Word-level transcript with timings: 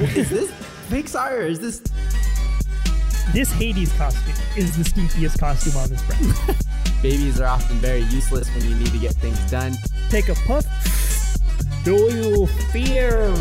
is 0.00 0.30
this 0.30 0.50
Pixar 0.88 1.32
or 1.32 1.42
is 1.42 1.60
this? 1.60 1.82
This 3.32 3.50
Hades 3.52 3.92
costume 3.92 4.34
is 4.56 4.76
the 4.76 4.84
stinkiest 4.84 5.38
costume 5.38 5.76
on 5.76 5.88
this 5.88 6.02
brand. 6.02 6.58
Babies 7.02 7.40
are 7.40 7.46
often 7.46 7.76
very 7.78 8.02
useless 8.02 8.52
when 8.54 8.68
you 8.68 8.74
need 8.76 8.88
to 8.88 8.98
get 8.98 9.14
things 9.14 9.38
done. 9.50 9.74
Take 10.10 10.28
a 10.28 10.34
puff. 10.34 10.64
Do 11.84 11.94
you 11.94 12.46
fear? 12.72 13.34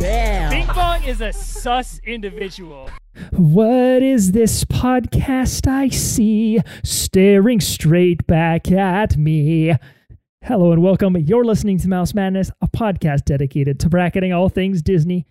Bing 0.00 0.66
Bong 0.66 1.02
is 1.04 1.20
a 1.20 1.32
sus 1.32 2.00
individual. 2.04 2.90
What 3.30 4.02
is 4.02 4.32
this 4.32 4.64
podcast 4.64 5.68
I 5.68 5.88
see 5.88 6.60
staring 6.82 7.60
straight 7.60 8.26
back 8.26 8.70
at 8.72 9.16
me? 9.16 9.74
Hello 10.44 10.72
and 10.72 10.82
welcome. 10.82 11.16
You're 11.16 11.44
listening 11.44 11.78
to 11.78 11.88
Mouse 11.88 12.12
Madness, 12.14 12.50
a 12.60 12.68
podcast 12.68 13.24
dedicated 13.24 13.80
to 13.80 13.88
bracketing 13.88 14.32
all 14.32 14.48
things 14.48 14.82
Disney. 14.82 15.26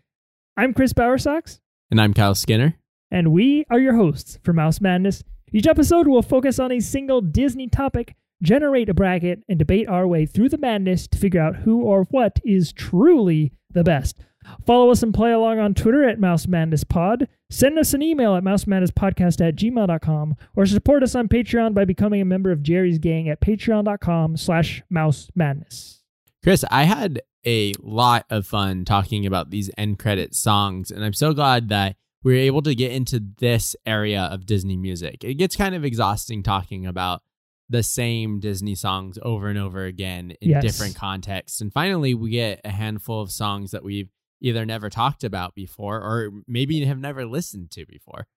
I'm 0.57 0.73
Chris 0.73 0.93
Bowersox, 0.93 1.59
And 1.91 2.01
I'm 2.01 2.13
Kyle 2.13 2.35
Skinner. 2.35 2.75
and 3.11 3.31
we 3.31 3.65
are 3.69 3.79
your 3.79 3.95
hosts 3.95 4.39
for 4.43 4.53
Mouse 4.53 4.81
Madness. 4.81 5.23
Each 5.51 5.67
episode 5.67 6.07
will 6.07 6.23
focus 6.23 6.57
on 6.57 6.71
a 6.71 6.79
single 6.79 7.21
Disney 7.21 7.67
topic, 7.67 8.15
generate 8.41 8.89
a 8.89 8.93
bracket, 8.93 9.43
and 9.47 9.59
debate 9.59 9.87
our 9.87 10.07
way 10.07 10.25
through 10.25 10.49
the 10.49 10.57
madness 10.57 11.07
to 11.09 11.17
figure 11.17 11.41
out 11.41 11.57
who 11.57 11.81
or 11.83 12.05
what 12.05 12.39
is 12.43 12.73
truly 12.73 13.51
the 13.69 13.83
best. 13.83 14.17
Follow 14.65 14.89
us 14.91 15.03
and 15.03 15.13
play 15.13 15.31
along 15.31 15.59
on 15.59 15.73
Twitter 15.73 16.07
at 16.07 16.19
Mouse 16.19 16.47
Madness 16.47 16.83
Pod. 16.83 17.27
Send 17.49 17.77
us 17.77 17.93
an 17.93 18.01
email 18.01 18.35
at 18.35 18.43
mousemadnesspodcast 18.43 19.45
at 19.47 19.55
gmail.com 19.55 20.35
or 20.55 20.65
support 20.65 21.03
us 21.03 21.15
on 21.15 21.27
Patreon 21.27 21.73
by 21.73 21.85
becoming 21.85 22.21
a 22.21 22.25
member 22.25 22.51
of 22.51 22.63
Jerry's 22.63 22.97
gang 22.99 23.29
at 23.29 23.41
patreon.com 23.41 24.37
slash 24.37 24.83
mouse 24.89 25.29
madness. 25.35 26.01
Chris, 26.43 26.65
I 26.71 26.83
had 26.83 27.21
a 27.45 27.73
lot 27.81 28.25
of 28.29 28.47
fun 28.47 28.85
talking 28.85 29.25
about 29.25 29.49
these 29.49 29.69
end 29.77 29.99
credit 29.99 30.33
songs, 30.35 30.91
and 30.91 31.03
I'm 31.03 31.13
so 31.13 31.33
glad 31.33 31.69
that 31.69 31.95
we 32.23 32.33
were 32.33 32.39
able 32.39 32.61
to 32.63 32.73
get 32.73 32.91
into 32.91 33.21
this 33.39 33.75
area 33.85 34.21
of 34.23 34.45
Disney 34.45 34.77
music. 34.77 35.23
It 35.23 35.35
gets 35.35 35.55
kind 35.55 35.75
of 35.75 35.83
exhausting 35.85 36.41
talking 36.41 36.85
about 36.85 37.21
the 37.69 37.83
same 37.83 38.39
Disney 38.39 38.75
songs 38.75 39.17
over 39.21 39.47
and 39.47 39.57
over 39.59 39.85
again 39.85 40.31
in 40.41 40.49
Yes. 40.51 40.63
different 40.63 40.95
contexts. 40.95 41.59
And 41.61 41.71
finally, 41.71 42.13
we 42.13 42.29
get 42.31 42.61
a 42.63 42.69
handful 42.69 43.21
of 43.21 43.31
songs 43.31 43.71
that 43.71 43.83
we've 43.83 44.09
either 44.43 44.65
never 44.65 44.89
talked 44.91 45.23
about 45.23 45.55
before 45.55 45.97
or 45.97 46.29
maybe 46.47 46.75
you 46.75 46.85
have 46.85 46.99
never 46.99 47.25
listened 47.25 47.71
to 47.71 47.85
before. 47.87 48.27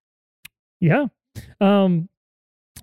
Yeah. 0.81 1.07
Um 1.61 2.09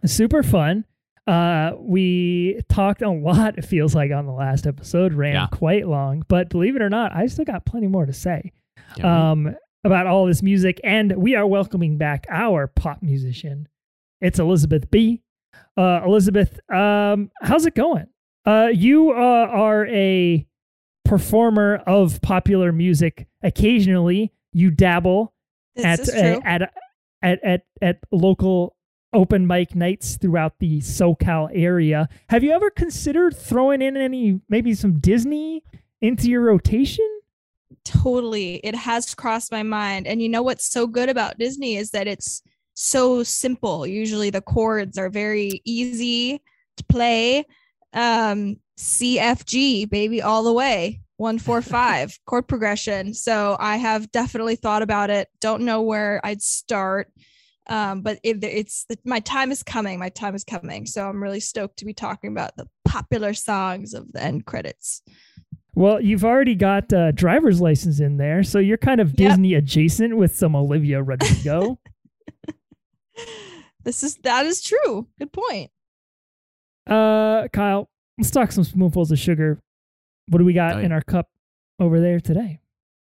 super 0.05 0.43
fun. 0.43 0.85
Uh 1.25 1.71
we 1.79 2.61
talked 2.69 3.01
a 3.01 3.09
lot, 3.09 3.57
it 3.57 3.65
feels 3.65 3.95
like 3.95 4.11
on 4.11 4.25
the 4.25 4.31
last 4.33 4.67
episode, 4.67 5.13
ran 5.13 5.33
Yeah. 5.33 5.47
quite 5.47 5.87
long, 5.87 6.23
but 6.27 6.49
believe 6.49 6.75
it 6.75 6.81
or 6.81 6.89
not, 6.89 7.15
I 7.15 7.25
still 7.27 7.45
got 7.45 7.65
plenty 7.65 7.87
more 7.87 8.05
to 8.05 8.13
say. 8.13 8.51
Yeah. 8.97 9.31
Um 9.31 9.55
about 9.85 10.05
all 10.07 10.25
this 10.25 10.41
music 10.43 10.79
and 10.83 11.15
we 11.17 11.35
are 11.35 11.47
welcoming 11.47 11.97
back 11.97 12.25
our 12.29 12.67
pop 12.67 13.01
musician. 13.01 13.67
It's 14.21 14.39
Elizabeth 14.39 14.91
B. 14.91 15.21
Uh 15.77 16.01
Elizabeth, 16.05 16.59
um 16.69 17.31
how's 17.41 17.65
it 17.65 17.75
going? 17.75 18.07
Uh 18.45 18.69
you 18.73 19.11
uh, 19.11 19.47
are 19.49 19.87
a 19.87 20.45
performer 21.05 21.77
of 21.87 22.21
popular 22.21 22.71
music. 22.71 23.27
Occasionally, 23.41 24.33
you 24.51 24.71
dabble 24.71 25.33
at, 25.77 26.07
uh, 26.09 26.39
at 26.45 26.73
at 27.21 27.39
at 27.43 27.61
at 27.81 27.99
local 28.11 28.75
open 29.13 29.45
mic 29.45 29.75
nights 29.75 30.17
throughout 30.17 30.59
the 30.59 30.79
SoCal 30.79 31.49
area. 31.53 32.09
Have 32.29 32.43
you 32.43 32.51
ever 32.51 32.69
considered 32.69 33.35
throwing 33.37 33.81
in 33.81 33.95
any 33.95 34.39
maybe 34.49 34.73
some 34.73 34.99
Disney 34.99 35.63
into 36.01 36.29
your 36.29 36.41
rotation? 36.41 37.07
totally. 37.83 38.55
It 38.63 38.75
has 38.75 39.13
crossed 39.15 39.51
my 39.51 39.63
mind. 39.63 40.07
And 40.07 40.21
you 40.21 40.29
know 40.29 40.43
what's 40.43 40.71
so 40.71 40.87
good 40.87 41.09
about 41.09 41.37
Disney 41.37 41.75
is 41.75 41.91
that 41.91 42.07
it's 42.07 42.41
so 42.73 43.23
simple. 43.23 43.85
Usually 43.85 44.29
the 44.29 44.41
chords 44.41 44.97
are 44.97 45.09
very 45.09 45.61
easy 45.65 46.41
to 46.77 46.83
play. 46.85 47.45
Um, 47.93 48.57
CFG, 48.77 49.89
baby, 49.89 50.21
all 50.21 50.43
the 50.43 50.53
way. 50.53 51.01
One, 51.17 51.39
four, 51.39 51.61
five 51.79 52.17
chord 52.25 52.47
progression. 52.47 53.13
So 53.13 53.55
I 53.59 53.77
have 53.77 54.11
definitely 54.11 54.55
thought 54.55 54.81
about 54.81 55.09
it. 55.09 55.27
Don't 55.39 55.63
know 55.63 55.81
where 55.81 56.19
I'd 56.23 56.41
start. 56.41 57.11
Um, 57.67 58.01
but 58.01 58.19
if 58.23 58.43
it's 58.43 58.85
my 59.05 59.21
time 59.21 59.51
is 59.51 59.63
coming, 59.63 59.97
my 59.97 60.09
time 60.09 60.35
is 60.35 60.43
coming. 60.43 60.85
So 60.85 61.07
I'm 61.07 61.23
really 61.23 61.39
stoked 61.39 61.77
to 61.77 61.85
be 61.85 61.93
talking 61.93 62.31
about 62.31 62.57
the 62.57 62.67
popular 62.83 63.33
songs 63.33 63.93
of 63.93 64.11
the 64.11 64.21
end 64.21 64.45
credits. 64.45 65.01
Well, 65.75 66.01
you've 66.01 66.25
already 66.25 66.55
got 66.55 66.91
uh, 66.91 67.11
driver's 67.11 67.61
license 67.61 67.99
in 67.99 68.17
there, 68.17 68.43
so 68.43 68.59
you're 68.59 68.77
kind 68.77 68.99
of 68.99 69.09
Yep. 69.09 69.17
Disney 69.17 69.53
adjacent 69.53 70.17
with 70.17 70.35
some 70.35 70.55
Olivia 70.55 71.01
Rodrigo. 71.01 71.79
This 73.83 74.01
is 74.01 74.15
that 74.23 74.45
is 74.45 74.61
true. 74.61 75.07
Good 75.19 75.33
point. 75.33 75.69
Uh, 76.87 77.47
Kyle, 77.53 77.89
let's 78.17 78.31
talk 78.31 78.51
some 78.51 78.63
spoonfuls 78.63 79.11
of 79.11 79.19
sugar. 79.19 79.59
What 80.27 80.39
do 80.39 80.45
we 80.45 80.53
got 80.53 80.75
Oh, 80.75 80.79
in 80.79 80.91
our 80.91 81.01
cup 81.01 81.27
over 81.79 81.99
there 81.99 82.19
today? 82.19 82.59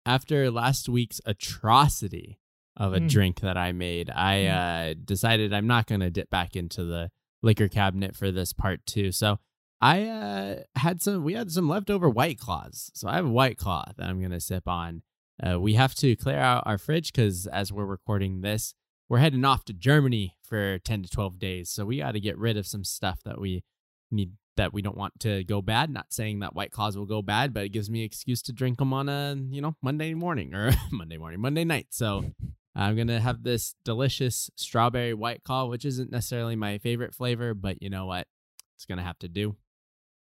after 0.06 0.52
last 0.52 0.90
week's 0.90 1.22
atrocity 1.26 2.38
of 2.76 2.94
a 2.94 3.00
Mm. 3.00 3.10
drink 3.10 3.40
that 3.40 3.56
I 3.58 3.72
made, 3.72 4.10
I 4.10 4.46
uh, 4.48 4.94
decided 5.06 5.54
I'm 5.54 5.68
not 5.68 5.86
going 5.88 6.02
to 6.02 6.10
dip 6.10 6.30
back 6.30 6.56
into 6.58 6.84
the 6.84 7.10
liquor 7.42 7.70
cabinet 7.70 8.14
for 8.16 8.30
this 8.32 8.52
part 8.52 8.86
two. 8.86 9.12
So 9.14 9.40
I 9.80 10.04
uh, 10.08 10.56
had 10.76 11.02
some, 11.02 11.24
we 11.24 11.34
had 11.36 11.52
some 11.52 11.70
leftover 11.70 12.10
White 12.10 12.38
Claws. 12.40 12.92
So 12.94 13.08
I 13.08 13.16
have 13.16 13.26
a 13.26 13.30
White 13.30 13.58
Claw 13.58 13.86
that 13.96 14.08
I'm 14.10 14.20
going 14.20 14.32
to 14.32 14.40
sip 14.42 14.68
on. 14.68 15.04
Uh, 15.42 15.60
we 15.60 15.74
have 15.76 15.96
to 15.96 16.16
clear 16.18 16.38
out 16.40 16.64
our 16.66 16.78
fridge 16.78 17.14
because 17.14 17.48
as 17.48 17.72
we're 17.72 17.86
recording 17.86 18.42
this, 18.42 18.74
we're 19.10 19.20
heading 19.20 19.46
off 19.46 19.66
to 19.66 19.74
Germany 19.74 20.36
for 20.44 20.80
10 20.80 21.04
to 21.04 21.10
12 21.10 21.40
days. 21.40 21.70
So 21.70 21.86
we 21.86 21.98
got 21.98 22.14
to 22.14 22.20
get 22.20 22.38
rid 22.38 22.58
of 22.58 22.68
some 22.68 22.84
stuff 22.84 23.20
that 23.26 23.40
we 23.40 23.64
need 24.12 24.32
that 24.56 24.74
we 24.74 24.82
don't 24.82 24.98
want 24.98 25.20
to 25.20 25.44
go 25.44 25.62
bad. 25.62 25.90
Not 25.90 26.14
saying 26.14 26.40
that 26.40 26.56
White 26.56 26.72
Claws 26.72 26.98
will 26.98 27.06
go 27.06 27.22
bad, 27.22 27.54
but 27.54 27.64
it 27.66 27.70
gives 27.70 27.90
me 27.90 28.02
an 28.02 28.06
excuse 28.06 28.42
to 28.44 28.54
drink 28.54 28.78
them 28.78 28.94
on 28.94 29.10
a 29.10 29.36
you 29.50 29.62
know 29.62 29.76
Monday 29.82 30.14
morning 30.14 30.54
or 30.54 30.72
Monday 30.92 31.18
morning, 31.18 31.42
Monday 31.42 31.64
night. 31.64 31.88
So 31.90 32.26
I'm 32.76 32.96
gonna 32.96 33.20
have 33.20 33.44
this 33.44 33.76
delicious 33.84 34.50
strawberry 34.56 35.14
White 35.14 35.44
Claw, 35.44 35.66
which 35.66 35.86
isn't 35.86 36.12
necessarily 36.12 36.56
my 36.56 36.78
favorite 36.78 37.14
flavor, 37.14 37.54
but 37.54 37.82
you 37.82 37.90
know 37.90 38.06
what, 38.06 38.28
it's 38.76 38.86
gonna 38.86 39.04
have 39.04 39.20
to 39.20 39.28
do. 39.28 39.56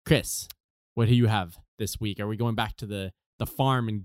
Chris, 0.04 0.48
what 0.94 1.08
do 1.08 1.14
you 1.14 1.26
have 1.26 1.58
this 1.78 2.00
week? 2.00 2.20
Are 2.20 2.28
we 2.28 2.36
going 2.36 2.54
back 2.54 2.76
to 2.76 2.86
the 2.86 3.12
the 3.38 3.46
farm 3.46 3.88
and 3.88 4.04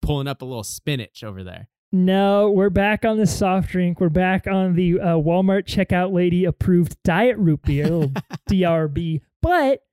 pulling 0.00 0.28
up 0.28 0.42
a 0.42 0.46
little 0.46 0.64
spinach 0.64 1.22
over 1.22 1.42
there? 1.44 1.68
No, 1.94 2.50
we're 2.50 2.70
back 2.70 3.04
on 3.04 3.18
the 3.18 3.26
soft 3.26 3.68
drink. 3.68 4.00
We're 4.00 4.08
back 4.08 4.46
on 4.46 4.74
the 4.74 4.98
uh, 4.98 5.06
Walmart 5.16 5.64
checkout 5.64 6.10
lady 6.10 6.46
approved 6.46 6.96
diet 7.02 7.36
root 7.36 7.60
beer, 7.62 7.84
little 7.84 8.08
DRB. 8.50 9.20
But 9.42 9.84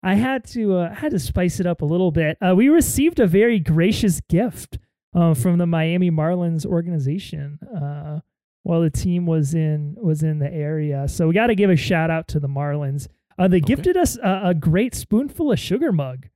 I 0.00 0.14
had 0.14 0.44
to 0.50 0.76
uh, 0.76 0.94
had 0.94 1.10
to 1.10 1.18
spice 1.18 1.58
it 1.58 1.66
up 1.66 1.82
a 1.82 1.84
little 1.84 2.12
bit. 2.12 2.38
Uh, 2.40 2.54
we 2.54 2.68
received 2.68 3.18
a 3.18 3.26
very 3.26 3.58
gracious 3.58 4.20
gift 4.28 4.78
uh, 5.12 5.34
from 5.34 5.58
the 5.58 5.66
Miami 5.66 6.12
Marlins 6.12 6.64
organization 6.64 7.58
uh, 7.76 8.20
while 8.62 8.80
the 8.80 8.90
team 8.90 9.26
was 9.26 9.52
in 9.52 9.96
was 10.00 10.22
in 10.22 10.38
the 10.38 10.52
area. 10.52 11.08
So 11.08 11.26
we 11.26 11.34
got 11.34 11.48
to 11.48 11.56
give 11.56 11.70
a 11.70 11.76
shout 11.76 12.08
out 12.08 12.28
to 12.28 12.38
the 12.38 12.48
Marlins. 12.48 13.08
Uh, 13.36 13.48
they 13.48 13.60
gifted 13.60 13.96
us 13.96 14.16
a, 14.18 14.42
a 14.44 14.54
great 14.54 14.94
spoonful 14.94 15.50
of 15.50 15.58
sugar 15.58 15.90
mug, 15.90 16.28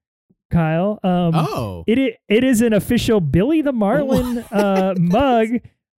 Kyle. 0.53 1.01
Um, 1.03 1.33
oh, 1.35 1.85
it 1.89 2.19
it 2.29 2.45
is 2.45 2.61
an 2.61 2.73
official 2.73 3.21
Billy 3.21 3.63
the 3.63 3.73
Marlin 3.73 4.39
uh, 4.53 4.95
mug 4.99 5.49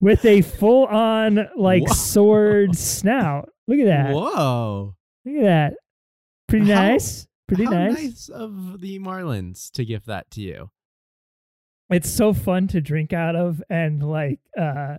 with 0.01 0.25
a 0.25 0.41
full 0.43 0.87
on 0.87 1.49
like 1.57 1.87
Whoa. 1.87 1.95
sword 1.95 2.77
snout. 2.77 3.51
Look 3.69 3.79
at 3.81 3.87
that. 3.87 4.15
whoa! 4.15 4.95
Look 5.27 5.37
at 5.37 5.43
that. 5.43 5.75
Pretty 6.49 6.71
How- 6.71 6.83
nice. 6.89 7.27
Pretty 7.47 7.65
How 7.67 7.73
nice. 7.73 8.31
of 8.31 8.81
the 8.81 8.99
Marlins 9.01 9.71
to 9.73 9.85
give 9.85 10.07
that 10.07 10.31
to 10.31 10.41
you. 10.41 10.71
It's 11.91 12.09
so 12.09 12.33
fun 12.33 12.69
to 12.69 12.81
drink 12.81 13.13
out 13.13 13.37
of 13.37 13.63
and 13.69 14.03
like 14.03 14.41
uh 14.59 14.97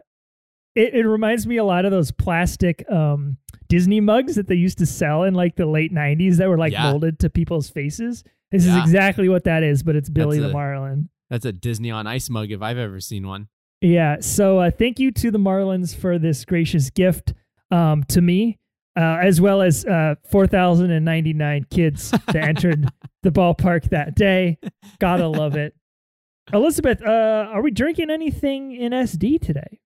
it, 0.75 0.93
it 0.93 1.07
reminds 1.07 1.47
me 1.47 1.57
a 1.57 1.63
lot 1.63 1.85
of 1.85 1.91
those 1.91 2.11
plastic 2.11 2.87
um 2.91 3.37
Disney 3.67 3.99
mugs 3.99 4.35
that 4.35 4.47
they 4.47 4.55
used 4.55 4.77
to 4.77 4.85
sell 4.85 5.23
in 5.23 5.33
like 5.33 5.55
the 5.55 5.65
late 5.65 5.91
90s 5.91 6.37
that 6.37 6.47
were 6.47 6.57
like 6.57 6.73
Yeah. 6.73 6.91
molded 6.91 7.17
to 7.19 7.29
people's 7.31 7.69
faces. 7.69 8.23
This 8.57 8.65
is 8.67 8.75
exactly 8.77 9.29
what 9.29 9.43
that 9.45 9.63
is, 9.63 9.83
but 9.83 9.95
it's 9.95 10.09
Billy 10.09 10.39
That's 10.39 10.47
the 10.47 10.49
a- 10.51 10.53
Marlin. 10.53 11.09
That's 11.29 11.45
a 11.45 11.51
Disney 11.51 11.91
on 11.91 12.07
Ice 12.07 12.29
mug 12.29 12.51
if 12.51 12.61
I've 12.61 12.77
ever 12.77 12.99
seen 12.99 13.27
one. 13.27 13.47
Yeah. 13.81 14.17
So 14.21 14.59
uh, 14.59 14.71
thank 14.71 14.99
you 14.99 15.11
to 15.11 15.31
the 15.31 15.37
Marlins 15.39 15.95
for 15.95 16.17
this 16.17 16.45
gracious 16.45 16.89
gift 16.89 17.33
um, 17.71 18.03
to 18.05 18.21
me, 18.21 18.59
uh, 18.95 19.17
as 19.21 19.41
well 19.41 19.61
as 19.61 19.85
uh, 19.85 20.15
4,099 20.31 21.65
kids 21.69 22.11
that 22.11 22.35
entered 22.35 22.87
the 23.23 23.31
ballpark 23.31 23.89
that 23.89 24.15
day. 24.15 24.57
Gotta 24.99 25.27
love 25.27 25.55
it. 25.55 25.75
Elizabeth, 26.53 27.01
uh, 27.01 27.47
are 27.51 27.61
we 27.61 27.71
drinking 27.71 28.11
anything 28.11 28.71
in 28.75 28.91
SD 28.91 29.41
today? 29.41 29.79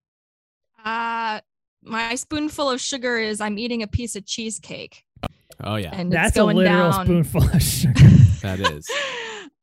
Uh 0.84 1.40
my 1.82 2.16
spoonful 2.16 2.70
of 2.70 2.82
sugar 2.82 3.18
is 3.18 3.40
I'm 3.40 3.58
eating 3.58 3.84
a 3.84 3.88
piece 3.88 4.16
of 4.16 4.26
cheesecake 4.26 5.04
Oh 5.64 5.76
yeah, 5.76 5.90
and 5.94 6.12
That's 6.12 6.30
it's 6.30 6.38
a 6.38 6.42
going 6.42 6.58
literal 6.58 6.92
down. 6.92 7.06
spoonful 7.06 7.44
of 7.44 7.62
sugar. 7.62 7.94
that 8.42 8.60
is. 8.60 8.90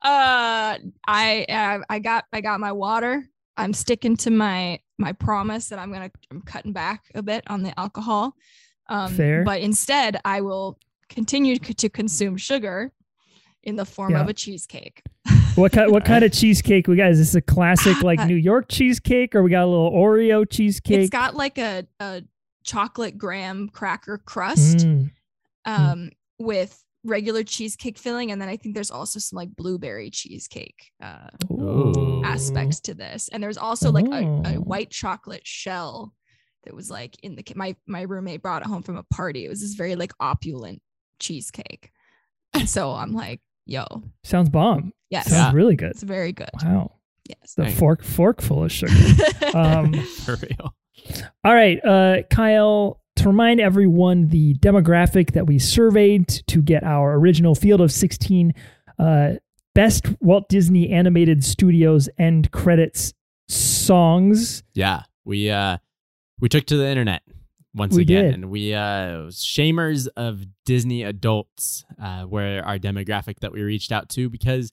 Uh, 0.02 0.76
I 1.06 1.46
uh, 1.48 1.84
I 1.88 1.98
got 1.98 2.24
I 2.32 2.40
got 2.40 2.60
my 2.60 2.72
water. 2.72 3.24
I'm 3.56 3.72
sticking 3.72 4.16
to 4.18 4.30
my 4.30 4.78
my 4.98 5.12
promise 5.12 5.68
that 5.70 5.78
I'm 5.78 5.92
gonna 5.92 6.10
I'm 6.30 6.42
cutting 6.42 6.72
back 6.72 7.04
a 7.14 7.22
bit 7.22 7.44
on 7.48 7.62
the 7.62 7.78
alcohol. 7.78 8.34
Um, 8.88 9.12
Fair. 9.12 9.42
But 9.44 9.60
instead, 9.62 10.20
I 10.24 10.42
will 10.42 10.78
continue 11.08 11.56
c- 11.62 11.74
to 11.74 11.88
consume 11.88 12.36
sugar 12.36 12.92
in 13.64 13.76
the 13.76 13.84
form 13.84 14.14
of 14.14 14.28
a 14.28 14.32
cheesecake. 14.34 15.02
What 15.56 15.72
kind? 15.72 15.90
What 15.90 16.04
kind 16.04 16.24
of 16.24 16.32
cheesecake 16.32 16.86
we 16.86 16.96
got? 16.96 17.10
Is 17.10 17.18
this 17.18 17.34
a 17.34 17.40
classic 17.40 18.02
like 18.02 18.24
New 18.26 18.36
York 18.36 18.66
cheesecake, 18.68 19.34
or 19.34 19.42
we 19.42 19.50
got 19.50 19.64
a 19.64 19.66
little 19.66 19.90
Oreo 19.90 20.48
cheesecake? 20.48 20.98
It's 21.00 21.10
got 21.10 21.34
like 21.34 21.58
a 21.58 21.86
a 21.98 22.22
chocolate 22.62 23.16
graham 23.18 23.68
cracker 23.70 24.18
crust. 24.18 24.78
Mm. 24.78 25.10
Um 25.66 26.10
with 26.38 26.82
regular 27.04 27.44
cheesecake 27.44 27.98
filling 27.98 28.32
and 28.32 28.40
then 28.42 28.48
i 28.48 28.56
think 28.56 28.74
there's 28.74 28.90
also 28.90 29.18
some 29.20 29.36
like 29.36 29.54
blueberry 29.54 30.10
cheesecake 30.10 30.90
uh 31.02 31.28
Ooh. 31.52 32.22
aspects 32.24 32.80
to 32.80 32.94
this 32.94 33.28
and 33.28 33.42
there's 33.42 33.58
also 33.58 33.92
like 33.92 34.06
a, 34.06 34.24
a 34.24 34.54
Oh. 34.56 34.60
white 34.60 34.90
chocolate 34.90 35.46
shell 35.46 36.12
that 36.64 36.74
was 36.74 36.90
like 36.90 37.14
in 37.22 37.36
the 37.36 37.44
my 37.54 37.76
my 37.86 38.02
roommate 38.02 38.42
brought 38.42 38.62
it 38.62 38.68
home 38.68 38.82
from 38.82 38.96
a 38.96 39.04
party 39.04 39.44
it 39.44 39.48
was 39.48 39.60
this 39.60 39.74
very 39.74 39.94
like 39.94 40.12
opulent 40.18 40.82
cheesecake 41.20 41.90
and 42.54 42.68
so 42.68 42.90
i'm 42.92 43.12
like 43.12 43.40
yo 43.66 43.84
Sounds 44.24 44.48
bomb. 44.48 44.92
yes 45.10 45.30
Sounds 45.30 45.52
Yeah. 45.52 45.56
really 45.56 45.76
good. 45.76 45.90
it's 45.92 46.02
very 46.02 46.32
good 46.32 46.50
Wow. 46.64 46.92
yes 47.28 47.54
The 47.56 47.64
Dang. 47.66 47.74
fork 47.74 48.02
fork 48.02 48.40
full 48.42 48.64
of 48.64 48.72
sugar. 48.72 48.92
um, 49.54 49.92
For 50.24 50.36
real. 50.36 50.74
all 51.44 51.54
right, 51.54 51.78
uh, 51.84 52.22
Kyle. 52.30 53.00
To 53.16 53.28
remind 53.28 53.60
everyone, 53.60 54.28
the 54.28 54.54
demographic 54.54 55.32
that 55.32 55.46
we 55.46 55.58
surveyed 55.58 56.28
to 56.28 56.62
get 56.62 56.84
our 56.84 57.14
original 57.14 57.54
Field 57.54 57.80
of 57.80 57.90
16 57.90 58.52
uh, 58.98 59.32
best 59.74 60.06
Walt 60.20 60.48
Disney 60.48 60.90
Animated 60.90 61.44
Studios 61.44 62.08
end 62.18 62.50
credits 62.50 63.12
songs. 63.48 64.62
Yeah, 64.74 65.02
we 65.24 65.50
uh 65.50 65.78
we 66.40 66.48
took 66.48 66.66
to 66.66 66.76
the 66.76 66.86
internet 66.88 67.22
once 67.74 67.94
We 67.94 68.02
again, 68.02 68.24
did. 68.24 68.34
and 68.34 68.50
we 68.50 68.74
uh 68.74 69.28
shamers 69.30 70.08
of 70.16 70.44
Disney 70.64 71.02
adults 71.02 71.84
uh 72.02 72.26
were 72.28 72.62
our 72.64 72.78
demographic 72.78 73.40
that 73.40 73.52
we 73.52 73.62
reached 73.62 73.92
out 73.92 74.08
to 74.10 74.28
because 74.28 74.72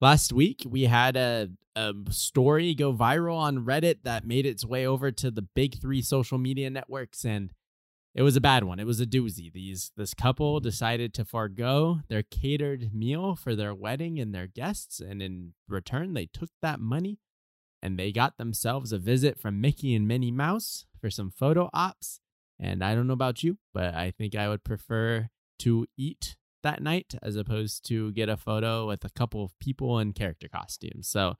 last 0.00 0.32
week 0.32 0.62
we 0.68 0.84
had 0.84 1.16
a 1.16 1.48
a 1.74 1.92
story 2.08 2.74
go 2.74 2.92
viral 2.94 3.36
on 3.36 3.64
Reddit 3.66 3.96
that 4.04 4.26
made 4.26 4.46
its 4.46 4.64
way 4.64 4.86
over 4.86 5.10
to 5.12 5.30
the 5.30 5.42
big 5.42 5.78
three 5.78 6.00
social 6.00 6.38
media 6.38 6.70
networks 6.70 7.24
and 7.24 7.50
it 8.16 8.22
was 8.22 8.34
a 8.34 8.40
bad 8.40 8.64
one. 8.64 8.80
It 8.80 8.86
was 8.86 8.98
a 8.98 9.06
doozy. 9.06 9.52
These 9.52 9.92
this 9.94 10.14
couple 10.14 10.58
decided 10.58 11.12
to 11.14 11.24
forego 11.24 12.00
their 12.08 12.22
catered 12.22 12.94
meal 12.94 13.36
for 13.36 13.54
their 13.54 13.74
wedding 13.74 14.18
and 14.18 14.34
their 14.34 14.46
guests, 14.46 15.00
and 15.00 15.20
in 15.20 15.52
return, 15.68 16.14
they 16.14 16.24
took 16.24 16.48
that 16.62 16.80
money 16.80 17.18
and 17.82 17.98
they 17.98 18.12
got 18.12 18.38
themselves 18.38 18.90
a 18.90 18.98
visit 18.98 19.38
from 19.38 19.60
Mickey 19.60 19.94
and 19.94 20.08
Minnie 20.08 20.30
Mouse 20.30 20.86
for 20.98 21.10
some 21.10 21.30
photo 21.30 21.68
ops. 21.74 22.20
And 22.58 22.82
I 22.82 22.94
don't 22.94 23.06
know 23.06 23.12
about 23.12 23.42
you, 23.42 23.58
but 23.74 23.94
I 23.94 24.10
think 24.10 24.34
I 24.34 24.48
would 24.48 24.64
prefer 24.64 25.28
to 25.58 25.86
eat 25.98 26.36
that 26.62 26.82
night 26.82 27.14
as 27.22 27.36
opposed 27.36 27.86
to 27.88 28.12
get 28.12 28.30
a 28.30 28.36
photo 28.38 28.86
with 28.86 29.04
a 29.04 29.10
couple 29.10 29.44
of 29.44 29.58
people 29.58 29.98
in 29.98 30.14
character 30.14 30.48
costumes. 30.48 31.06
So 31.06 31.34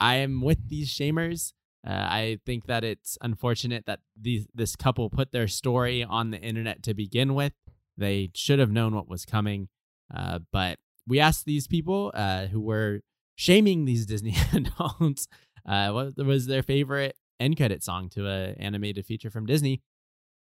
I 0.00 0.16
am 0.16 0.40
with 0.40 0.70
these 0.70 0.88
shamers. 0.88 1.52
Uh, 1.86 1.90
I 1.90 2.38
think 2.46 2.66
that 2.66 2.84
it's 2.84 3.18
unfortunate 3.22 3.86
that 3.86 4.00
these 4.20 4.46
this 4.54 4.76
couple 4.76 5.10
put 5.10 5.32
their 5.32 5.48
story 5.48 6.04
on 6.04 6.30
the 6.30 6.40
internet 6.40 6.82
to 6.84 6.94
begin 6.94 7.34
with. 7.34 7.52
They 7.96 8.30
should 8.34 8.58
have 8.58 8.70
known 8.70 8.94
what 8.94 9.08
was 9.08 9.24
coming. 9.24 9.68
Uh, 10.14 10.40
but 10.52 10.78
we 11.06 11.18
asked 11.18 11.44
these 11.44 11.66
people 11.66 12.12
uh, 12.14 12.46
who 12.46 12.60
were 12.60 13.00
shaming 13.34 13.84
these 13.84 14.06
Disney 14.06 14.36
adults 14.52 15.26
uh, 15.66 15.90
what 15.90 16.16
was 16.16 16.46
their 16.46 16.62
favorite 16.62 17.16
end 17.40 17.56
credit 17.56 17.82
song 17.82 18.08
to 18.10 18.28
a 18.28 18.54
animated 18.58 19.06
feature 19.06 19.30
from 19.30 19.46
Disney. 19.46 19.82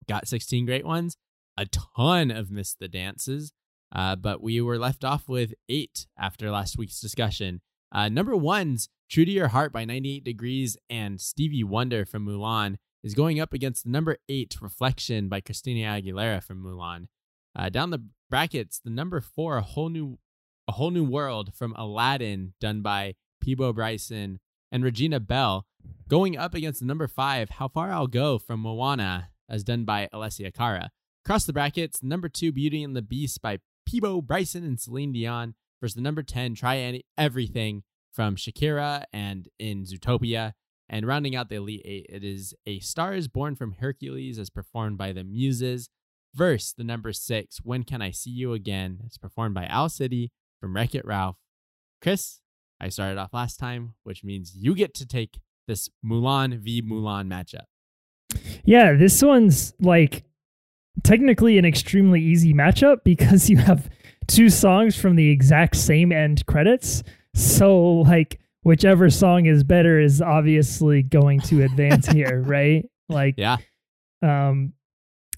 Got 0.07 0.27
16 0.27 0.65
great 0.65 0.85
ones, 0.85 1.18
a 1.57 1.65
ton 1.65 2.31
of 2.31 2.50
missed 2.50 2.79
the 2.79 2.88
dances, 2.88 3.51
uh, 3.94 4.15
but 4.15 4.41
we 4.41 4.62
were 4.62 4.77
left 4.77 5.03
off 5.03 5.27
with 5.27 5.53
eight 5.68 6.07
after 6.18 6.50
last 6.50 6.77
week's 6.77 7.01
discussion. 7.01 7.62
Uh, 7.92 8.10
number 8.10 8.36
one's 8.36 8.89
True 9.10 9.24
to 9.24 9.31
Your 9.31 9.48
Heart 9.48 9.72
by 9.72 9.86
98 9.86 10.24
Degrees 10.24 10.78
and 10.89 11.22
Stevie 11.22 11.63
Wonder 11.63 12.06
from 12.06 12.25
Mulan 12.25 12.75
is 13.04 13.13
going 13.13 13.39
up 13.39 13.54
against 13.54 13.86
the 13.86 13.89
number 13.89 14.18
eight 14.28 14.57
Reflection 14.62 15.30
by 15.30 15.39
Christina 15.39 15.88
Aguilera 15.88 16.44
from 16.44 16.62
Mulan. 16.62 17.07
Uh, 17.56 17.69
down 17.69 17.92
the 17.92 18.04
brackets, 18.30 18.80
the 18.84 18.89
number 18.89 19.22
four, 19.22 19.57
A 19.57 19.62
Whole 19.62 19.89
New 19.89 20.19
A 20.68 20.74
Whole 20.74 20.92
New 20.92 21.06
World 21.06 21.54
from 21.54 21.74
Aladdin, 21.78 22.54
done 22.60 22.81
by 22.81 23.16
Peabo 23.42 23.72
Bryson 23.72 24.39
and 24.72 24.84
Regina 24.84 25.22
Belle, 25.22 25.66
going 26.10 26.38
up 26.38 26.54
against 26.54 26.81
the 26.81 26.86
number 26.86 27.07
five, 27.07 27.51
How 27.51 27.69
Far 27.69 27.92
I'll 27.92 28.07
Go 28.07 28.38
from 28.38 28.60
Moana, 28.60 29.30
as 29.50 29.63
done 29.63 29.86
by 29.86 30.10
Alessia 30.13 30.54
Cara. 30.54 30.92
Across 31.25 31.45
the 31.45 31.54
brackets, 31.54 32.04
number 32.04 32.28
two, 32.28 32.51
Beauty 32.51 32.84
and 32.84 32.95
the 32.95 33.01
Beast 33.01 33.42
by 33.42 33.60
Peabo 33.86 34.22
Bryson 34.22 34.66
and 34.66 34.80
Celine 34.80 35.13
Dion 35.13 35.56
versus 35.81 35.95
the 35.95 36.01
number 36.01 36.24
10, 36.24 36.56
Try 36.56 36.77
Any- 36.77 37.06
Everything 37.18 37.83
from 38.12 38.35
Shakira 38.35 39.03
and 39.13 39.47
in 39.59 39.83
Zootopia. 39.83 40.53
And 40.89 41.06
rounding 41.06 41.35
out 41.35 41.50
the 41.50 41.56
Elite 41.56 41.81
Eight, 41.83 42.06
it 42.09 42.24
is 42.24 42.53
A 42.65 42.79
Star 42.79 43.13
is 43.13 43.27
Born 43.27 43.56
from 43.56 43.74
Hercules 43.74 44.39
as 44.39 44.50
performed 44.50 44.97
by 44.97 45.12
the 45.12 45.24
Muses. 45.24 45.89
Verse 46.33 46.71
the 46.71 46.83
number 46.83 47.12
six, 47.12 47.57
When 47.63 47.83
Can 47.83 48.01
I 48.01 48.12
See 48.12 48.29
You 48.29 48.53
Again? 48.53 49.00
It's 49.06 49.18
performed 49.18 49.53
by 49.53 49.68
Owl 49.69 49.89
City 49.89 50.31
from 50.62 50.75
Wreck 50.75 50.95
It 50.95 51.06
Ralph. 51.06 51.35
Chris, 52.01 52.39
I 52.79 52.89
started 52.89 53.18
off 53.18 53.33
last 53.33 53.57
time, 53.57 53.95
which 54.03 54.24
means 54.24 54.53
you 54.56 54.75
get 54.75 54.94
to 54.95 55.06
take 55.06 55.39
this 55.68 55.89
Mulan 56.06 56.57
v 56.59 56.81
Mulan 56.81 57.27
matchup. 57.27 57.65
Yeah, 58.63 58.94
this 58.94 59.21
one's 59.21 59.74
like 59.79 60.24
technically 61.03 61.57
an 61.57 61.65
extremely 61.65 62.21
easy 62.21 62.53
matchup 62.53 62.97
because 63.03 63.50
you 63.50 63.57
have 63.57 63.89
two 64.27 64.50
songs 64.50 64.95
from 64.95 65.15
the 65.15 65.29
exact 65.29 65.75
same 65.75 66.12
end 66.12 66.45
credits. 66.45 67.03
So 67.33 68.00
like 68.01 68.39
whichever 68.63 69.09
song 69.09 69.45
is 69.45 69.63
better 69.63 70.00
is 70.00 70.21
obviously 70.21 71.03
going 71.03 71.39
to 71.41 71.63
advance 71.63 72.07
here, 72.12 72.41
right? 72.41 72.88
Like 73.09 73.35
Yeah. 73.38 73.57
um 74.21 74.74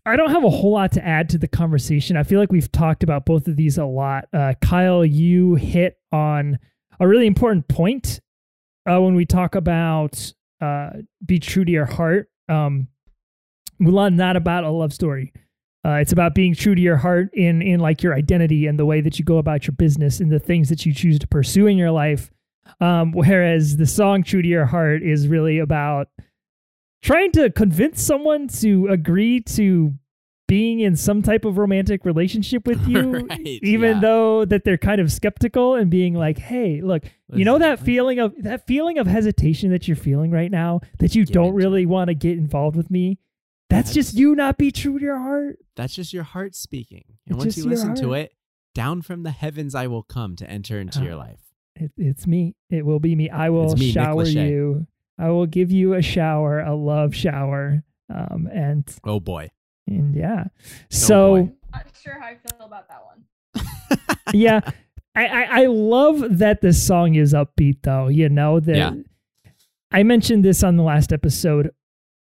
I 0.06 0.16
don't 0.16 0.32
have 0.32 0.44
a 0.46 0.50
whole 0.50 0.72
lot 0.72 0.94
to 0.94 1.06
add 1.06 1.30
to 1.30 1.38
the 1.38 1.48
conversation. 1.48 2.18
I 2.18 2.24
feel 2.24 2.40
like 2.40 2.52
we've 2.52 2.72
talked 2.72 3.04
about 3.04 3.26
both 3.26 3.48
of 3.48 3.58
these 3.58 3.78
a 3.78 3.86
lot. 3.86 4.26
Uh, 4.34 4.54
Kyle, 4.62 5.06
you 5.06 5.54
hit 5.56 5.98
on 6.12 6.58
a 7.00 7.08
really 7.08 7.28
important 7.28 7.68
point 7.68 8.20
uh, 8.90 9.00
when 9.02 9.14
we 9.14 9.26
talk 9.26 9.54
about 9.56 10.34
uh, 10.62 10.92
"Be 11.24 11.38
True 11.38 11.64
to 11.66 11.72
Your 11.72 11.86
Heart." 11.86 12.28
Um, 12.48 12.88
Mulan 13.80 14.16
not 14.16 14.36
about 14.36 14.64
a 14.64 14.70
love 14.72 14.94
story. 14.94 15.32
Uh, 15.86 15.94
it's 15.94 16.12
about 16.12 16.36
being 16.36 16.54
true 16.54 16.76
to 16.76 16.82
your 16.82 16.98
heart 16.98 17.30
in 17.34 17.62
in 17.62 17.80
like 17.80 18.04
your 18.04 18.14
identity 18.14 18.68
and 18.68 18.78
the 18.78 18.86
way 18.86 19.00
that 19.02 19.18
you 19.18 19.24
go 19.26 19.38
about 19.38 19.66
your 19.66 19.74
business 19.76 20.20
and 20.20 20.32
the 20.32 20.40
things 20.40 20.70
that 20.70 20.86
you 20.86 20.94
choose 20.94 21.18
to 21.20 21.28
pursue 21.28 21.68
in 21.68 21.78
your 21.78 21.92
life. 21.92 22.32
Um, 22.82 23.14
whereas 23.14 23.78
the 23.78 23.86
song 23.86 24.24
"True 24.24 24.42
to 24.42 24.48
Your 24.48 24.66
Heart" 24.66 25.04
is 25.04 25.28
really 25.28 25.58
about 25.60 26.10
trying 27.02 27.32
to 27.32 27.50
convince 27.50 28.02
someone 28.02 28.48
to 28.48 28.88
agree 28.88 29.40
to 29.42 29.94
being 30.48 30.80
in 30.80 30.96
some 30.96 31.22
type 31.22 31.46
of 31.46 31.58
romantic 31.58 32.04
relationship 32.04 32.66
with 32.68 32.86
you 32.88 33.12
Right, 33.12 33.40
even 33.64 33.96
yeah. 33.96 34.02
though 34.02 34.46
that 34.46 34.66
they're 34.66 34.78
kind 34.80 35.00
of 35.00 35.12
skeptical 35.12 35.76
and 35.76 35.90
being 35.92 36.16
like 36.16 36.40
hey 36.40 36.82
look 36.82 37.04
you 37.32 37.46
know 37.46 37.60
that 37.60 37.80
feeling 37.80 38.20
of 38.20 38.34
that 38.42 38.66
feeling 38.66 38.98
of 38.98 39.06
hesitation 39.06 39.70
that 39.70 39.88
you're 39.88 39.96
feeling 39.96 40.32
right 40.32 40.50
now 40.52 40.82
that 40.98 41.14
you 41.14 41.24
don't 41.24 41.54
really 41.54 41.86
want 41.86 42.08
to 42.08 42.16
get 42.16 42.38
involved 42.38 42.76
with 42.76 42.90
me 42.90 43.20
that's 43.70 43.94
just 43.94 44.16
you 44.16 44.36
not 44.36 44.58
be 44.58 44.72
true 44.72 44.98
to 45.00 45.06
your 45.06 45.20
heart 45.20 45.60
That's 45.76 45.94
just 45.94 46.12
your 46.14 46.24
heart 46.24 46.56
speaking. 46.56 47.04
And 47.28 47.36
It's 47.36 47.46
once 47.46 47.58
you 47.58 47.64
your 47.64 47.70
listen 47.72 47.96
to 47.96 48.14
it, 48.14 48.34
down 48.76 49.02
from 49.02 49.24
the 49.24 49.32
heavens 49.32 49.76
I 49.76 49.88
will 49.88 50.04
come 50.04 50.36
to 50.38 50.50
enter 50.50 50.80
into 50.80 51.04
your 51.04 51.14
Ah. 51.16 51.18
life. 51.28 51.42
it, 51.76 51.92
it's 51.98 52.26
me 52.28 52.56
it 52.70 52.86
will 52.86 53.00
be 53.00 53.16
me 53.16 53.30
i 53.30 53.50
will 53.50 53.76
me, 53.76 53.92
shower 53.92 54.26
you 54.26 54.86
i 55.18 55.30
will 55.30 55.46
give 55.46 55.72
you 55.72 55.94
a 55.94 56.02
shower 56.02 56.60
a 56.60 56.76
love 56.76 57.16
shower 57.16 57.84
um 58.14 58.48
and 58.52 58.84
Oh 59.06 59.20
boy. 59.20 59.50
and 59.88 60.14
yeah 60.16 60.46
Oh, 60.48 60.52
so 60.90 61.36
boy. 61.46 61.52
Not 61.72 61.86
sure 62.04 62.20
how 62.20 62.28
I 62.28 62.36
feel 62.36 62.66
about 62.66 62.88
that 62.90 63.02
one. 63.06 63.20
yeah 64.34 64.60
I, 65.16 65.26
I 65.28 65.62
i 65.62 65.66
love 65.68 66.40
that 66.40 66.62
this 66.62 66.86
song 66.86 67.16
is 67.16 67.34
upbeat 67.34 67.78
though 67.84 68.08
you 68.08 68.30
know 68.30 68.60
that 68.60 68.76
Yeah. 68.76 68.94
i 69.92 70.04
mentioned 70.04 70.44
this 70.46 70.64
on 70.64 70.76
the 70.76 70.84
last 70.84 71.12
episode 71.14 71.72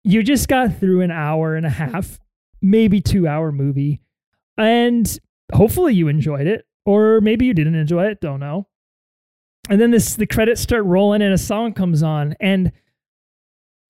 you 0.05 0.23
just 0.23 0.49
got 0.49 0.79
through 0.79 1.01
an 1.03 1.11
hour 1.11 1.55
and 1.55 1.67
a 1.67 1.71
half 1.71 2.19
maybe 2.63 3.01
two 3.01 3.27
hour 3.27 3.53
movie 3.53 4.01
and 4.59 5.19
hopefully 5.53 5.95
you 5.95 6.09
enjoyed 6.09 6.47
it 6.47 6.67
or 6.87 7.21
maybe 7.21 7.47
you 7.47 7.55
didn't 7.55 7.75
enjoy 7.75 8.05
it 8.07 8.21
don't 8.21 8.41
know 8.41 8.67
and 9.69 9.81
then 9.81 9.91
this 9.91 10.15
the 10.17 10.27
credits 10.27 10.61
start 10.61 10.85
rolling 10.85 11.23
and 11.23 11.33
a 11.35 11.39
song 11.39 11.73
comes 11.73 12.03
on 12.03 12.35
and 12.41 12.73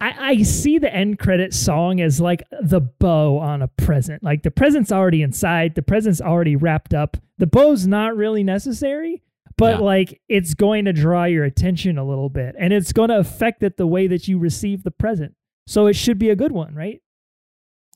I, 0.03 0.15
I 0.31 0.43
see 0.45 0.79
the 0.79 0.93
end 0.95 1.19
credit 1.19 1.53
song 1.53 2.01
as 2.01 2.21
like 2.23 2.43
the 2.63 2.81
bow 2.81 3.37
on 3.39 3.61
a 3.61 3.69
present. 3.69 4.23
Like 4.23 4.43
the 4.43 4.51
present's 4.51 4.91
already 4.91 5.21
inside, 5.21 5.75
the 5.75 5.83
present's 5.83 6.23
already 6.23 6.57
wrapped 6.57 6.95
up. 6.95 7.19
The 7.37 7.47
bow's 7.47 7.87
not 7.87 8.17
really 8.17 8.43
necessary, 8.43 9.23
but 9.59 9.75
Yeah. 9.79 9.85
like 9.85 10.21
it's 10.27 10.55
going 10.55 10.87
to 10.87 10.95
draw 10.95 11.25
your 11.25 11.45
attention 11.45 11.99
a 11.99 12.05
little 12.05 12.31
bit 12.31 12.55
and 12.59 12.73
it's 12.73 12.95
going 12.95 13.11
to 13.11 13.19
affect 13.19 13.63
it 13.63 13.77
the 13.77 13.87
way 13.87 14.07
that 14.07 14.27
you 14.27 14.39
receive 14.39 14.85
the 14.85 14.91
present. 14.91 15.35
So 15.71 15.87
it 15.87 15.95
should 15.95 16.19
be 16.19 16.31
a 16.31 16.35
good 16.37 16.51
one, 16.51 16.75
right? 16.75 17.01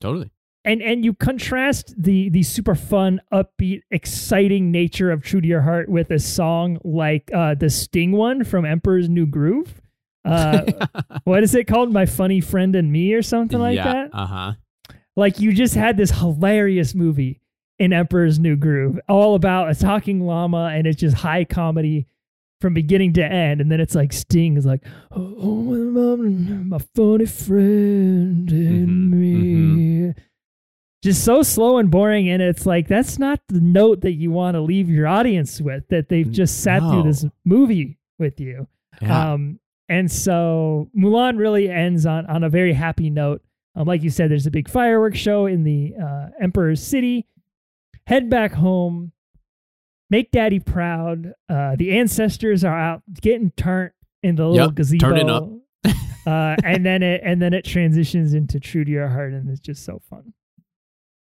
Totally. 0.00 0.31
and 0.64 0.81
and 0.83 1.04
you 1.04 1.12
contrast 1.14 1.95
the 2.00 2.28
the 2.28 2.43
super 2.43 2.75
fun 2.75 3.21
upbeat 3.33 3.81
exciting 3.90 4.71
nature 4.71 5.11
of 5.11 5.23
true 5.23 5.40
to 5.40 5.47
your 5.49 5.62
heart 5.62 5.88
with 5.88 6.11
a 6.11 6.19
song 6.19 6.78
like 6.85 7.31
uh 7.35 7.54
the 7.54 7.69
sting 7.71 8.12
one 8.12 8.45
from 8.45 8.64
emperor's 8.64 9.09
new 9.09 9.26
groove 9.26 9.81
uh 10.25 10.62
what 11.25 11.43
is 11.43 11.54
it 11.54 11.64
called 11.66 11.93
my 11.93 12.07
funny 12.07 12.40
friend 12.40 12.76
and 12.76 12.93
me 12.93 13.12
or 13.14 13.23
something 13.23 13.59
like 13.59 13.76
yeah. 13.76 13.93
that 13.93 14.11
Uh 14.12 14.26
huh. 14.26 14.52
like 15.16 15.40
you 15.40 15.52
just 15.52 15.75
had 15.75 15.97
this 15.97 16.11
hilarious 16.11 16.95
movie 16.95 17.40
in 17.78 17.93
emperor's 17.93 18.38
new 18.38 18.57
groove 18.57 18.99
all 19.09 19.35
about 19.35 19.71
a 19.71 19.75
talking 19.75 20.21
llama 20.21 20.71
and 20.75 20.87
it's 20.87 21.00
just 21.00 21.16
high 21.16 21.45
comedy 21.45 22.07
from 22.61 22.73
beginning 22.75 23.12
to 23.12 23.23
end 23.25 23.61
and 23.61 23.70
then 23.70 23.80
it's 23.80 23.94
like 23.94 24.12
sting 24.12 24.56
is 24.56 24.64
like 24.64 24.82
oh 25.12 25.62
my 25.62 26.16
my 26.64 26.78
funny 26.94 27.26
friend 27.26 28.50
and 28.50 29.12
Mhm, 29.12 29.18
me 30.08 30.14
just 31.02 31.23
so 31.25 31.42
slow 31.42 31.76
and 31.78 31.90
boring 31.90 32.28
and 32.30 32.40
it's 32.40 32.64
like 32.64 32.88
that's 32.88 33.18
not 33.18 33.40
the 33.49 33.61
note 33.61 34.00
that 34.00 34.12
you 34.12 34.30
want 34.30 34.54
to 34.54 34.61
leave 34.61 34.88
your 34.88 35.06
audience 35.06 35.61
with 35.61 35.87
that 35.88 36.08
they've 36.08 36.30
just 36.30 36.62
sat 36.62 36.80
through 36.80 37.02
this 37.02 37.26
movie 37.44 37.99
with 38.18 38.40
you 38.40 38.66
Yeah. 39.02 39.32
um, 39.34 39.58
and 39.90 40.11
so 40.11 40.88
Mulan 40.96 41.37
really 41.38 41.68
ends 41.68 42.06
on 42.06 42.25
on 42.26 42.42
a 42.44 42.49
very 42.49 42.73
happy 42.73 43.11
note. 43.11 43.42
Um, 43.76 43.87
like 43.87 44.02
you 44.02 44.08
said, 44.08 44.30
there's 44.30 44.46
a 44.46 44.50
big 44.50 44.68
fireworks 44.70 45.18
show 45.18 45.44
in 45.44 45.62
the 45.64 45.94
uh, 46.02 46.28
Emperor's 46.40 46.82
City. 46.82 47.26
Head 48.06 48.30
back 48.30 48.52
home, 48.52 49.12
make 50.14 50.30
Daddy 50.30 50.61
proud. 50.61 51.33
Uh, 51.49 51.75
the 51.76 51.99
ancestors 51.99 52.62
are 52.64 52.78
out 52.78 53.02
getting 53.21 53.50
turned 53.52 53.90
in 54.23 54.37
the 54.37 54.47
little 54.49 54.66
Yep, 54.68 54.75
gazebo. 54.76 55.06
turning 55.09 55.28
up. 55.30 55.49
uh, 56.26 56.56
and 56.64 56.87
then 56.87 57.02
it 57.02 57.21
and 57.25 57.42
then 57.42 57.52
it 57.52 57.64
transitions 57.64 58.33
into 58.33 58.61
True 58.61 58.85
to 58.85 58.90
Your 58.90 59.09
Heart, 59.09 59.33
and 59.33 59.50
it's 59.50 59.61
just 59.61 59.85
so 59.85 60.00
fun. 60.09 60.33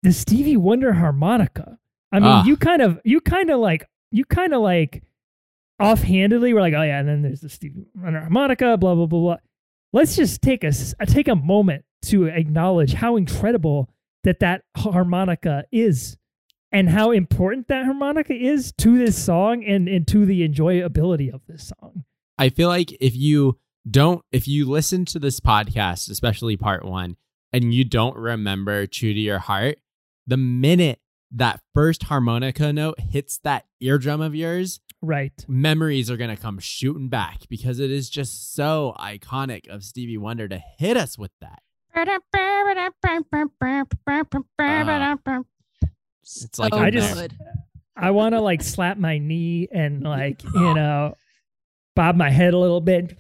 The 0.03 0.13
Stevie 0.13 0.57
Wonder 0.57 0.93
harmonica. 0.95 1.79
I 2.13 2.19
mean, 2.19 2.29
Ah. 2.29 2.45
you 2.45 2.57
kind 2.57 2.83
of 2.83 2.99
you 3.05 3.21
kind 3.21 3.51
of 3.51 3.61
like 3.61 3.87
you 4.11 4.25
kind 4.25 4.53
of 4.53 4.61
like 4.63 5.03
offhandedly 5.79 6.53
we're 6.53 6.61
like, 6.61 6.75
oh 6.75 6.83
yeah, 6.83 6.99
and 7.01 7.09
then 7.09 7.23
there's 7.23 7.41
the 7.41 7.49
Stevie 7.49 7.87
Wonder 7.95 8.21
harmonica, 8.21 8.77
blah 8.77 8.95
blah 8.95 9.07
blah 9.07 9.21
blah. 9.21 9.37
Let's 9.93 10.17
just 10.17 10.43
take 10.43 10.65
a 10.65 10.69
uh, 11.01 11.05
take 11.07 11.29
a 11.29 11.37
moment 11.37 11.85
to 12.03 12.27
acknowledge 12.27 12.95
how 12.95 13.17
incredible 13.17 13.89
that 14.25 14.41
that 14.41 14.63
harmonica 14.77 15.65
is, 15.73 16.17
and 16.73 16.91
how 16.91 17.11
important 17.11 17.69
that 17.69 17.85
harmonica 17.85 18.35
is 18.35 18.73
to 18.79 18.99
this 18.99 19.23
song 19.23 19.65
and 19.65 19.89
and 19.89 20.07
to 20.09 20.25
the 20.27 20.47
enjoyability 20.49 21.33
of 21.33 21.43
this 21.47 21.73
song. 21.81 22.05
I 22.39 22.49
feel 22.49 22.69
like 22.69 22.93
if 23.01 23.15
you 23.17 23.59
don't, 23.91 24.23
if 24.33 24.49
you 24.49 24.69
listen 24.69 25.05
to 25.07 25.19
this 25.19 25.41
podcast, 25.41 26.11
especially 26.11 26.57
part 26.57 26.85
one, 26.85 27.17
and 27.53 27.75
you 27.75 27.85
don't 27.85 28.17
remember 28.17 28.87
True 28.87 29.13
to 29.13 29.21
Your 29.21 29.39
Heart, 29.39 29.79
the 30.27 30.37
minute 30.37 31.01
that 31.33 31.61
first 31.75 32.05
harmonica 32.05 32.73
note 32.73 32.99
hits 33.01 33.39
that 33.45 33.67
eardrum 33.81 34.21
of 34.21 34.35
yours, 34.35 34.81
Right. 35.03 35.33
memories 35.49 36.11
are 36.11 36.17
going 36.17 36.35
to 36.35 36.41
come 36.41 36.59
shooting 36.59 37.09
back 37.09 37.43
because 37.49 37.79
it 37.79 37.91
is 37.91 38.11
just 38.11 38.55
so 38.55 38.95
iconic 38.99 39.69
of 39.69 39.85
Stevie 39.85 40.19
Wonder 40.19 40.49
to 40.49 40.61
hit 40.79 40.97
us 40.97 41.17
with 41.17 41.31
that. 41.41 41.63
Uh, 41.95 42.05
It's 46.23 46.59
like 46.59 46.73
So 46.75 46.79
I 46.81 46.91
just- 46.91 47.15
good. 47.15 47.33
I 47.97 48.13
want 48.13 48.35
to 48.35 48.41
like 48.41 48.63
slap 48.63 48.97
my 48.97 49.19
knee 49.19 49.69
and 49.73 50.03
like 50.17 50.43
you 50.45 50.75
know 50.75 51.15
bob 51.97 52.17
my 52.17 52.31
head 52.31 52.55
a 52.55 52.59
little 52.59 52.81
bit. 52.81 53.15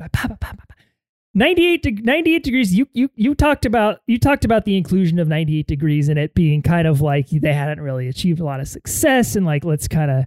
98 1.32 1.82
de- 1.82 1.90
98 2.02 2.42
degrees 2.42 2.74
you 2.74 2.88
you 2.92 3.08
you 3.14 3.34
talked 3.34 3.64
about 3.64 4.00
you 4.08 4.18
talked 4.18 4.44
about 4.44 4.64
the 4.64 4.76
inclusion 4.76 5.18
of 5.20 5.28
98 5.28 5.66
degrees 5.66 6.08
and 6.08 6.18
it 6.18 6.34
being 6.34 6.60
kind 6.60 6.88
of 6.88 7.00
like 7.00 7.28
they 7.28 7.52
hadn't 7.52 7.80
really 7.80 8.08
achieved 8.08 8.40
a 8.40 8.44
lot 8.44 8.58
of 8.58 8.66
success 8.66 9.36
and 9.36 9.46
like 9.46 9.64
let's 9.64 9.86
kind 9.86 10.10
of 10.10 10.24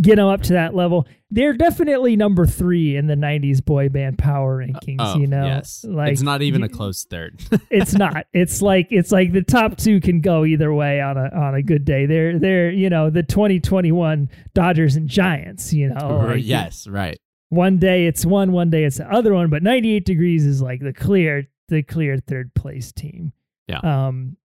get 0.00 0.16
them 0.16 0.26
up 0.26 0.42
to 0.42 0.54
that 0.54 0.74
level. 0.74 1.06
They're 1.30 1.52
definitely 1.52 2.16
number 2.16 2.46
3 2.46 2.96
in 2.96 3.06
the 3.06 3.14
90s 3.14 3.64
boy 3.64 3.88
band 3.88 4.18
power 4.18 4.58
rankings, 4.64 4.96
Oh, 4.98 5.16
you 5.18 5.26
know. 5.26 5.44
yes. 5.44 5.84
Like 5.88 6.12
it's 6.12 6.22
not 6.22 6.42
even 6.42 6.60
you- 6.62 6.66
a 6.66 6.68
close 6.68 7.04
third. 7.04 7.40
it's 7.70 7.92
not. 7.94 8.26
It's 8.32 8.60
like 8.62 8.88
it's 8.90 9.12
like 9.12 9.32
the 9.32 9.42
top 9.42 9.76
two 9.76 10.00
can 10.00 10.20
go 10.20 10.44
either 10.44 10.72
way 10.72 11.00
on 11.00 11.16
a 11.16 11.28
on 11.34 11.54
a 11.54 11.62
good 11.62 11.84
day. 11.84 12.06
They're 12.06 12.38
they're 12.38 12.70
you 12.70 12.90
know 12.90 13.10
the 13.10 13.22
2021 13.22 14.28
Dodgers 14.54 14.96
and 14.96 15.08
Giants. 15.08 15.72
You 15.72 15.90
know, 15.90 16.18
like, 16.26 16.44
yes, 16.44 16.86
right. 16.88 17.18
One 17.50 17.78
day 17.78 18.06
it's 18.06 18.24
one, 18.24 18.52
one 18.52 18.70
day 18.70 18.84
it's 18.84 18.98
the 18.98 19.12
other 19.12 19.34
one. 19.34 19.50
But 19.50 19.62
98 19.62 20.04
degrees 20.04 20.46
is 20.46 20.62
like 20.62 20.80
the 20.80 20.92
clear 20.92 21.48
the 21.68 21.82
clear 21.82 22.18
third 22.18 22.54
place 22.54 22.90
team. 22.92 23.32
Yeah. 23.68 23.78
Um, 23.80 24.36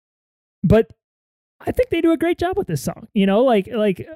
but 0.63 0.91
I 1.59 1.71
think 1.71 1.89
they 1.89 2.01
do 2.01 2.11
a 2.11 2.17
great 2.17 2.37
job 2.37 2.57
with 2.57 2.67
this 2.67 2.81
song. 2.83 3.07
You 3.13 3.25
know, 3.25 3.43
like 3.43 3.67
like 3.71 4.07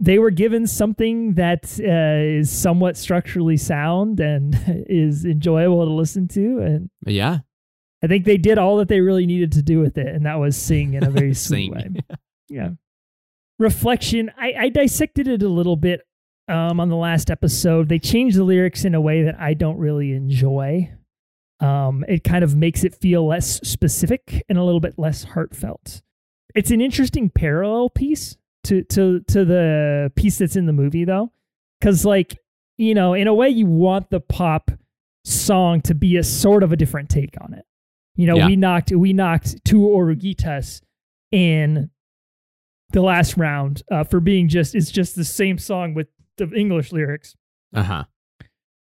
they 0.00 0.18
were 0.18 0.30
given 0.30 0.66
something 0.66 1.34
that 1.34 1.78
uh, 1.80 2.38
is 2.40 2.50
somewhat 2.50 2.96
structurally 2.96 3.56
sound 3.56 4.20
and 4.20 4.56
is 4.88 5.24
enjoyable 5.24 5.84
to 5.84 5.92
listen 5.92 6.28
to 6.28 6.58
and 6.58 6.90
yeah. 7.06 7.40
I 8.04 8.06
think 8.06 8.26
they 8.26 8.36
did 8.36 8.58
all 8.58 8.76
that 8.76 8.88
they 8.88 9.00
really 9.00 9.24
needed 9.24 9.52
to 9.52 9.62
do 9.62 9.80
with 9.80 9.96
it, 9.96 10.08
and 10.08 10.26
that 10.26 10.34
was 10.34 10.58
sing 10.58 10.92
in 10.92 11.04
a 11.04 11.10
very 11.10 11.32
sweet 11.34 11.72
way. 11.72 11.88
Yeah. 12.50 12.72
Reflection. 13.58 14.30
I, 14.36 14.52
I 14.58 14.68
dissected 14.68 15.26
it 15.26 15.42
a 15.42 15.48
little 15.48 15.76
bit 15.76 16.02
um, 16.46 16.78
on 16.78 16.90
the 16.90 16.94
last 16.94 17.30
episode. 17.30 17.88
They 17.88 17.98
changed 17.98 18.36
the 18.36 18.44
lyrics 18.44 18.84
in 18.84 18.94
a 18.94 19.00
way 19.00 19.22
that 19.22 19.40
I 19.40 19.54
don't 19.54 19.78
really 19.78 20.12
enjoy. 20.12 20.92
Um, 21.60 22.04
it 22.06 22.22
kind 22.22 22.44
of 22.44 22.54
makes 22.54 22.84
it 22.84 22.94
feel 22.94 23.26
less 23.26 23.66
specific 23.66 24.44
and 24.46 24.58
a 24.58 24.62
little 24.62 24.78
bit 24.78 24.98
less 24.98 25.24
heartfelt. 25.24 26.02
It's 26.54 26.70
an 26.70 26.82
interesting 26.82 27.30
parallel 27.30 27.88
piece 27.88 28.36
to 28.64 28.82
to 28.84 29.20
to 29.20 29.44
the 29.44 30.12
piece 30.16 30.38
that's 30.38 30.56
in 30.56 30.66
the 30.66 30.72
movie, 30.72 31.04
though, 31.04 31.32
because 31.80 32.04
like 32.04 32.38
you 32.76 32.94
know, 32.94 33.14
in 33.14 33.28
a 33.28 33.34
way, 33.34 33.48
you 33.48 33.66
want 33.66 34.10
the 34.10 34.20
pop 34.20 34.70
song 35.24 35.80
to 35.82 35.94
be 35.94 36.16
a 36.16 36.22
sort 36.24 36.62
of 36.62 36.72
a 36.72 36.76
different 36.76 37.08
take 37.08 37.34
on 37.40 37.54
it. 37.54 37.64
You 38.16 38.26
know, 38.26 38.36
Yeah. 38.36 38.46
we 38.48 38.56
knocked 38.56 38.90
we 38.92 39.12
knocked 39.12 39.64
two 39.64 39.80
Oruguitas 39.80 40.80
in 41.32 41.90
the 42.90 43.00
last 43.00 43.36
round 43.36 43.82
uh, 43.90 44.04
for 44.04 44.20
being 44.20 44.48
just 44.48 44.74
it's 44.74 44.90
just 44.90 45.16
the 45.16 45.24
same 45.24 45.58
song 45.58 45.94
with 45.94 46.08
the 46.36 46.48
English 46.52 46.92
lyrics. 46.92 47.34
Uh 47.74 47.82
huh. 47.82 48.04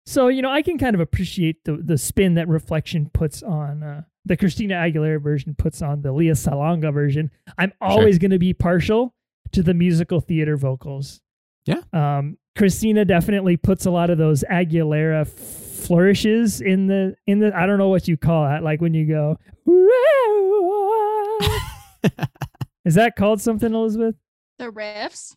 So 0.06 0.28
you 0.28 0.42
know, 0.42 0.50
I 0.52 0.62
can 0.62 0.78
kind 0.78 0.96
of 0.96 1.00
appreciate 1.02 1.64
the 1.66 1.78
the 1.78 1.98
spin 1.98 2.36
that 2.36 2.48
Reflection 2.48 3.10
puts 3.14 3.44
on 3.44 3.84
uh, 3.84 4.04
the 4.26 4.38
Christina 4.38 4.76
Aguilera 4.76 5.22
version 5.22 5.56
puts 5.56 5.82
on 5.82 6.02
the 6.02 6.12
Lea 6.12 6.30
Salonga 6.32 6.94
version. 6.94 7.30
I'm 7.58 7.74
always 7.82 8.18
going 8.20 8.32
to 8.32 8.40
be 8.40 8.54
partial 8.54 9.14
to 9.54 9.64
the 9.64 9.74
musical 9.74 10.22
theater 10.22 10.58
vocals. 10.58 11.22
Yeah. 11.66 11.82
Um, 11.94 12.38
Christina 12.58 13.06
definitely 13.06 13.58
puts 13.58 13.86
a 13.86 13.92
lot 13.92 14.10
of 14.10 14.18
those 14.18 14.44
Aguilera 14.52 15.28
flourishes 15.28 16.62
in 16.62 16.88
the 16.88 17.16
in 17.26 17.40
the 17.40 17.56
I 17.56 17.66
don't 17.66 17.78
know 17.78 17.90
what 17.90 18.08
you 18.08 18.18
call 18.18 18.46
that 18.46 18.64
like 18.64 18.82
when 18.82 18.94
you 18.94 19.08
go 19.08 19.38
Is 22.86 22.96
that 22.96 23.16
called 23.16 23.42
something 23.42 23.74
Elizabeth? 23.74 24.16
The 24.58 24.66
riffs. 24.66 25.36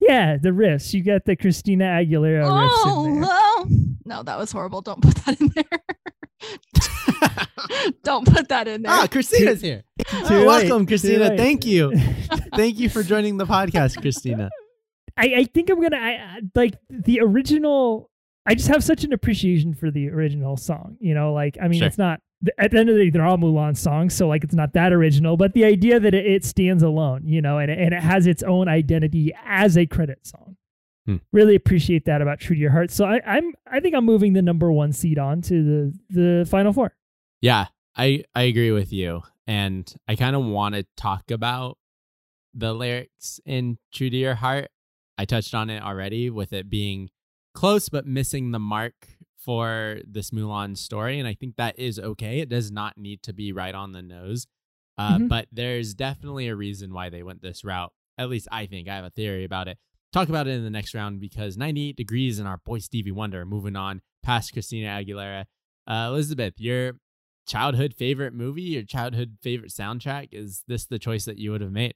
Yeah, 0.00 0.36
the 0.40 0.50
riffs. 0.50 0.94
You 0.94 1.02
got 1.02 1.24
the 1.24 1.36
Christina 1.36 1.84
Aguilera 1.84 2.44
riffs 2.44 3.06
in 3.06 3.20
there. 3.20 3.30
Oh, 3.30 3.30
oh. 3.30 3.66
no, 4.04 4.22
that 4.22 4.38
was 4.38 4.52
horrible. 4.52 4.80
Don't 4.80 5.02
put 5.02 5.14
that 5.16 5.40
in 5.40 5.50
there. 5.54 5.64
Don't 8.02 8.26
put 8.26 8.48
that 8.48 8.68
in 8.68 8.82
there. 8.82 8.92
ah, 8.92 9.06
Christina's 9.10 9.60
here. 9.60 9.84
Too 10.06 10.16
Oh, 10.30 10.44
welcome, 10.46 10.86
Christina. 10.86 11.28
late. 11.30 11.38
Thank 11.38 11.64
you. 11.64 11.92
Thank 12.54 12.78
you 12.78 12.88
for 12.88 13.02
joining 13.02 13.36
the 13.36 13.46
podcast, 13.46 14.00
Christina. 14.00 14.50
I, 15.16 15.32
I 15.36 15.44
think 15.44 15.70
I'm 15.70 15.80
gonna 15.80 15.96
I, 15.96 16.10
I 16.10 16.40
like 16.54 16.74
the 16.90 17.20
original. 17.20 18.10
I 18.44 18.54
just 18.54 18.68
have 18.68 18.84
such 18.84 19.02
an 19.04 19.12
appreciation 19.12 19.74
for 19.74 19.90
the 19.90 20.10
original 20.10 20.56
song. 20.56 20.96
You 21.00 21.14
know, 21.14 21.32
like 21.32 21.56
I 21.60 21.68
mean, 21.68 21.78
Sure. 21.80 21.88
it's 21.88 21.98
not 21.98 22.20
at 22.58 22.70
the 22.70 22.78
end 22.78 22.90
of 22.90 22.96
the 22.96 23.04
day 23.04 23.10
they're 23.10 23.24
all 23.24 23.38
Mulan 23.38 23.76
songs, 23.76 24.14
so 24.14 24.28
like 24.28 24.44
it's 24.44 24.54
not 24.54 24.74
that 24.74 24.92
original. 24.92 25.36
But 25.38 25.54
the 25.54 25.64
idea 25.64 25.98
that 25.98 26.12
it, 26.14 26.26
it 26.26 26.44
stands 26.44 26.82
alone, 26.82 27.22
you 27.26 27.40
know, 27.40 27.58
and 27.58 27.70
it, 27.70 27.78
and 27.78 27.94
it 27.94 28.02
has 28.02 28.26
its 28.26 28.42
own 28.42 28.68
identity 28.68 29.32
as 29.46 29.78
a 29.78 29.86
credit 29.86 30.26
song. 30.26 30.56
Hmm. 31.06 31.16
Really 31.32 31.54
appreciate 31.54 32.04
that 32.04 32.20
about 32.20 32.40
True 32.40 32.54
to 32.56 32.60
Your 32.60 32.72
Heart. 32.72 32.90
So 32.90 33.04
I, 33.06 33.20
I'm 33.26 33.54
I 33.70 33.80
think 33.80 33.94
I'm 33.94 34.04
moving 34.04 34.34
the 34.34 34.42
number 34.42 34.70
one 34.70 34.92
seed 34.92 35.18
on 35.18 35.40
to 35.42 35.62
the 35.64 35.98
the 36.10 36.46
final 36.50 36.72
four. 36.74 36.92
Yeah, 37.40 37.66
I 37.96 38.24
I 38.34 38.42
agree 38.42 38.72
with 38.72 38.92
you, 38.92 39.22
and 39.46 39.92
I 40.08 40.16
kind 40.16 40.36
of 40.36 40.44
want 40.44 40.74
to 40.74 40.86
talk 40.96 41.30
about 41.30 41.78
the 42.54 42.72
lyrics 42.72 43.40
in 43.44 43.78
"True 43.92 44.10
to 44.10 44.16
Your 44.16 44.34
Heart." 44.36 44.68
I 45.18 45.24
touched 45.24 45.54
on 45.54 45.70
it 45.70 45.82
already 45.82 46.28
with 46.30 46.52
it 46.52 46.68
being 46.68 47.10
close 47.54 47.88
but 47.88 48.06
missing 48.06 48.50
the 48.50 48.58
mark 48.58 48.94
for 49.38 49.98
this 50.06 50.30
Mulan 50.30 50.76
story, 50.76 51.18
and 51.18 51.28
I 51.28 51.34
think 51.34 51.56
that 51.56 51.78
is 51.78 51.98
okay. 51.98 52.40
It 52.40 52.48
does 52.48 52.70
not 52.70 52.98
need 52.98 53.22
to 53.22 53.32
be 53.32 53.52
right 53.52 53.74
on 53.74 53.92
the 53.92 54.02
nose, 54.02 54.46
uh, 54.98 55.18
Mhm. 55.18 55.28
but 55.28 55.48
there's 55.52 55.94
definitely 55.94 56.48
a 56.48 56.56
reason 56.56 56.92
why 56.92 57.08
they 57.10 57.22
went 57.22 57.42
this 57.42 57.64
route. 57.64 57.92
At 58.18 58.28
least 58.28 58.48
I 58.50 58.66
think 58.66 58.88
I 58.88 58.96
have 58.96 59.04
a 59.04 59.10
theory 59.10 59.44
about 59.44 59.68
it. 59.68 59.78
talk 60.12 60.28
about 60.30 60.46
it 60.46 60.52
in 60.52 60.64
the 60.64 60.70
next 60.70 60.94
round 60.94 61.20
because 61.20 61.58
98 61.58 61.94
Degrees 61.96 62.38
and 62.38 62.48
our 62.48 62.56
boy 62.58 62.78
Stevie 62.78 63.10
Wonder 63.12 63.44
moving 63.44 63.76
on 63.76 64.00
past 64.22 64.52
Christina 64.52 64.88
Aguilera. 64.88 65.44
Uh, 65.86 66.06
Elizabeth, 66.08 66.54
your 66.58 66.94
childhood 67.46 67.94
favorite 67.94 68.34
movie, 68.34 68.62
your 68.62 68.82
childhood 68.82 69.38
favorite 69.42 69.70
soundtrack, 69.70 70.28
is 70.32 70.62
this 70.66 70.86
the 70.86 70.98
choice 70.98 71.24
that 71.24 71.38
you 71.38 71.52
would 71.52 71.60
have 71.60 71.72
made? 71.72 71.94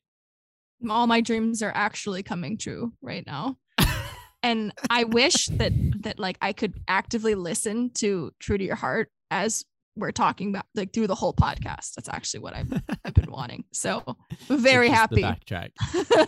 All 0.89 1.07
my 1.07 1.21
dreams 1.21 1.63
are 1.63 1.73
actually 1.75 2.23
coming 2.23 2.57
true 2.57 2.93
right 3.03 3.27
now. 3.27 3.59
and 4.43 4.73
I 4.89 5.05
wish 5.05 5.47
that 5.47 5.73
that 6.03 6.19
like 6.19 6.39
I 6.41 6.53
could 6.53 6.75
actively 6.89 7.35
listen 7.35 7.91
to 7.95 8.33
True 8.39 8.57
to 8.57 8.65
Your 8.65 8.77
Heart 8.77 9.11
as 9.31 9.65
we're 9.97 10.13
talking 10.13 10.51
about 10.51 10.65
like 10.75 10.93
through 10.93 11.09
the 11.09 11.15
whole 11.15 11.35
podcast. 11.35 11.95
That's 11.95 12.09
actually 12.09 12.41
what 12.41 12.55
I've 12.55 12.73
I've 13.05 13.15
been 13.15 13.31
wanting. 13.31 13.65
So 13.73 14.03
very 14.49 14.89
happy. 14.89 15.23
Backtrack. 15.23 15.71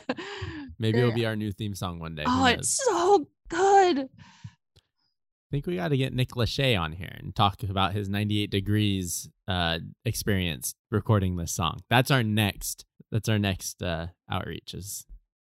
Maybe 0.78 0.98
it'll 0.98 1.12
be 1.12 1.26
our 1.26 1.36
new 1.36 1.52
theme 1.52 1.74
song 1.74 1.98
one 1.98 2.14
day. 2.14 2.24
Oh, 2.26 2.44
it's 2.46 2.76
so 2.84 3.26
good. 3.48 4.08
Think 5.52 5.66
we 5.66 5.76
got 5.76 5.88
to 5.88 5.98
get 5.98 6.14
Nick 6.14 6.30
Lachey 6.30 6.80
on 6.80 6.92
here 6.92 7.14
and 7.14 7.36
talk 7.36 7.62
about 7.62 7.92
his 7.92 8.08
98 8.08 8.50
degrees 8.50 9.28
uh, 9.46 9.80
experience 10.02 10.74
recording 10.90 11.36
this 11.36 11.52
song. 11.52 11.80
That's 11.90 12.10
our 12.10 12.22
next. 12.22 12.86
That's 13.10 13.28
our 13.28 13.38
next 13.38 13.82
uh, 13.82 14.06
outreach 14.30 14.72
is 14.72 15.04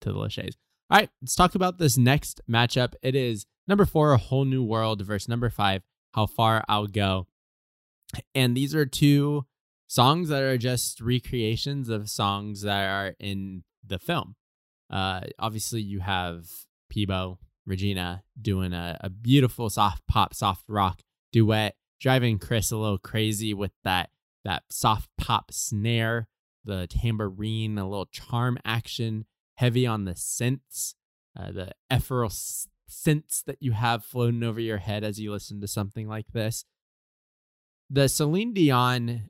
to 0.02 0.12
the 0.12 0.20
Lacheys. 0.20 0.56
All 0.90 0.98
right, 0.98 1.10
let's 1.22 1.34
talk 1.34 1.56
about 1.56 1.78
this 1.78 1.98
next 1.98 2.42
matchup. 2.46 2.96
It 3.02 3.16
is 3.16 3.46
number 3.70 3.86
four, 3.86 4.12
A 4.12 4.18
Whole 4.18 4.44
New 4.44 4.66
World 4.66 5.02
versus 5.02 5.30
number 5.30 5.50
five, 5.50 5.82
How 6.14 6.26
Far 6.26 6.66
I'll 6.68 6.88
Go. 6.88 7.28
And 8.36 8.56
these 8.56 8.76
are 8.76 8.86
two 8.86 9.46
songs 9.88 10.28
that 10.28 10.44
are 10.44 10.58
just 10.58 11.00
recreations 11.00 11.88
of 11.88 12.10
songs 12.10 12.64
that 12.64 12.86
are 12.86 13.16
in 13.18 13.64
the 13.82 14.00
film. 14.00 14.36
Uh, 14.90 15.22
obviously, 15.40 15.82
you 15.82 16.02
have 16.02 16.48
Peabo, 16.90 17.40
Regina 17.66 18.24
doing 18.40 18.74
a, 18.74 18.98
a 19.02 19.10
beautiful 19.10 19.70
soft 19.70 20.06
pop, 20.08 20.34
soft 20.34 20.66
rock 20.68 21.02
duet, 21.32 21.76
driving 22.00 22.40
Chris 22.40 22.72
a 22.72 22.78
little 22.78 22.98
crazy 22.98 23.54
with 23.54 23.72
that 23.84 24.10
that 24.44 24.64
soft 24.70 25.10
pop 25.18 25.52
snare, 25.52 26.28
the 26.64 26.88
tambourine, 26.88 27.78
a 27.78 27.90
little 27.90 28.06
charm 28.06 28.60
action, 28.64 29.26
heavy 29.56 29.88
on 29.88 30.06
the 30.06 30.14
synths, 30.14 30.94
uh, 31.38 31.52
the 31.52 31.72
ethereal 31.90 32.28
s- 32.28 32.68
synths 32.88 33.44
that 33.46 33.58
you 33.60 33.72
have 33.72 34.06
floating 34.06 34.44
over 34.44 34.60
your 34.60 34.78
head 34.78 35.04
as 35.04 35.20
you 35.20 35.32
listen 35.32 35.60
to 35.62 35.68
something 35.68 36.08
like 36.08 36.28
this. 36.32 36.64
The 37.90 38.08
Celine 38.08 38.54
Dion 38.54 39.30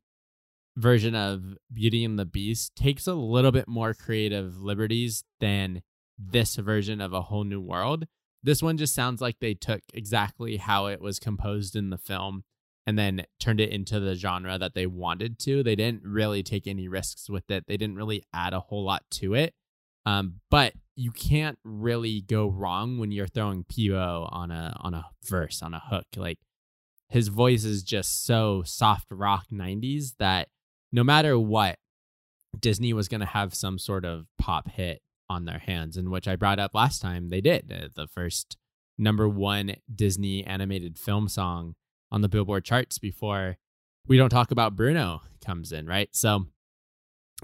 version 0.76 1.16
of 1.16 1.58
Beauty 1.72 2.04
and 2.04 2.20
the 2.20 2.26
Beast 2.26 2.76
takes 2.76 3.08
a 3.08 3.14
little 3.14 3.52
bit 3.52 3.68
more 3.68 3.94
creative 3.94 4.60
liberties 4.62 5.24
than 5.40 5.82
this 6.18 6.56
version 6.56 7.02
of 7.02 7.14
A 7.14 7.24
Whole 7.24 7.44
New 7.44 7.62
World. 7.62 8.06
This 8.46 8.62
one 8.62 8.78
just 8.78 8.94
sounds 8.94 9.22
like 9.22 9.40
they 9.40 9.56
took 9.56 9.82
exactly 9.92 10.58
how 10.58 10.86
it 10.86 11.02
was 11.02 11.18
composed 11.18 11.76
in 11.76 11.90
the 11.90 11.98
film 11.98 12.44
and 12.86 12.98
then 12.98 13.26
turned 13.40 13.60
it 13.60 13.72
into 13.72 14.00
the 14.00 14.14
genre 14.14 14.60
that 14.60 14.76
they 14.76 14.86
wanted 14.86 15.40
to. 15.40 15.64
They 15.64 15.76
didn't 15.76 16.04
really 16.04 16.44
take 16.44 16.68
any 16.68 16.88
risks 16.88 17.28
with 17.28 17.50
it. 17.50 17.66
They 17.68 17.76
didn't 17.76 17.96
really 17.96 18.24
add 18.32 18.54
a 18.54 18.60
whole 18.60 18.86
lot 18.86 19.02
to 19.14 19.34
it. 19.34 19.56
Um, 20.06 20.42
but 20.52 20.74
you 20.96 21.10
can't 21.10 21.58
really 21.64 22.22
go 22.22 22.48
wrong 22.48 23.00
when 23.00 23.12
you're 23.12 23.26
throwing 23.26 23.64
Peabo 23.64 24.30
on 24.32 24.52
a 24.52 24.78
on 24.80 24.94
a 24.94 25.06
verse 25.28 25.64
on 25.64 25.74
a 25.74 25.82
hook. 25.84 26.06
Like 26.16 26.38
his 27.10 27.30
voice 27.30 27.64
is 27.64 27.82
just 27.82 28.26
so 28.28 28.62
soft 28.64 29.08
rock 29.10 29.46
90s 29.52 30.18
that 30.20 30.50
no 30.92 31.04
matter 31.04 31.40
what, 31.40 31.80
Disney 32.60 32.94
was 32.94 33.08
going 33.08 33.22
to 33.22 33.26
have 33.26 33.56
some 33.56 33.80
sort 33.80 34.06
of 34.06 34.28
pop 34.38 34.70
hit 34.70 35.02
on 35.30 35.46
their 35.46 35.60
hands, 35.60 35.98
in 35.98 36.10
which 36.12 36.28
I 36.28 36.36
brought 36.36 36.60
up 36.60 36.74
last 36.74 37.02
time 37.02 37.30
they 37.30 37.42
did. 37.42 37.72
Uh, 37.72 37.90
The 37.96 38.08
first 38.08 38.58
number 38.98 39.28
one 39.28 39.76
Disney 39.94 40.44
animated 40.46 40.98
film 40.98 41.28
song 41.28 41.76
on 42.12 42.22
the 42.22 42.30
Billboard 42.30 42.64
charts 42.64 42.98
before 42.98 43.58
We 44.08 44.18
Don't 44.18 44.30
Talk 44.30 44.52
About 44.52 44.76
Bruno 44.76 45.22
comes 45.44 45.72
in, 45.72 45.86
right? 45.88 46.10
So 46.14 46.46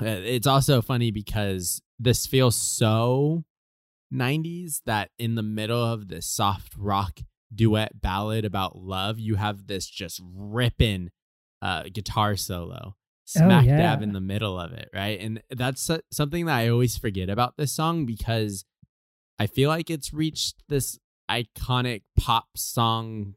uh, 0.01 0.05
it's 0.05 0.47
also 0.47 0.81
funny 0.81 1.11
because 1.11 1.81
this 1.99 2.25
feels 2.25 2.55
so 2.55 3.43
90s 4.13 4.81
that 4.85 5.09
in 5.17 5.35
the 5.35 5.43
middle 5.43 5.83
of 5.83 6.07
this 6.07 6.25
soft 6.25 6.73
rock 6.77 7.19
duet 7.53 8.01
ballad 8.01 8.45
about 8.45 8.77
love, 8.77 9.19
you 9.19 9.35
have 9.35 9.67
this 9.67 9.87
just 9.87 10.21
ripping 10.33 11.09
uh, 11.61 11.83
guitar 11.91 12.35
solo 12.35 12.95
smack 13.31 13.65
yeah. 13.65 13.77
dab 13.77 14.01
in 14.01 14.13
the 14.13 14.21
middle 14.21 14.59
of 14.59 14.73
it, 14.73 14.89
right? 14.93 15.19
And 15.19 15.41
that's 15.49 15.89
something 16.11 16.45
that 16.45 16.55
I 16.55 16.69
always 16.69 16.97
forget 16.97 17.29
about 17.29 17.57
this 17.57 17.71
song 17.71 18.05
because 18.05 18.65
I 19.39 19.47
feel 19.47 19.69
like 19.69 19.89
it's 19.89 20.13
reached 20.13 20.63
this 20.69 20.99
iconic 21.29 22.03
pop 22.19 22.49
song 22.57 23.35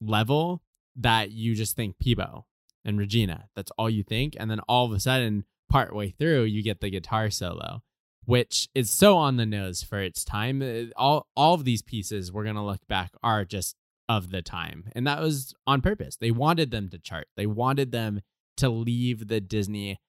level 0.00 0.62
that 0.96 1.30
you 1.30 1.54
just 1.54 1.76
think 1.76 1.98
Peabo 1.98 2.46
and 2.84 2.98
Regina. 2.98 3.48
That's 3.54 3.70
all 3.78 3.88
you 3.88 4.02
think. 4.02 4.36
And 4.38 4.50
then 4.50 4.60
all 4.68 4.86
of 4.86 4.92
a 4.92 5.00
sudden, 5.00 5.44
partway 5.70 6.10
through, 6.10 6.44
you 6.44 6.62
get 6.62 6.80
the 6.80 6.90
guitar 6.90 7.30
solo, 7.30 7.82
which 8.24 8.68
is 8.74 8.90
so 8.90 9.16
on 9.16 9.36
the 9.36 9.46
nose 9.46 9.82
for 9.82 10.00
its 10.00 10.24
time. 10.24 10.62
Uh, 10.62 10.92
All 10.96 11.28
all 11.36 11.54
of 11.54 11.64
these 11.64 11.82
pieces 11.82 12.32
we're 12.32 12.44
gonna 12.44 12.64
look 12.64 12.86
back 12.88 13.12
are 13.22 13.44
just 13.44 13.76
of 14.08 14.30
the 14.30 14.42
time. 14.42 14.90
And 14.94 15.06
that 15.06 15.20
was 15.20 15.54
on 15.66 15.82
purpose. 15.82 16.16
They 16.16 16.30
wanted 16.30 16.70
them 16.70 16.88
to 16.90 16.98
chart. 16.98 17.28
They 17.36 17.46
wanted 17.46 17.92
them 17.92 18.22
to 18.58 18.68
leave 18.68 19.28
the 19.28 19.40
Disney 19.40 20.00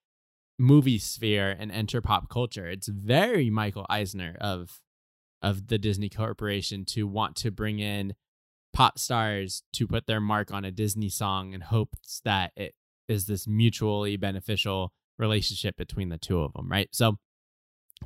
movie 0.58 0.98
sphere 0.98 1.56
and 1.58 1.72
enter 1.72 2.00
pop 2.00 2.28
culture. 2.28 2.68
It's 2.68 2.88
very 2.88 3.50
Michael 3.50 3.86
Eisner 3.88 4.36
of 4.40 4.80
of 5.42 5.68
the 5.68 5.78
Disney 5.78 6.10
Corporation 6.10 6.84
to 6.84 7.06
want 7.06 7.34
to 7.36 7.50
bring 7.50 7.78
in 7.78 8.14
pop 8.72 8.98
stars 8.98 9.62
to 9.72 9.86
put 9.86 10.06
their 10.06 10.20
mark 10.20 10.52
on 10.52 10.64
a 10.64 10.70
Disney 10.70 11.08
song 11.08 11.54
in 11.54 11.62
hopes 11.62 12.20
that 12.24 12.52
it 12.56 12.74
is 13.08 13.26
this 13.26 13.48
mutually 13.48 14.16
beneficial 14.16 14.92
relationship 15.18 15.76
between 15.76 16.10
the 16.10 16.18
two 16.18 16.40
of 16.40 16.52
them, 16.52 16.70
right? 16.70 16.88
So 16.92 17.16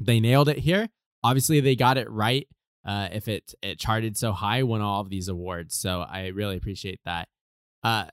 they 0.01 0.21
nailed 0.21 0.49
it 0.49 0.59
here. 0.59 0.89
Obviously, 1.23 1.61
they 1.61 1.77
got 1.77 1.99
it 1.99 2.11
right. 2.11 2.47
Uh, 2.87 3.09
if 3.13 3.29
it 3.29 3.55
it 3.63 3.79
charted 3.79 4.17
so 4.17 4.33
high, 4.33 4.63
won 4.63 4.81
all 4.81 5.01
of 5.01 5.11
these 5.11 5.29
awards. 5.29 5.75
So 5.75 6.03
I 6.03 6.29
really 6.29 6.57
appreciate 6.57 7.01
that. 7.05 7.29
Uh, 7.83 8.07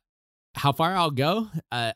how 0.55 0.71
far 0.71 0.95
I'll 0.95 1.11
go? 1.11 1.47
Uh, 1.71 1.93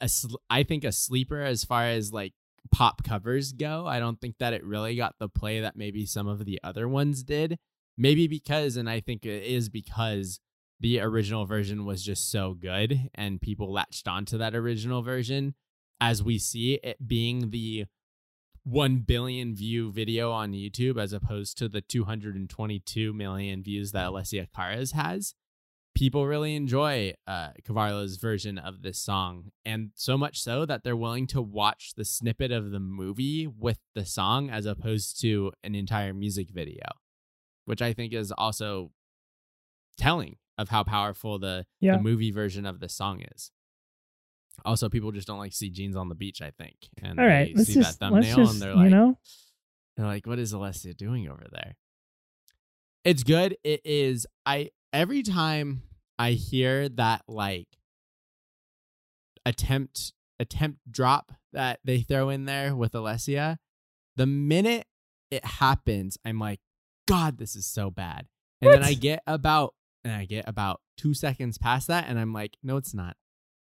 I 0.49 0.63
think 0.63 0.83
a 0.83 0.91
sleeper 0.91 1.41
as 1.41 1.63
far 1.63 1.83
as 1.83 2.13
like 2.13 2.33
pop 2.71 3.03
covers 3.03 3.51
go. 3.51 3.85
I 3.85 3.99
don't 3.99 4.19
think 4.19 4.37
that 4.39 4.53
it 4.53 4.63
really 4.63 4.95
got 4.95 5.15
the 5.19 5.29
play 5.29 5.59
that 5.61 5.75
maybe 5.75 6.05
some 6.05 6.27
of 6.27 6.45
the 6.45 6.59
other 6.63 6.87
ones 6.87 7.23
did. 7.23 7.57
Maybe 7.97 8.27
because, 8.27 8.75
and 8.75 8.89
I 8.89 8.99
think 8.99 9.25
it 9.25 9.43
is 9.43 9.69
because 9.69 10.39
the 10.79 10.99
original 10.99 11.45
version 11.45 11.85
was 11.85 12.03
just 12.03 12.29
so 12.29 12.53
good 12.53 13.09
and 13.15 13.41
people 13.41 13.71
latched 13.71 14.07
onto 14.07 14.37
that 14.37 14.55
original 14.55 15.01
version. 15.01 15.55
As 16.01 16.21
we 16.21 16.37
see 16.37 16.73
it 16.83 17.07
being 17.07 17.51
the 17.51 17.85
1 18.65 18.97
billion 18.99 19.55
view 19.55 19.91
video 19.91 20.31
on 20.31 20.51
YouTube 20.51 21.01
as 21.01 21.13
opposed 21.13 21.57
to 21.59 21.69
the 21.69 21.81
222 21.81 23.13
million 23.13 23.63
views 23.63 23.91
that 23.91 24.09
Alessia 24.09 24.47
Cara's 24.53 24.91
has. 24.91 25.33
People 25.95 26.27
really 26.27 26.55
enjoy 26.55 27.13
uh, 27.25 27.49
Cravalho's 27.65 28.17
version 28.17 28.57
of 28.57 28.81
this 28.81 28.99
song, 28.99 29.51
and 29.65 29.91
so 29.95 30.17
much 30.17 30.41
so 30.41 30.65
that 30.65 30.83
they're 30.83 30.95
willing 30.95 31.25
to 31.27 31.41
watch 31.41 31.93
the 31.95 32.03
snippet 32.03 32.51
of 32.51 32.71
the 32.71 32.81
movie 32.81 33.47
with 33.47 33.79
the 33.95 34.03
song 34.05 34.49
as 34.49 34.65
opposed 34.65 35.21
to 35.21 35.53
an 35.63 35.73
entire 35.73 36.13
music 36.13 36.49
video, 36.49 36.83
which 37.63 37.81
I 37.81 37.93
think 37.93 38.11
is 38.13 38.31
also 38.33 38.91
telling 39.97 40.35
of 40.57 40.67
how 40.69 40.83
powerful 40.83 41.39
the, 41.39 41.65
Yeah. 41.79 41.95
the 41.95 42.03
movie 42.03 42.31
version 42.31 42.65
of 42.65 42.81
the 42.81 42.89
song 42.89 43.21
is. 43.33 43.51
Also, 44.65 44.89
people 44.89 45.11
just 45.13 45.27
don't 45.27 45.37
like 45.39 45.51
to 45.51 45.57
see 45.57 45.69
jeans 45.69 45.95
on 45.95 46.09
the 46.09 46.15
beach. 46.15 46.41
I 46.41 46.51
think, 46.51 46.75
and 47.01 47.17
All 47.19 47.25
right, 47.25 47.47
they 47.47 47.53
let's 47.55 47.67
see 47.69 47.75
just, 47.75 47.99
that 47.99 48.05
thumbnail 48.05 48.35
just, 48.35 48.53
and 48.53 48.61
they're 48.61 48.75
like, 48.75 48.85
you 48.85 48.89
know? 48.89 49.17
they're 49.95 50.05
like, 50.05 50.27
what 50.27 50.39
is 50.39 50.53
Alessia 50.53 50.95
doing 50.95 51.27
over 51.29 51.45
there? 51.51 51.77
It's 53.05 53.23
good. 53.23 53.55
It 53.63 53.81
is. 53.85 54.25
I 54.45 54.71
every 54.95 55.21
time 55.21 55.83
I 56.17 56.31
hear 56.31 56.87
that 56.89 57.23
like 57.27 57.67
attempt 59.45 60.13
attempt 60.39 60.79
drop 60.89 61.33
that 61.53 61.79
they 61.83 62.01
throw 62.01 62.29
in 62.29 62.45
there 62.45 62.75
with 62.75 62.93
Alessia, 62.93 63.57
the 64.15 64.25
minute 64.25 64.87
it 65.29 65.43
happens, 65.45 66.17
I'm 66.25 66.39
like, 66.39 66.59
God, 67.07 67.37
this 67.37 67.55
is 67.55 67.65
so 67.65 67.91
bad. 67.91 68.27
And 68.61 68.71
then 68.71 68.83
I 68.83 68.93
get 68.93 69.21
about 69.27 69.75
and 70.03 70.13
I 70.13 70.25
get 70.25 70.47
about 70.47 70.81
two 70.97 71.13
seconds 71.13 71.57
past 71.57 71.87
that, 71.87 72.05
and 72.07 72.17
I'm 72.17 72.31
like, 72.31 72.57
no, 72.63 72.77
it's 72.77 72.93
not. 72.93 73.17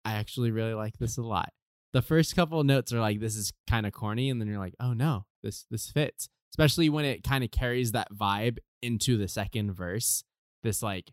I 0.03 0.13
actually 0.13 0.51
really 0.51 0.73
like 0.73 0.97
this 0.97 1.17
a 1.17 1.21
lot. 1.21 1.53
The 1.93 2.01
first 2.01 2.35
couple 2.35 2.59
of 2.59 2.65
notes 2.65 2.91
are 2.91 2.99
like, 2.99 3.19
this 3.19 3.35
is 3.35 3.53
kind 3.67 3.85
of 3.85 3.93
corny, 3.93 4.29
and 4.29 4.41
then 4.41 4.47
you're 4.49 4.59
like, 4.59 4.75
oh 4.79 4.93
no, 4.93 5.25
this 5.41 5.65
this 5.71 5.89
fits. 5.89 6.27
Especially 6.51 6.89
when 6.89 7.05
it 7.05 7.23
kind 7.23 7.43
of 7.43 7.49
carries 7.49 7.93
that 7.93 8.11
vibe 8.13 8.57
into 8.81 9.17
the 9.17 9.27
second 9.27 9.73
verse. 9.73 10.23
This 10.63 10.81
like, 10.81 11.11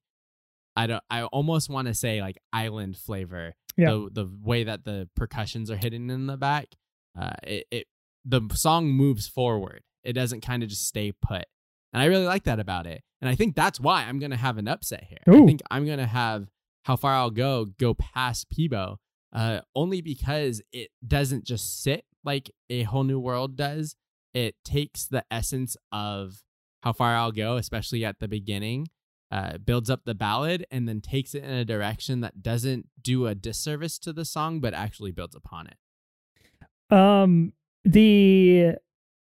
I 0.76 0.86
don't, 0.86 1.02
I 1.10 1.24
almost 1.24 1.68
want 1.68 1.88
to 1.88 1.94
say 1.94 2.20
like 2.20 2.38
island 2.52 2.96
flavor. 2.96 3.54
Yeah. 3.76 3.90
The 3.90 4.08
the 4.12 4.30
way 4.42 4.64
that 4.64 4.84
the 4.84 5.08
percussions 5.14 5.70
are 5.70 5.76
hidden 5.76 6.10
in 6.10 6.26
the 6.26 6.36
back, 6.36 6.74
uh, 7.18 7.34
it 7.42 7.66
it 7.70 7.86
the 8.24 8.42
song 8.52 8.90
moves 8.90 9.28
forward. 9.28 9.82
It 10.04 10.12
doesn't 10.14 10.40
kind 10.40 10.62
of 10.62 10.68
just 10.68 10.86
stay 10.86 11.12
put. 11.12 11.44
And 11.92 12.02
I 12.02 12.06
really 12.06 12.26
like 12.26 12.44
that 12.44 12.60
about 12.60 12.86
it. 12.86 13.02
And 13.20 13.28
I 13.28 13.34
think 13.34 13.54
that's 13.54 13.80
why 13.80 14.04
I'm 14.04 14.18
going 14.18 14.30
to 14.30 14.36
have 14.36 14.58
an 14.58 14.68
upset 14.68 15.04
here. 15.08 15.34
Ooh. 15.34 15.42
I 15.42 15.46
think 15.46 15.60
I'm 15.70 15.84
going 15.86 15.98
to 15.98 16.06
have 16.06 16.48
How 16.84 16.96
Far 16.96 17.14
I'll 17.14 17.30
Go 17.30 17.66
go 17.78 17.94
past 17.94 18.48
Peabo, 18.50 18.98
uh, 19.32 19.60
only 19.74 20.00
because 20.00 20.62
it 20.72 20.90
doesn't 21.06 21.44
just 21.44 21.82
sit 21.82 22.04
like 22.24 22.50
a 22.68 22.84
whole 22.84 23.04
new 23.04 23.18
world 23.18 23.56
does. 23.56 23.96
It 24.32 24.54
takes 24.64 25.06
the 25.06 25.24
essence 25.30 25.76
of 25.92 26.42
How 26.82 26.92
Far 26.92 27.16
I'll 27.16 27.32
Go, 27.32 27.56
especially 27.56 28.04
at 28.04 28.20
the 28.20 28.28
beginning, 28.28 28.88
uh, 29.30 29.58
builds 29.58 29.88
up 29.90 30.04
the 30.04 30.14
ballad, 30.14 30.66
and 30.70 30.88
then 30.88 31.00
takes 31.00 31.34
it 31.34 31.44
in 31.44 31.50
a 31.50 31.64
direction 31.64 32.20
that 32.20 32.42
doesn't 32.42 32.88
do 33.00 33.26
a 33.26 33.34
disservice 33.34 33.98
to 34.00 34.12
the 34.12 34.24
song, 34.24 34.60
but 34.60 34.74
actually 34.74 35.12
builds 35.12 35.36
upon 35.36 35.68
it. 35.68 36.94
Um, 36.94 37.52
the 37.84 38.74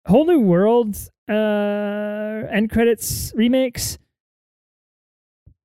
whole 0.07 0.25
new 0.25 0.39
world 0.39 0.97
uh 1.29 2.47
end 2.51 2.71
credits 2.71 3.31
remakes. 3.35 3.99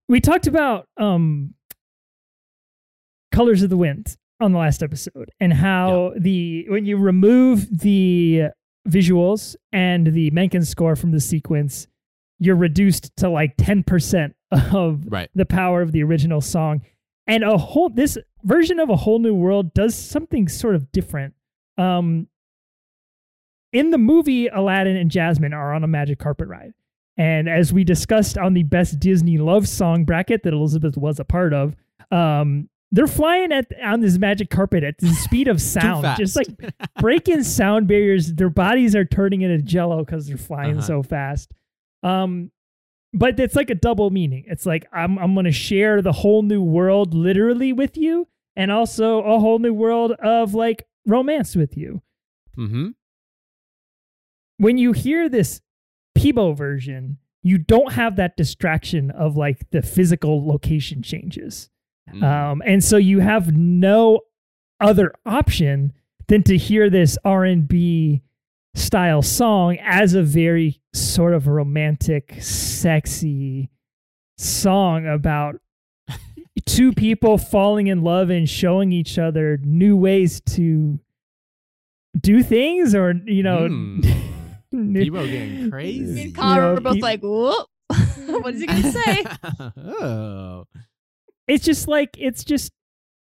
We 0.09 0.21
talked 0.21 0.47
about 0.47 0.87
um 0.99 1.55
Colors 3.33 3.63
of 3.63 3.71
the 3.71 3.77
Wind 3.77 4.17
on 4.41 4.53
the 4.53 4.59
last 4.59 4.83
episode 4.83 5.31
and 5.41 5.53
how 5.53 6.13
the 6.19 6.67
when 6.69 6.85
you 6.85 6.97
remove 6.99 7.81
the 7.81 8.49
visuals 8.89 9.57
and 9.73 10.09
the 10.09 10.31
Menken 10.31 10.65
score 10.65 10.95
from 10.95 11.13
the 11.13 11.21
sequence, 11.21 11.87
you're 12.39 12.57
reduced 12.57 13.17
to 13.19 13.29
like 13.29 13.57
10% 13.57 14.35
of 14.73 15.05
Right. 15.09 15.31
the 15.35 15.47
power 15.47 15.83
of 15.83 15.93
the 15.93 16.03
original 16.03 16.41
song. 16.41 16.83
And 17.27 17.43
a 17.45 17.57
whole 17.57 17.89
this 17.89 18.19
version 18.43 18.79
of 18.79 18.91
a 18.91 18.97
whole 18.97 19.19
new 19.19 19.35
world 19.35 19.73
does 19.75 19.95
something 19.95 20.49
sort 20.49 20.75
of 20.75 20.91
different. 20.93 21.35
Um 21.79 22.29
in 23.73 23.91
the 23.91 23.99
movie 23.99 24.47
Aladdin 24.49 24.97
and 24.97 25.11
Jasmine 25.11 25.53
are 25.53 25.73
on 25.75 25.83
a 25.85 25.89
magic 25.89 26.19
carpet 26.19 26.49
ride. 26.49 26.73
And 27.17 27.49
as 27.49 27.73
we 27.73 27.85
discussed 27.85 28.37
on 28.37 28.55
the 28.55 28.63
best 28.65 28.99
Disney 29.01 29.39
love 29.39 29.69
song 29.69 30.05
bracket 30.05 30.43
that 30.43 30.53
Elizabeth 30.53 30.97
was 30.97 31.19
a 31.21 31.25
part 31.25 31.53
of, 31.55 31.75
um 32.11 32.69
they're 32.93 33.07
flying 33.09 33.51
at 33.51 33.67
on 33.83 34.01
this 34.01 34.19
magic 34.19 34.51
carpet 34.51 34.85
at 34.85 34.99
the 34.99 35.09
speed 35.25 35.49
of 35.49 35.61
sound, 35.61 36.07
just 36.17 36.37
like 36.37 36.47
breaking 37.01 37.43
sound 37.43 37.89
barriers. 37.89 38.33
Their 38.35 38.51
bodies 38.51 38.95
are 38.95 39.05
turning 39.05 39.43
into 39.43 39.59
jello 39.63 40.05
because 40.05 40.29
they're 40.29 40.37
flying 40.37 40.79
Uh-huh. 40.79 40.87
so 40.87 41.03
fast. 41.03 41.51
Um, 42.05 42.51
but 43.13 43.39
it's 43.41 43.57
like 43.57 43.71
a 43.71 43.75
double 43.75 44.11
meaning. 44.11 44.45
It's 44.47 44.67
like 44.67 44.87
I'm 44.93 45.19
I'm 45.19 45.35
gonna 45.35 45.53
share 45.53 46.03
the 46.03 46.13
whole 46.13 46.43
new 46.43 46.63
world 46.63 47.15
literally 47.15 47.73
with 47.73 47.97
you, 47.97 48.29
and 48.57 48.71
also 48.71 49.21
a 49.21 49.39
whole 49.39 49.59
new 49.59 49.73
world 49.73 50.13
of 50.13 50.55
like 50.55 50.87
romance 51.07 51.57
with 51.57 51.77
you. 51.77 52.03
mm-hmm. 52.57 52.89
When 54.59 54.79
you 54.79 54.93
hear 54.93 55.29
this 55.29 55.61
Peabo 56.15 56.53
version, 56.53 57.19
you 57.43 57.59
don't 57.59 57.93
have 57.93 58.17
that 58.17 58.37
distraction 58.37 59.11
of 59.11 59.37
like 59.37 59.71
the 59.71 59.83
physical 59.83 60.47
location 60.47 61.03
changes. 61.03 61.71
Mm. 62.13 62.23
Um, 62.23 62.63
and 62.65 62.83
so 62.83 62.97
you 62.97 63.21
have 63.21 63.55
no 63.55 64.21
other 64.81 65.13
option 65.27 65.93
than 66.29 66.43
to 66.45 66.57
hear 66.57 66.89
this 66.89 67.19
R&B 67.25 68.23
style 68.75 69.23
song 69.23 69.77
as 69.83 70.15
a 70.15 70.23
very 70.23 70.81
sort 70.93 71.33
of 71.35 71.47
romantic, 71.47 72.35
sexy 72.41 73.71
song 74.39 75.07
about 75.07 75.57
two 76.67 76.93
people 76.93 77.37
falling 77.39 77.87
in 77.89 78.03
love 78.03 78.31
and 78.31 78.49
showing 78.49 78.93
each 78.93 79.19
other 79.19 79.59
new 79.63 79.97
ways 79.97 80.41
to 80.41 80.99
do 82.21 82.43
things 82.43 82.95
or 82.95 83.13
you 83.27 83.43
know 83.43 83.67
Hmm. 83.69 84.01
new- 84.73 85.03
Peabo 85.03 85.27
getting 85.27 85.71
crazy. 85.71 86.05
Me 86.15 86.23
and 86.25 86.35
Connor 86.35 86.61
know, 86.63 86.75
were 86.75 86.81
both 86.81 86.95
Pe- 86.95 87.01
like, 87.01 87.21
whoop. 87.23 87.67
what 88.43 88.55
is 88.55 88.61
he 88.61 88.67
gonna 88.67 88.93
say? 88.93 89.25
oh. 89.77 90.65
it's 91.47 91.65
just 91.65 91.87
like 91.89 92.11
it's 92.19 92.45
just 92.45 92.73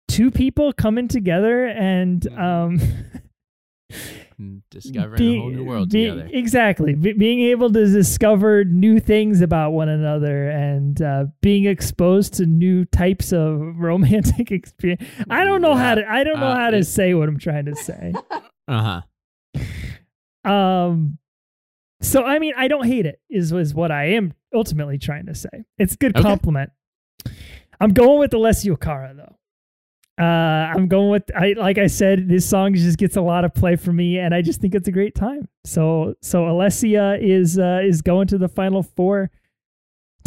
two 0.08 0.32
people 0.32 0.74
coming 0.74 1.08
together 1.08 1.68
and 1.68 2.22
Mhm. 2.22 2.40
um 2.40 2.80
Mm, 2.80 4.27
And 4.40 4.62
discovering 4.70 5.18
being- 5.18 5.40
a 5.40 5.42
whole 5.42 5.50
new 5.52 5.64
world 5.66 5.90
being- 5.90 6.16
together. 6.16 6.30
Exactly. 6.32 6.94
Be- 6.94 7.14
being 7.14 7.40
able 7.42 7.72
to 7.72 7.86
discover 7.92 8.64
new 8.64 9.00
things 9.00 9.42
about 9.42 9.72
one 9.72 9.90
another 9.90 10.50
and 10.50 11.02
uh, 11.02 11.26
being 11.42 11.66
exposed 11.66 12.36
to 12.36 12.46
new 12.46 12.86
types 12.86 13.32
of 13.34 13.60
romantic 13.78 14.52
experience. 14.52 15.04
I 15.30 15.44
don't 15.44 15.62
know 15.62 15.74
how 15.76 15.96
to 15.96 16.08
I 16.08 16.24
don't 16.24 16.40
know 16.40 16.48
Uh, 16.48 16.56
how 16.56 16.70
to 16.70 16.84
say 16.84 17.14
what 17.16 17.28
I'm 17.30 17.40
trying 17.40 17.66
to 17.66 17.76
say. 17.76 18.14
Uh 18.70 19.02
huh. 19.56 19.62
um 20.52 21.18
so 22.02 22.24
I 22.26 22.38
mean 22.40 22.54
I 22.58 22.68
don't 22.68 22.86
hate 22.86 23.06
it 23.06 23.22
is 23.30 23.54
was 23.54 23.74
what 23.74 23.92
I 23.92 24.10
am 24.10 24.34
ultimately 24.54 24.98
trying 24.98 25.26
to 25.28 25.36
say. 25.36 25.50
It's 25.78 25.94
a 25.94 25.98
good 25.98 26.16
Okay. 26.18 26.22
compliment. 26.24 26.72
I'm 27.80 27.94
going 27.94 28.20
with 28.20 28.32
Alessia 28.32 28.78
Cara 28.80 29.14
though. 29.16 29.37
Uh, 30.20 30.24
I'm 30.74 30.88
going 30.88 31.10
with 31.10 31.30
I 31.36 31.54
like 31.54 31.78
I 31.78 31.88
said, 31.88 32.28
this 32.28 32.48
song 32.48 32.74
just 32.74 32.98
gets 32.98 33.18
a 33.18 33.22
lot 33.22 33.46
of 33.46 33.54
play 33.54 33.76
for 33.76 33.94
me, 33.94 34.18
and 34.18 34.34
I 34.34 34.42
just 34.42 34.60
think 34.60 34.74
it's 34.74 34.88
a 34.88 34.92
great 34.92 35.14
time. 35.14 35.48
So 35.64 36.16
so 36.22 36.44
Alessia 36.44 37.22
is 37.22 37.60
uh, 37.60 37.82
is 37.84 38.02
going 38.02 38.28
to 38.28 38.38
the 38.38 38.50
final 38.50 38.82
four 38.82 39.30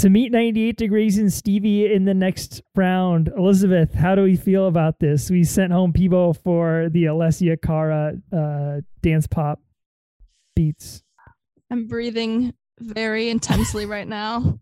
to 0.00 0.08
meet 0.08 0.32
98 0.32 0.76
degrees 0.78 1.18
and 1.18 1.30
Stevie 1.30 1.92
in 1.92 2.04
the 2.04 2.14
next 2.14 2.62
round. 2.74 3.30
Elizabeth, 3.36 3.92
how 3.92 4.14
do 4.14 4.22
we 4.22 4.34
feel 4.34 4.66
about 4.66 4.98
this? 4.98 5.28
We 5.28 5.44
sent 5.44 5.72
home 5.72 5.92
Peabo 5.92 6.32
for 6.32 6.88
the 6.90 7.04
Alessia 7.04 7.60
Cara 7.60 8.14
uh, 8.32 8.80
dance 9.02 9.26
pop 9.26 9.60
beats. 10.56 11.02
I'm 11.70 11.86
breathing 11.86 12.54
very 12.78 13.28
intensely 13.28 13.86
right 13.86 14.08
now. 14.08 14.58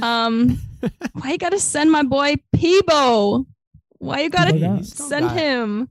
Um, 0.00 0.60
why 1.12 1.32
you 1.32 1.38
gotta 1.38 1.58
send 1.58 1.90
my 1.90 2.02
boy 2.02 2.36
Peabo? 2.54 3.46
Why 3.98 4.20
you 4.20 4.30
gotta 4.30 4.52
Peabo 4.52 4.66
got- 4.68 4.78
He's 4.78 4.92
still 4.92 5.08
send 5.08 5.26
got- 5.28 5.36
him? 5.36 5.88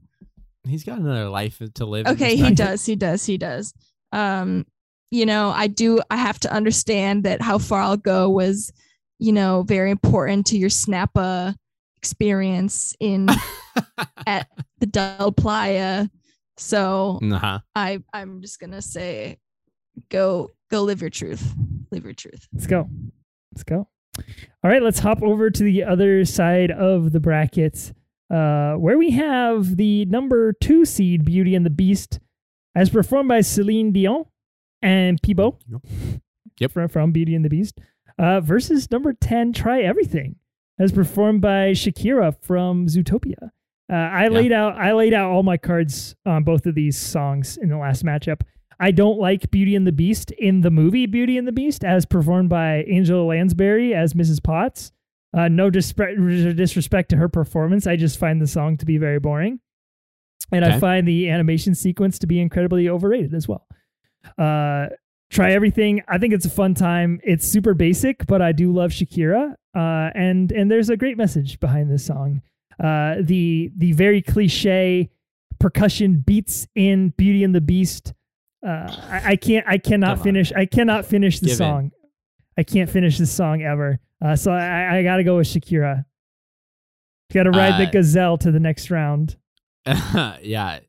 He's 0.66 0.84
got 0.84 0.98
another 0.98 1.28
life 1.28 1.62
to 1.74 1.86
live. 1.86 2.06
Okay, 2.06 2.34
he 2.36 2.42
bracket. 2.42 2.58
does. 2.58 2.84
He 2.86 2.96
does. 2.96 3.24
He 3.24 3.38
does. 3.38 3.72
Um, 4.12 4.66
you 5.10 5.24
know, 5.24 5.50
I 5.50 5.66
do. 5.66 6.00
I 6.10 6.16
have 6.16 6.38
to 6.40 6.52
understand 6.52 7.24
that 7.24 7.40
how 7.40 7.56
far 7.58 7.80
I'll 7.80 7.96
go 7.96 8.28
was, 8.28 8.70
you 9.18 9.32
know, 9.32 9.62
very 9.62 9.90
important 9.90 10.46
to 10.48 10.58
your 10.58 10.68
Snappa 10.68 11.54
experience 11.96 12.94
in 13.00 13.28
at 14.26 14.48
the 14.80 14.86
Del 14.86 15.32
Playa. 15.32 16.08
So 16.58 17.18
Uh-huh. 17.22 17.60
I 17.74 18.02
I'm 18.12 18.42
just 18.42 18.60
gonna 18.60 18.82
say, 18.82 19.38
go 20.10 20.50
go 20.70 20.82
live 20.82 21.00
your 21.00 21.10
truth. 21.10 21.54
Live 21.90 22.04
your 22.04 22.12
truth. 22.14 22.46
Let's 22.52 22.66
go. 22.66 22.88
Let's 23.52 23.62
go. 23.64 23.88
All 24.18 24.70
right, 24.70 24.82
let's 24.82 24.98
hop 24.98 25.22
over 25.22 25.48
to 25.50 25.62
the 25.62 25.84
other 25.84 26.24
side 26.24 26.70
of 26.72 27.12
the 27.12 27.20
bracket, 27.20 27.92
uh, 28.30 28.74
where 28.74 28.98
we 28.98 29.10
have 29.10 29.76
the 29.76 30.04
number 30.06 30.52
two 30.52 30.84
seed 30.84 31.24
Beauty 31.24 31.54
and 31.54 31.64
the 31.64 31.70
Beast, 31.70 32.20
as 32.74 32.90
performed 32.90 33.28
by 33.28 33.40
Celine 33.40 33.92
Dion 33.92 34.24
and 34.82 35.20
Peabo. 35.22 35.58
Yep. 36.60 36.72
From, 36.72 36.88
from 36.88 37.12
Beauty 37.12 37.36
and 37.36 37.44
the 37.44 37.48
Beast, 37.48 37.78
uh, 38.18 38.40
versus 38.40 38.90
number 38.90 39.12
10, 39.12 39.52
Try 39.52 39.80
Everything, 39.82 40.34
as 40.76 40.90
performed 40.90 41.40
by 41.40 41.70
Shakira 41.70 42.34
from 42.42 42.86
Zootopia. 42.86 43.50
Uh, 43.90 43.94
I 43.94 44.26
laid 44.26 44.52
out 44.52 44.76
I 44.76 44.92
laid 44.92 45.14
out 45.14 45.30
all 45.30 45.42
my 45.42 45.56
cards 45.56 46.14
on 46.26 46.44
both 46.44 46.66
of 46.66 46.74
these 46.74 46.98
songs 46.98 47.56
in 47.56 47.68
the 47.68 47.78
last 47.78 48.04
matchup. 48.04 48.42
I 48.80 48.90
don't 48.90 49.18
like 49.18 49.50
Beauty 49.50 49.74
and 49.74 49.86
the 49.86 49.92
Beast 49.92 50.30
in 50.32 50.60
the 50.60 50.70
movie 50.70 51.06
Beauty 51.06 51.38
and 51.38 51.48
the 51.48 51.52
Beast 51.52 51.84
as 51.84 52.04
performed 52.04 52.48
by 52.48 52.84
Angela 52.90 53.22
Lansbury 53.22 53.94
as 53.94 54.14
Mrs. 54.14 54.42
Potts. 54.42 54.92
Uh, 55.38 55.46
no 55.46 55.70
disre- 55.70 56.56
disrespect 56.56 57.10
to 57.10 57.16
her 57.16 57.28
performance. 57.28 57.86
I 57.86 57.94
just 57.94 58.18
find 58.18 58.42
the 58.42 58.46
song 58.48 58.76
to 58.78 58.86
be 58.86 58.98
very 58.98 59.20
boring. 59.20 59.60
And 60.50 60.64
I 60.64 60.80
find 60.80 61.06
the 61.06 61.28
animation 61.28 61.74
sequence 61.76 62.18
to 62.20 62.26
be 62.26 62.40
incredibly 62.40 62.88
overrated 62.88 63.34
as 63.34 63.46
well. 63.46 63.66
Uh, 64.36 64.86
try 65.30 65.52
everything. 65.52 66.02
I 66.08 66.18
think 66.18 66.34
it's 66.34 66.46
a 66.46 66.50
fun 66.50 66.74
time. 66.74 67.20
It's 67.22 67.46
super 67.46 67.74
basic, 67.74 68.26
but 68.26 68.42
I 68.42 68.50
do 68.50 68.72
love 68.72 68.90
Shakira. 68.90 69.54
Uh, 69.76 70.10
and 70.14 70.50
and 70.50 70.70
there's 70.70 70.90
a 70.90 70.96
great 70.96 71.16
message 71.16 71.60
behind 71.60 71.88
this 71.88 72.04
song. 72.04 72.42
Uh, 72.82 73.16
the 73.20 73.70
the 73.76 73.92
very 73.92 74.22
cliche 74.22 75.10
percussion 75.60 76.24
beats 76.26 76.66
in 76.74 77.10
Beauty 77.10 77.44
and 77.44 77.54
the 77.54 77.60
Beast. 77.60 78.12
Uh, 78.66 78.90
I, 79.08 79.22
I 79.24 79.36
can't 79.36 79.66
I 79.68 79.78
cannot 79.78 80.06
Come 80.06 80.18
on, 80.18 80.24
finish 80.24 80.52
I 80.52 80.66
cannot 80.66 81.04
finish 81.04 81.38
the 81.38 81.48
Give 81.48 81.56
song. 81.56 81.92
I 82.56 82.64
can't 82.64 82.90
finish 82.90 83.18
this 83.18 83.30
song 83.30 83.62
ever. 83.62 84.00
Uh, 84.24 84.36
so 84.36 84.50
I, 84.50 84.98
I 84.98 85.02
got 85.02 85.16
to 85.16 85.24
go 85.24 85.36
with 85.36 85.46
Shakira. 85.46 86.04
Got 87.32 87.44
to 87.44 87.50
ride 87.50 87.80
the 87.80 87.88
Uh, 87.88 87.90
gazelle 87.90 88.38
to 88.38 88.50
the 88.50 88.60
next 88.60 88.90
round. 88.90 89.36
yeah, 89.86 90.80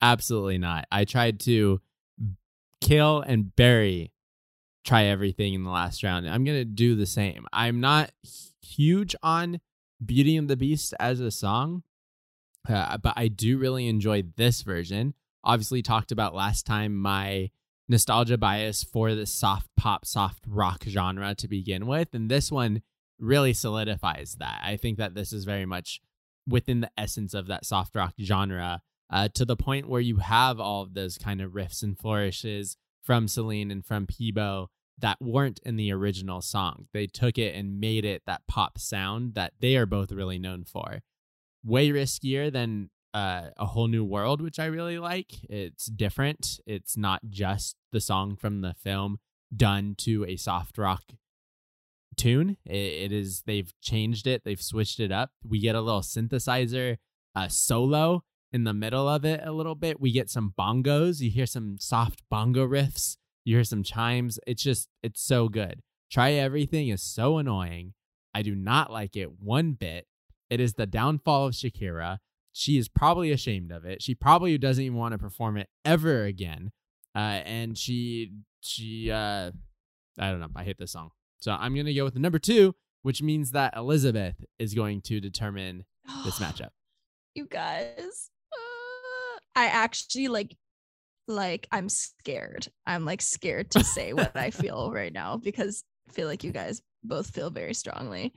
absolutely 0.00 0.58
not. 0.58 0.86
I 0.92 1.04
tried 1.04 1.40
to 1.40 1.80
kill 2.80 3.20
and 3.20 3.54
bury 3.54 4.12
try 4.84 5.04
everything 5.04 5.54
in 5.54 5.62
the 5.62 5.70
last 5.70 6.02
round. 6.02 6.28
I'm 6.28 6.44
going 6.44 6.58
to 6.58 6.64
do 6.64 6.94
the 6.94 7.06
same. 7.06 7.46
I'm 7.52 7.80
not 7.80 8.10
huge 8.62 9.14
on 9.22 9.60
Beauty 10.04 10.36
and 10.36 10.48
the 10.48 10.56
Beast 10.56 10.94
as 10.98 11.20
a 11.20 11.30
song, 11.30 11.82
uh, 12.68 12.96
but 12.98 13.12
I 13.16 13.28
do 13.28 13.58
really 13.58 13.88
enjoy 13.88 14.24
this 14.36 14.62
version. 14.62 15.14
Obviously, 15.44 15.82
talked 15.82 16.12
about 16.12 16.34
last 16.34 16.66
time 16.66 16.96
my 16.96 17.50
nostalgia 17.90 18.38
bias 18.38 18.84
for 18.84 19.16
the 19.16 19.26
soft 19.26 19.68
pop, 19.76 20.06
soft 20.06 20.44
rock 20.46 20.84
genre 20.86 21.34
to 21.34 21.48
begin 21.48 21.86
with. 21.86 22.14
And 22.14 22.30
this 22.30 22.50
one 22.50 22.82
really 23.18 23.52
solidifies 23.52 24.36
that. 24.38 24.60
I 24.64 24.76
think 24.76 24.96
that 24.98 25.14
this 25.14 25.32
is 25.32 25.44
very 25.44 25.66
much 25.66 26.00
within 26.48 26.80
the 26.80 26.90
essence 26.96 27.34
of 27.34 27.48
that 27.48 27.66
soft 27.66 27.96
rock 27.96 28.14
genre 28.22 28.80
uh, 29.12 29.28
to 29.34 29.44
the 29.44 29.56
point 29.56 29.88
where 29.88 30.00
you 30.00 30.18
have 30.18 30.60
all 30.60 30.82
of 30.82 30.94
those 30.94 31.18
kind 31.18 31.42
of 31.42 31.50
riffs 31.50 31.82
and 31.82 31.98
flourishes 31.98 32.76
from 33.02 33.26
Celine 33.26 33.72
and 33.72 33.84
from 33.84 34.06
Peabo 34.06 34.70
that 34.96 35.20
weren't 35.20 35.58
in 35.64 35.76
the 35.76 35.92
original 35.92 36.40
song. 36.40 36.86
They 36.92 37.06
took 37.06 37.38
it 37.38 37.56
and 37.56 37.80
made 37.80 38.04
it 38.04 38.22
that 38.26 38.42
pop 38.46 38.78
sound 38.78 39.34
that 39.34 39.54
they 39.58 39.76
are 39.76 39.86
both 39.86 40.12
really 40.12 40.38
known 40.38 40.64
for. 40.64 41.00
Way 41.64 41.88
riskier 41.88 42.52
than 42.52 42.90
uh, 43.12 43.48
a 43.56 43.66
whole 43.66 43.88
new 43.88 44.04
world, 44.04 44.40
which 44.40 44.58
I 44.58 44.66
really 44.66 44.98
like. 44.98 45.32
It's 45.48 45.86
different. 45.86 46.60
It's 46.66 46.96
not 46.96 47.20
just 47.28 47.76
the 47.92 48.00
song 48.00 48.36
from 48.36 48.60
the 48.60 48.74
film 48.74 49.18
done 49.54 49.94
to 49.98 50.24
a 50.26 50.36
soft 50.36 50.78
rock 50.78 51.02
tune. 52.16 52.56
it, 52.66 52.74
it 52.74 53.12
is 53.12 53.42
they've 53.46 53.72
changed 53.80 54.26
it. 54.26 54.42
They've 54.44 54.60
switched 54.60 55.00
it 55.00 55.12
up. 55.12 55.30
We 55.46 55.60
get 55.60 55.74
a 55.74 55.80
little 55.80 56.02
synthesizer 56.02 56.98
uh, 57.34 57.48
solo 57.48 58.24
in 58.52 58.64
the 58.64 58.74
middle 58.74 59.08
of 59.08 59.24
it 59.24 59.40
a 59.42 59.52
little 59.52 59.74
bit. 59.74 60.00
We 60.00 60.12
get 60.12 60.30
some 60.30 60.52
bongos. 60.58 61.20
You 61.20 61.30
hear 61.30 61.46
some 61.46 61.76
soft 61.78 62.22
bongo 62.30 62.66
riffs. 62.66 63.16
You 63.44 63.56
hear 63.56 63.64
some 63.64 63.82
chimes. 63.82 64.38
It's 64.46 64.62
just 64.62 64.88
it's 65.02 65.22
so 65.22 65.48
good. 65.48 65.82
Try 66.10 66.32
everything 66.32 66.88
is 66.88 67.02
so 67.02 67.38
annoying. 67.38 67.94
I 68.34 68.42
do 68.42 68.54
not 68.54 68.92
like 68.92 69.16
it 69.16 69.40
one 69.40 69.72
bit. 69.72 70.06
It 70.50 70.60
is 70.60 70.74
the 70.74 70.86
downfall 70.86 71.46
of 71.46 71.54
Shakira. 71.54 72.18
She 72.52 72.78
is 72.78 72.88
probably 72.88 73.30
ashamed 73.30 73.70
of 73.70 73.84
it. 73.84 74.02
She 74.02 74.14
probably 74.14 74.58
doesn't 74.58 74.82
even 74.82 74.98
want 74.98 75.12
to 75.12 75.18
perform 75.18 75.56
it 75.56 75.68
ever 75.84 76.24
again. 76.24 76.72
Uh, 77.14 77.42
and 77.44 77.76
she 77.76 78.32
she 78.60 79.10
uh 79.10 79.50
I 80.18 80.30
don't 80.30 80.40
know. 80.40 80.50
I 80.54 80.64
hate 80.64 80.78
this 80.78 80.92
song. 80.92 81.10
So 81.40 81.52
I'm 81.52 81.74
gonna 81.74 81.94
go 81.94 82.04
with 82.04 82.14
the 82.14 82.20
number 82.20 82.38
two, 82.38 82.74
which 83.02 83.22
means 83.22 83.52
that 83.52 83.76
Elizabeth 83.76 84.36
is 84.58 84.74
going 84.74 85.00
to 85.02 85.20
determine 85.20 85.84
this 86.24 86.38
matchup. 86.40 86.70
You 87.34 87.46
guys, 87.46 88.30
uh, 88.52 89.38
I 89.54 89.66
actually 89.66 90.28
like, 90.28 90.56
like 91.28 91.68
I'm 91.70 91.88
scared. 91.88 92.68
I'm 92.86 93.04
like 93.04 93.22
scared 93.22 93.70
to 93.72 93.84
say 93.84 94.12
what 94.12 94.36
I 94.36 94.50
feel 94.50 94.92
right 94.92 95.12
now 95.12 95.36
because 95.36 95.84
I 96.08 96.12
feel 96.12 96.26
like 96.26 96.44
you 96.44 96.50
guys 96.50 96.82
both 97.02 97.30
feel 97.30 97.50
very 97.50 97.74
strongly. 97.74 98.34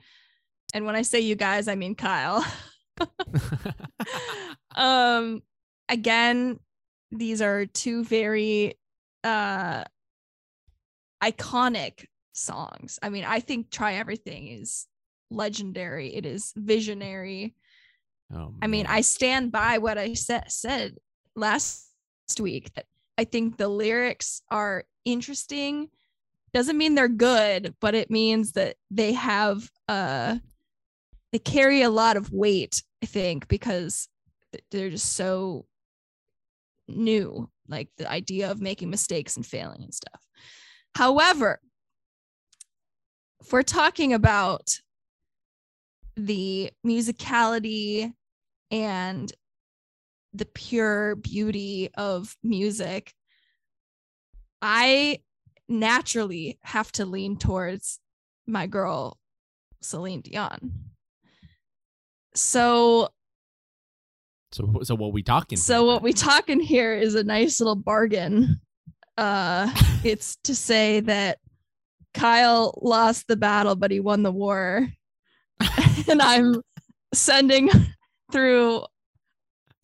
And 0.72 0.86
when 0.86 0.96
I 0.96 1.02
say 1.02 1.20
you 1.20 1.34
guys, 1.34 1.68
I 1.68 1.74
mean 1.74 1.94
Kyle. 1.94 2.44
um, 4.74 5.42
again, 5.88 6.58
these 7.10 7.42
are 7.42 7.66
two 7.66 8.04
very 8.04 8.74
uh 9.22 9.84
iconic 11.22 12.06
songs. 12.32 12.98
I 13.02 13.08
mean, 13.08 13.24
I 13.24 13.40
think 13.40 13.70
Try 13.70 13.94
Everything 13.94 14.48
is 14.48 14.86
legendary. 15.30 16.14
It 16.14 16.26
is 16.26 16.52
visionary. 16.56 17.54
Oh, 18.34 18.54
I 18.60 18.66
mean. 18.66 18.86
I 18.86 19.00
stand 19.00 19.52
by 19.52 19.78
what 19.78 19.98
I 19.98 20.14
sa- 20.14 20.48
said 20.48 20.96
last 21.36 21.90
week 22.38 22.72
that 22.74 22.86
I 23.16 23.24
think 23.24 23.56
the 23.56 23.68
lyrics 23.68 24.42
are 24.50 24.84
interesting. 25.04 25.88
Doesn't 26.52 26.78
mean 26.78 26.94
they're 26.94 27.08
good, 27.08 27.74
but 27.80 27.94
it 27.94 28.10
means 28.10 28.52
that 28.52 28.76
they 28.90 29.12
have 29.12 29.68
uh 29.88 30.36
they 31.34 31.40
carry 31.40 31.82
a 31.82 31.90
lot 31.90 32.16
of 32.16 32.30
weight, 32.30 32.80
I 33.02 33.06
think, 33.06 33.48
because 33.48 34.08
they're 34.70 34.90
just 34.90 35.14
so 35.14 35.66
new, 36.86 37.50
like 37.66 37.88
the 37.98 38.08
idea 38.08 38.52
of 38.52 38.60
making 38.60 38.88
mistakes 38.88 39.34
and 39.34 39.44
failing 39.44 39.82
and 39.82 39.92
stuff. 39.92 40.24
However, 40.94 41.58
if 43.40 43.52
we're 43.52 43.64
talking 43.64 44.12
about 44.14 44.78
the 46.14 46.70
musicality 46.86 48.12
and 48.70 49.32
the 50.34 50.46
pure 50.46 51.16
beauty 51.16 51.90
of 51.96 52.36
music, 52.44 53.12
I 54.62 55.18
naturally 55.68 56.60
have 56.62 56.92
to 56.92 57.04
lean 57.04 57.38
towards 57.38 57.98
my 58.46 58.68
girl, 58.68 59.18
Celine 59.82 60.20
Dion. 60.20 60.93
So, 62.34 63.08
so 64.52 64.80
so 64.82 64.94
what 64.94 65.12
we 65.12 65.22
talking? 65.22 65.58
so 65.58 65.82
here 65.82 65.86
what 65.86 66.02
we 66.02 66.12
talking 66.12 66.60
here 66.60 66.94
is 66.94 67.14
a 67.14 67.24
nice 67.24 67.60
little 67.60 67.76
bargain. 67.76 68.60
Uh, 69.16 69.70
it's 70.04 70.36
to 70.44 70.54
say 70.54 71.00
that 71.00 71.38
Kyle 72.14 72.78
lost 72.82 73.26
the 73.28 73.36
battle, 73.36 73.76
but 73.76 73.90
he 73.90 74.00
won 74.00 74.22
the 74.22 74.32
war. 74.32 74.88
and 76.08 76.20
I'm 76.20 76.62
sending 77.12 77.70
through 78.32 78.84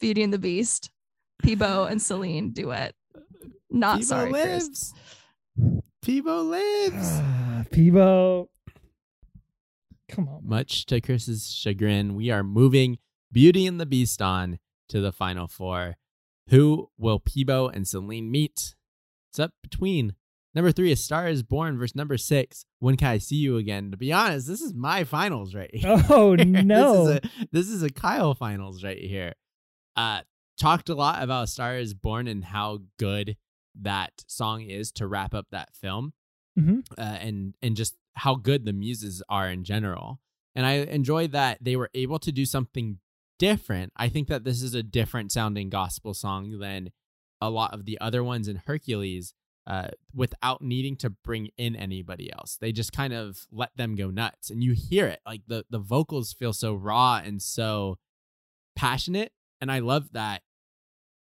Beauty 0.00 0.22
and 0.22 0.32
the 0.32 0.38
Beast, 0.38 0.90
Peabo 1.42 1.84
and 1.84 2.00
Celine 2.00 2.50
duet. 2.50 2.94
Not 3.70 3.98
Peabo 3.98 4.06
sorry, 4.06 4.30
Chris. 4.32 4.64
lives. 4.64 4.94
Peabo 6.02 6.42
lives. 6.42 7.08
Ah, 7.20 7.64
Peabo. 7.70 8.48
Come 10.10 10.28
on. 10.28 10.40
Much 10.42 10.86
to 10.86 11.00
Chris's 11.00 11.52
chagrin, 11.52 12.14
we 12.14 12.30
are 12.30 12.42
moving 12.42 12.98
Beauty 13.32 13.66
and 13.66 13.80
the 13.80 13.86
Beast 13.86 14.20
on 14.20 14.58
to 14.88 15.00
the 15.00 15.12
final 15.12 15.46
four. 15.48 15.96
Who 16.48 16.90
will 16.98 17.20
Peabo 17.20 17.68
and 17.68 17.86
Celine 17.86 18.30
meet? 18.30 18.74
It's 19.30 19.38
up 19.38 19.52
between 19.62 20.14
number 20.54 20.72
three, 20.72 20.90
A 20.90 20.96
Star 20.96 21.28
is 21.28 21.42
Born, 21.44 21.78
versus 21.78 21.94
number 21.94 22.18
six, 22.18 22.64
When 22.80 22.96
Can 22.96 23.08
I 23.08 23.18
See 23.18 23.36
You 23.36 23.56
Again? 23.56 23.92
To 23.92 23.96
be 23.96 24.12
honest, 24.12 24.48
this 24.48 24.60
is 24.60 24.74
my 24.74 25.04
finals 25.04 25.54
right 25.54 25.70
here. 25.72 26.02
Oh 26.10 26.34
no. 26.34 27.06
this, 27.06 27.22
is 27.24 27.30
a, 27.42 27.46
this 27.52 27.68
is 27.68 27.82
a 27.84 27.90
Kyle 27.90 28.34
finals 28.34 28.82
right 28.82 28.98
here. 28.98 29.34
Uh, 29.94 30.22
talked 30.58 30.88
a 30.88 30.94
lot 30.94 31.22
about 31.22 31.44
A 31.44 31.46
Star 31.46 31.76
is 31.76 31.94
Born 31.94 32.26
and 32.26 32.44
how 32.44 32.80
good 32.98 33.36
that 33.80 34.12
song 34.26 34.62
is 34.62 34.90
to 34.92 35.06
wrap 35.06 35.32
up 35.34 35.46
that 35.52 35.68
film 35.76 36.12
Mhm. 36.58 36.82
uh, 36.98 37.00
and 37.02 37.54
and 37.62 37.76
just 37.76 37.94
how 38.14 38.34
good 38.34 38.64
the 38.64 38.72
muses 38.72 39.22
are 39.28 39.48
in 39.48 39.64
general. 39.64 40.20
And 40.54 40.66
I 40.66 40.72
enjoyed 40.72 41.32
that 41.32 41.58
they 41.60 41.76
were 41.76 41.90
able 41.94 42.18
to 42.20 42.32
do 42.32 42.44
something 42.44 42.98
different. 43.38 43.92
I 43.96 44.08
think 44.08 44.28
that 44.28 44.44
this 44.44 44.62
is 44.62 44.74
a 44.74 44.82
different 44.82 45.32
sounding 45.32 45.70
gospel 45.70 46.12
song 46.14 46.58
than 46.58 46.90
a 47.40 47.50
lot 47.50 47.72
of 47.72 47.84
the 47.84 47.98
other 48.00 48.22
ones 48.22 48.48
in 48.48 48.62
Hercules 48.66 49.32
uh, 49.66 49.88
without 50.14 50.60
needing 50.60 50.96
to 50.96 51.10
bring 51.10 51.50
in 51.56 51.76
anybody 51.76 52.32
else. 52.32 52.58
They 52.60 52.72
just 52.72 52.92
kind 52.92 53.12
of 53.12 53.46
let 53.52 53.76
them 53.76 53.94
go 53.94 54.10
nuts. 54.10 54.50
And 54.50 54.62
you 54.62 54.72
hear 54.72 55.06
it. 55.06 55.20
Like 55.24 55.42
the, 55.46 55.64
the 55.70 55.78
vocals 55.78 56.32
feel 56.32 56.52
so 56.52 56.74
raw 56.74 57.20
and 57.24 57.40
so 57.40 57.98
passionate. 58.74 59.32
And 59.60 59.70
I 59.70 59.78
love 59.78 60.12
that 60.12 60.42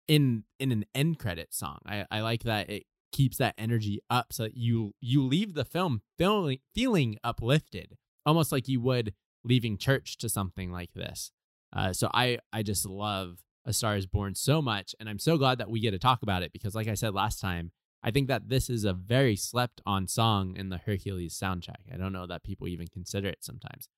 in 0.07 0.43
in 0.59 0.71
an 0.71 0.85
end 0.93 1.19
credit 1.19 1.53
song. 1.53 1.79
I, 1.85 2.05
I 2.11 2.21
like 2.21 2.43
that 2.43 2.69
it 2.69 2.83
keeps 3.11 3.37
that 3.37 3.55
energy 3.57 3.99
up 4.09 4.31
so 4.31 4.47
you 4.53 4.93
you 4.99 5.23
leave 5.23 5.53
the 5.53 5.65
film 5.65 6.01
feeling 6.17 6.59
feeling 6.73 7.17
uplifted, 7.23 7.97
almost 8.25 8.51
like 8.51 8.67
you 8.67 8.81
would 8.81 9.13
leaving 9.43 9.77
church 9.77 10.17
to 10.17 10.29
something 10.29 10.71
like 10.71 10.93
this. 10.93 11.31
Uh, 11.73 11.93
so 11.93 12.09
I 12.13 12.39
I 12.51 12.63
just 12.63 12.85
love 12.85 13.39
A 13.65 13.73
Star 13.73 13.95
Is 13.95 14.05
Born 14.05 14.35
so 14.35 14.61
much, 14.61 14.95
and 14.99 15.09
I'm 15.09 15.19
so 15.19 15.37
glad 15.37 15.57
that 15.57 15.69
we 15.69 15.79
get 15.79 15.91
to 15.91 15.99
talk 15.99 16.21
about 16.21 16.43
it 16.43 16.51
because, 16.51 16.75
like 16.75 16.87
I 16.87 16.95
said 16.95 17.13
last 17.13 17.39
time, 17.39 17.71
I 18.03 18.11
think 18.11 18.27
that 18.27 18.49
this 18.49 18.69
is 18.69 18.83
a 18.83 18.93
very 18.93 19.35
slept 19.35 19.81
on 19.85 20.07
song 20.07 20.55
in 20.55 20.69
the 20.69 20.79
Hercules 20.79 21.37
soundtrack. 21.37 21.93
I 21.93 21.97
don't 21.97 22.13
know 22.13 22.27
that 22.27 22.43
people 22.43 22.67
even 22.67 22.87
consider 22.87 23.29
it 23.29 23.43
sometimes. 23.43 23.89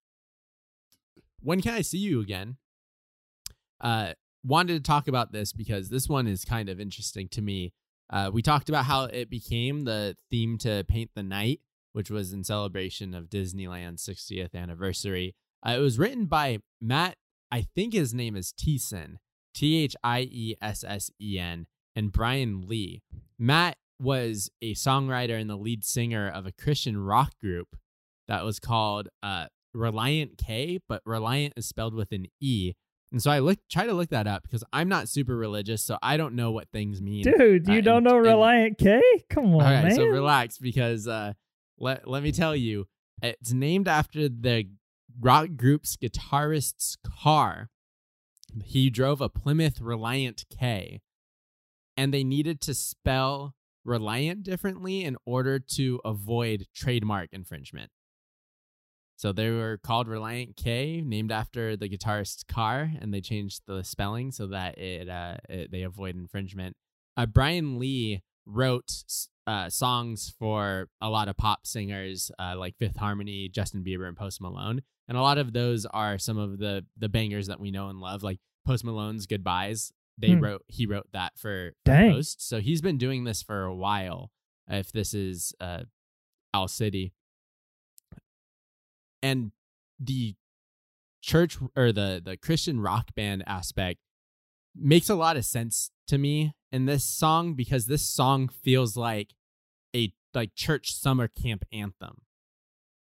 When 1.42 1.62
can 1.62 1.74
I 1.74 1.82
see 1.82 1.98
you 1.98 2.22
again? 2.22 2.58
Uh, 3.82 4.14
wanted 4.46 4.74
to 4.74 4.88
talk 4.88 5.08
about 5.08 5.32
this 5.32 5.54
because 5.54 5.90
this 5.90 6.08
one 6.08 6.28
is 6.28 6.46
kind 6.46 6.70
of 6.70 6.80
interesting 6.80 7.28
to 7.30 7.42
me. 7.42 7.74
Uh, 8.14 8.30
we 8.32 8.44
talked 8.44 8.70
about 8.70 8.86
how 8.86 9.06
it 9.06 9.28
became 9.28 9.86
the 9.86 10.16
theme 10.30 10.56
to 10.60 10.86
Paint 10.88 11.10
the 11.16 11.24
Night, 11.24 11.62
which 11.94 12.12
was 12.12 12.32
in 12.32 12.44
celebration 12.44 13.16
of 13.16 13.28
Disneyland's 13.28 14.06
60th 14.06 14.54
anniversary. 14.54 15.34
Uh, 15.66 15.72
it 15.72 15.80
was 15.80 15.98
written 15.98 16.26
by 16.28 16.60
Matt, 16.80 17.16
I 17.52 17.66
think 17.76 17.94
his 17.94 18.14
name 18.14 18.36
is 18.36 18.54
Thiessen, 18.54 19.16
T 19.56 19.84
H 19.84 19.96
I 20.04 20.22
E 20.32 20.56
S 20.62 20.84
S 20.88 21.10
E 21.20 21.40
N, 21.40 21.66
and 21.96 22.12
Brian 22.12 22.68
Lee. 22.68 23.02
Matt 23.40 23.78
was 24.00 24.52
a 24.62 24.76
songwriter 24.76 25.40
and 25.40 25.50
the 25.50 25.56
lead 25.56 25.84
singer 25.84 26.30
of 26.30 26.46
a 26.46 26.52
Christian 26.52 26.98
rock 26.98 27.34
group 27.42 27.76
that 28.28 28.46
was 28.46 28.60
called 28.60 29.10
uh, 29.24 29.48
Relient 29.76 30.38
K, 30.38 30.80
but 30.88 31.02
Reliant 31.04 31.54
is 31.58 31.66
spelled 31.66 31.96
with 31.96 32.12
an 32.12 32.28
E. 32.40 32.74
And 33.14 33.22
so 33.22 33.30
I 33.32 33.40
look 33.40 33.60
try 33.72 33.86
to 33.86 33.94
look 33.94 34.10
that 34.10 34.26
up 34.28 34.42
because 34.44 34.64
I'm 34.74 34.90
not 34.90 35.08
super 35.08 35.38
religious, 35.38 35.86
so 35.86 35.98
I 36.02 36.18
don't 36.18 36.34
know 36.34 36.52
what 36.52 36.70
things 36.72 37.00
mean. 37.02 37.24
Dude, 37.24 37.68
you 37.68 37.78
uh, 37.78 37.82
don't 37.82 37.98
and- 37.98 38.06
know 38.06 38.18
and- 38.18 38.26
Relient 38.26 38.78
K? 38.80 39.02
Come 39.30 39.46
on, 39.46 39.54
All 39.54 39.60
right, 39.62 39.84
man. 39.84 39.96
so 39.96 40.06
relax 40.06 40.58
because 40.58 41.08
uh, 41.08 41.34
let 41.78 42.08
let 42.08 42.24
me 42.24 42.32
tell 42.32 42.56
you, 42.56 42.88
it's 43.22 43.54
named 43.54 43.88
after 43.88 44.28
the 44.28 44.68
rock 45.22 45.50
group's 45.56 45.96
guitarist's 45.96 46.98
car. 47.22 47.70
He 48.64 48.90
drove 48.90 49.22
a 49.22 49.30
Plymouth 49.30 49.80
Reliant 49.80 50.46
K, 50.60 51.02
and 51.96 52.12
they 52.14 52.24
needed 52.24 52.62
to 52.62 52.74
spell 52.74 53.54
Reliant 53.86 54.44
differently 54.44 55.04
in 55.04 55.18
order 55.26 55.60
to 55.60 56.00
avoid 56.06 56.66
trademark 56.74 57.30
infringement. 57.32 57.92
So 59.24 59.32
they 59.32 59.52
were 59.52 59.80
called 59.82 60.08
Relient 60.10 60.58
K, 60.58 61.02
named 61.02 61.32
after 61.32 61.78
the 61.78 61.88
guitarist's 61.88 62.44
car, 62.44 62.92
and 63.00 63.14
they 63.14 63.22
changed 63.22 63.62
the 63.66 63.82
spelling 63.82 64.34
so 64.34 64.48
that 64.48 64.78
it, 64.78 65.08
uh, 65.08 65.38
it 65.48 65.72
they 65.72 65.84
avoid 65.84 66.18
infringement. 66.18 66.76
Uh, 67.16 67.26
Brian 67.26 67.80
Lee 67.80 68.22
wrote 68.46 68.92
uh, 69.48 69.70
songs 69.70 70.34
for 70.38 70.90
a 71.00 71.10
lot 71.10 71.30
of 71.30 71.38
pop 71.38 71.66
singers 71.66 72.32
uh, 72.38 72.56
like 72.58 72.76
Fifth 72.78 72.98
Harmony, 72.98 73.48
Justin 73.48 73.82
Bieber, 73.82 74.10
and 74.10 74.18
Post 74.18 74.42
Malone, 74.42 74.82
and 75.08 75.18
a 75.18 75.22
lot 75.22 75.38
of 75.38 75.54
those 75.54 75.86
are 75.86 76.18
some 76.18 76.38
of 76.38 76.60
the 76.60 76.86
the 76.98 77.08
bangers 77.08 77.48
that 77.48 77.62
we 77.62 77.72
know 77.72 77.88
and 77.88 78.02
love, 78.02 78.24
like 78.24 78.40
Post 78.68 78.84
Malone's 78.84 79.26
"Goodbyes." 79.26 79.94
They 80.18 80.34
Hmm. 80.34 80.44
wrote 80.44 80.66
he 80.68 80.86
wrote 80.86 81.08
that 81.14 81.38
for, 81.38 81.72
for 81.86 81.92
Post, 82.12 82.46
so 82.46 82.60
he's 82.60 82.82
been 82.82 82.98
doing 82.98 83.24
this 83.24 83.42
for 83.42 83.64
a 83.64 83.74
while. 83.74 84.32
If 84.68 84.92
this 84.92 85.14
is 85.14 85.54
uh, 85.62 85.84
Owl 86.54 86.68
City, 86.68 87.14
and 89.24 89.52
the 90.00 90.36
church 91.24 91.58
or 91.76 91.92
the 91.92 92.22
the 92.24 92.38
Christian 92.38 92.80
rock 92.80 93.16
band 93.16 93.44
aspect 93.48 94.00
makes 94.76 95.10
a 95.10 95.16
lot 95.16 95.38
of 95.38 95.46
sense 95.46 95.90
to 96.08 96.18
me 96.18 96.54
in 96.72 96.86
this 96.86 97.06
song 97.06 97.54
because 97.56 97.86
this 97.86 98.08
song 98.08 98.48
feels 98.48 98.98
like 98.98 99.34
a 99.96 100.14
like 100.34 100.54
church 100.54 100.94
summer 100.94 101.28
camp 101.28 101.64
anthem. 101.72 102.22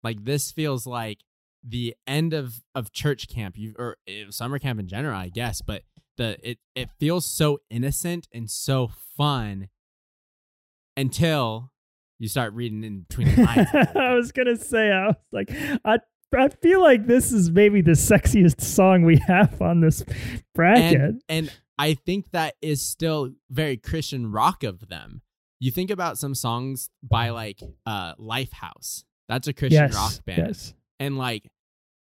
Like 0.03 0.25
this 0.25 0.53
feels 0.53 0.87
like 0.87 1.19
the 1.67 1.95
end 2.07 2.33
of 2.33 2.63
of 2.75 2.93
church 2.93 3.29
camp 3.29 3.57
you 3.59 3.75
or 3.79 3.97
eh, 4.07 4.25
summer 4.31 4.59
camp 4.59 4.79
in 4.79 4.89
general, 4.89 5.19
I 5.19 5.29
guess, 5.29 5.61
but 5.61 5.83
the 6.17 6.39
it 6.49 6.59
it 6.75 6.91
feels 6.99 7.27
so 7.27 7.59
innocent 7.71 8.29
and 8.33 8.49
so 8.51 8.91
fun 9.17 9.69
until 10.97 11.73
you 12.19 12.29
start 12.29 12.53
reading 12.53 12.85
in 12.85 13.01
between 13.01 13.35
the 13.35 13.43
lines. 13.43 13.69
I 13.97 14.15
was 14.15 14.31
gonna 14.31 14.57
say, 14.57 14.93
I 14.93 15.09
was 15.09 15.17
like, 15.33 15.51
I 15.85 15.99
I 16.41 16.49
feel 16.49 16.81
like 16.81 17.07
this 17.07 17.33
is 17.33 17.51
maybe 17.51 17.81
the 17.83 17.93
sexiest 17.93 18.61
song 18.61 19.03
we 19.03 19.19
have 19.27 19.61
on 19.61 19.81
this 19.81 20.05
bracket. 20.55 21.01
and, 21.01 21.23
and 21.29 21.53
I 21.79 21.95
think 21.95 22.31
that 22.33 22.55
is 22.63 22.81
still 22.81 23.31
very 23.51 23.77
Christian 23.77 24.31
rock 24.31 24.63
of 24.63 24.89
them. 24.89 25.23
You 25.61 25.71
think 25.71 25.91
about 25.91 26.19
some 26.19 26.35
songs 26.35 26.91
by 27.03 27.31
like 27.31 27.61
uh 27.87 28.15
Lifehouse. 28.17 29.05
That's 29.29 29.49
a 29.49 29.53
Christian 29.53 29.83
yes, 29.83 29.95
rock 29.95 30.25
band. 30.25 30.47
yes. 30.49 30.75
And 30.99 31.17
like 31.17 31.49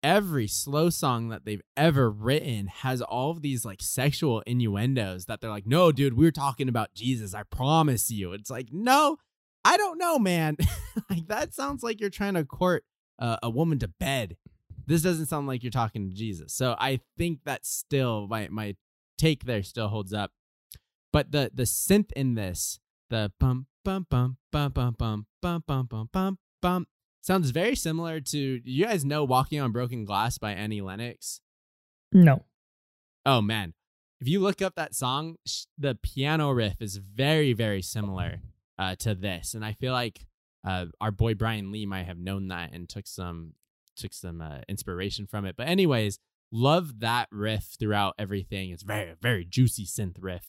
every 0.03 0.49
slow 0.49 0.91
song 0.91 1.29
that 1.29 1.45
they've 1.45 1.63
ever 1.77 2.11
written 2.11 2.67
has 2.67 3.01
all 3.01 3.31
of 3.31 3.43
these 3.43 3.65
like 3.65 3.81
sexual 3.81 4.43
innuendos 4.47 5.27
that 5.27 5.41
they're 5.41 5.51
like, 5.51 5.67
"No, 5.67 5.93
dude, 5.93 6.17
we're 6.17 6.33
talking 6.33 6.69
about 6.69 6.95
Jesus. 6.95 7.35
I 7.35 7.45
promise 7.45 8.11
you." 8.11 8.33
It's 8.33 8.51
like, 8.51 8.69
"No, 8.73 9.19
I 9.65 9.77
don't 9.77 9.99
know, 9.99 10.19
man." 10.19 10.57
like 11.11 11.29
that 11.29 11.55
sounds 11.55 11.83
like 11.83 12.01
you're 12.01 12.11
trying 12.11 12.35
to 12.35 12.45
court 12.45 12.85
uh, 13.23 13.37
a 13.43 13.49
woman 13.49 13.79
to 13.79 13.89
bed. 13.89 14.37
This 14.85 15.01
doesn't 15.03 15.27
sound 15.27 15.47
like 15.47 15.63
you're 15.63 15.71
talking 15.71 16.11
to 16.11 16.15
Jesus. 16.15 16.53
So 16.53 16.75
I 16.79 17.01
think 17.17 17.45
that 17.45 17.65
still 17.65 18.27
my 18.27 18.49
my 18.51 18.75
take 19.17 19.45
there 19.45 19.63
still 19.63 19.89
holds 19.89 20.13
up. 20.13 20.33
But 21.13 21.31
the 21.31 21.51
the 21.55 21.63
synth 21.63 22.11
in 22.13 22.35
this, 22.35 22.81
the 23.09 23.33
bum 23.39 23.69
bum 23.85 24.07
bum 24.11 24.39
bum 24.51 24.73
bum 24.73 24.97
bum 24.99 25.27
bum 25.41 25.65
bum 25.67 25.87
bum 25.87 26.09
bum 26.13 26.39
bum 26.61 26.87
sounds 27.23 27.51
very 27.51 27.77
similar 27.77 28.21
to 28.21 28.61
you 28.65 28.85
guys 28.85 29.05
know 29.05 29.23
Walking 29.23 29.61
on 29.61 29.71
Broken 29.71 30.05
Glass 30.05 30.37
by 30.39 30.53
Annie 30.53 30.81
Lennox. 30.81 31.41
No. 32.11 32.45
Oh 33.25 33.41
man. 33.41 33.75
If 34.21 34.29
you 34.29 34.41
look 34.41 34.63
up 34.63 34.75
that 34.77 34.95
song, 34.95 35.37
sh- 35.47 35.65
the 35.77 35.97
piano 35.97 36.51
riff 36.51 36.83
is 36.83 36.97
very 36.97 37.53
very 37.53 37.83
similar 37.83 38.41
uh, 38.79 38.97
to 38.97 39.15
this 39.15 39.55
and 39.55 39.65
I 39.65 39.75
feel 39.75 39.93
like 39.93 40.27
uh, 40.64 40.87
our 41.01 41.11
boy 41.11 41.35
Brian 41.35 41.72
Lee 41.72 41.87
might 41.87 42.07
have 42.07 42.18
known 42.18 42.48
that 42.48 42.72
and 42.72 42.88
took 42.88 43.07
some 43.07 43.55
took 43.96 44.12
some 44.14 44.40
uh, 44.40 44.61
inspiration 44.68 45.27
from 45.27 45.44
it. 45.44 45.55
But 45.57 45.68
anyways, 45.68 46.18
love 46.51 47.01
that 47.01 47.29
riff 47.31 47.77
throughout 47.79 48.14
everything. 48.18 48.70
It's 48.70 48.83
very 48.83 49.14
very 49.20 49.44
juicy 49.44 49.87
synth 49.87 50.16
riff. 50.20 50.48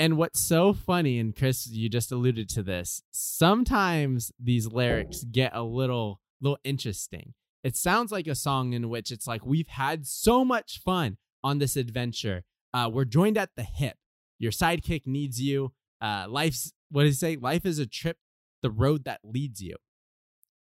And 0.00 0.16
what's 0.16 0.38
so 0.38 0.72
funny, 0.72 1.18
and 1.18 1.34
Chris, 1.34 1.66
you 1.66 1.88
just 1.88 2.12
alluded 2.12 2.48
to 2.50 2.62
this. 2.62 3.02
Sometimes 3.10 4.30
these 4.38 4.68
lyrics 4.68 5.24
get 5.24 5.54
a 5.54 5.62
little 5.62 6.20
little 6.40 6.58
interesting. 6.64 7.34
It 7.64 7.76
sounds 7.76 8.12
like 8.12 8.28
a 8.28 8.36
song 8.36 8.72
in 8.72 8.88
which 8.88 9.10
it's 9.10 9.26
like 9.26 9.44
we've 9.44 9.68
had 9.68 10.06
so 10.06 10.44
much 10.44 10.80
fun 10.84 11.16
on 11.42 11.58
this 11.58 11.76
adventure. 11.76 12.44
Uh, 12.72 12.88
we're 12.92 13.04
joined 13.04 13.36
at 13.36 13.50
the 13.56 13.64
hip. 13.64 13.96
Your 14.38 14.52
sidekick 14.52 15.06
needs 15.06 15.40
you. 15.40 15.72
Uh, 16.00 16.26
life's 16.28 16.72
what 16.90 17.04
does 17.04 17.16
it 17.16 17.18
say? 17.18 17.36
Life 17.36 17.64
is 17.66 17.78
a 17.78 17.86
trip, 17.86 18.18
the 18.62 18.70
road 18.70 19.04
that 19.04 19.20
leads 19.24 19.60
you. 19.60 19.76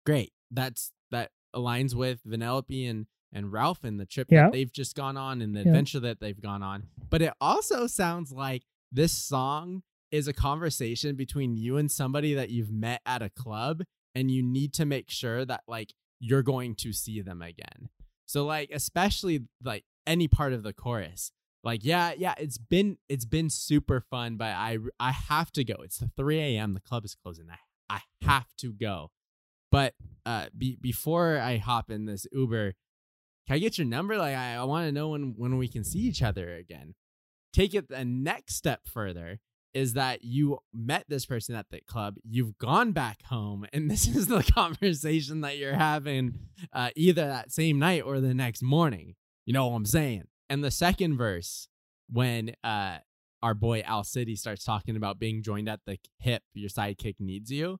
Great. 0.06 0.32
That's 0.52 0.92
that 1.12 1.32
aligns 1.56 1.94
with 1.96 2.24
Vanellope 2.24 2.90
and 2.90 3.08
and 3.34 3.52
Ralph 3.52 3.84
and 3.84 4.00
the 4.00 4.06
trip 4.06 4.28
Yeah. 4.32 4.44
that 4.44 4.54
they've 4.54 4.72
just 4.72 4.96
gone 4.96 5.18
on 5.18 5.42
and 5.42 5.54
the 5.56 5.60
Yeah. 5.62 5.68
adventure 5.68 6.00
that 6.00 6.20
they've 6.22 6.40
gone 6.40 6.64
on. 6.64 6.88
But 7.10 7.22
it 7.22 7.34
also 7.42 7.86
sounds 7.88 8.32
like 8.32 8.64
this 8.92 9.12
song 9.12 9.84
is 10.12 10.28
a 10.30 10.34
conversation 10.34 11.16
between 11.18 11.58
you 11.58 11.76
and 11.76 11.92
somebody 11.92 12.34
that 12.34 12.50
you've 12.50 12.72
met 12.72 13.02
at 13.06 13.22
a 13.22 13.30
club 13.30 13.84
and 14.16 14.32
you 14.32 14.42
need 14.42 14.74
to 14.76 14.86
make 14.86 15.10
sure 15.10 15.44
that 15.44 15.64
like 15.68 15.94
you're 16.20 16.42
going 16.44 16.74
to 16.76 16.94
see 16.94 17.20
them 17.22 17.42
again. 17.42 17.90
So 18.26 18.46
like 18.46 18.70
especially 18.72 19.48
like 19.62 19.84
any 20.06 20.30
part 20.30 20.54
of 20.54 20.64
the 20.64 20.72
chorus. 20.74 21.32
Like 21.68 21.84
yeah, 21.84 22.14
yeah, 22.18 22.34
it's 22.38 22.58
been 22.58 22.98
it's 23.10 23.26
been 23.26 23.50
super 23.50 24.00
fun, 24.00 24.38
but 24.38 24.52
I 24.52 24.78
I 25.02 25.12
have 25.12 25.52
to 25.52 25.66
go. 25.66 25.76
It's 25.84 25.98
the 25.98 26.10
3 26.16 26.40
a.m. 26.40 26.74
The 26.74 26.80
club 26.80 27.04
is 27.04 27.14
closing. 27.14 27.48
I 27.52 27.58
I 27.94 28.26
have 28.26 28.48
to 28.60 28.72
go. 28.72 29.12
But 29.70 29.94
uh, 30.26 30.46
be, 30.58 30.78
before 30.80 31.40
I 31.40 31.58
hop 31.58 31.92
in 31.92 32.06
this 32.06 32.26
Uber, 32.32 32.74
can 33.48 33.56
I 33.58 33.60
get 33.60 33.78
your 33.78 33.86
number? 33.86 34.18
Like 34.18 34.34
I, 34.34 34.56
I 34.56 34.64
want 34.64 34.88
to 34.88 34.94
know 34.94 35.10
when 35.10 35.34
when 35.36 35.58
we 35.58 35.68
can 35.68 35.84
see 35.84 36.00
each 36.00 36.24
other 36.24 36.56
again. 36.56 36.96
Take 37.52 37.74
it 37.74 37.90
the 37.90 38.06
next 38.06 38.56
step 38.56 38.88
further 38.88 39.42
is 39.74 39.92
that 39.96 40.24
you 40.24 40.60
met 40.74 41.04
this 41.10 41.26
person 41.26 41.54
at 41.54 41.66
the 41.70 41.82
club, 41.82 42.16
you've 42.24 42.58
gone 42.58 42.94
back 42.94 43.24
home, 43.24 43.66
and 43.74 43.92
this 43.92 44.08
is 44.08 44.28
the 44.28 44.42
conversation 44.42 45.42
that 45.42 45.58
you're 45.58 45.74
having 45.74 46.40
uh, 46.72 46.92
either 46.96 47.28
that 47.28 47.52
same 47.52 47.78
night 47.78 48.04
or 48.04 48.22
the 48.22 48.34
next 48.34 48.64
morning. 48.64 49.16
You 49.46 49.52
know 49.52 49.68
what 49.68 49.76
I'm 49.76 49.86
saying? 49.86 50.28
And 50.50 50.64
the 50.64 50.72
second 50.72 51.18
verse, 51.18 51.68
when 52.10 52.54
uh, 52.64 53.00
our 53.42 53.54
boy 53.54 53.84
Owl 53.86 54.04
City 54.04 54.36
starts 54.36 54.64
talking 54.64 54.96
about 54.96 55.20
being 55.20 55.44
joined 55.44 55.70
at 55.70 55.82
the 55.86 55.98
hip, 56.20 56.44
your 56.54 56.70
sidekick 56.70 57.16
needs 57.20 57.52
you. 57.52 57.80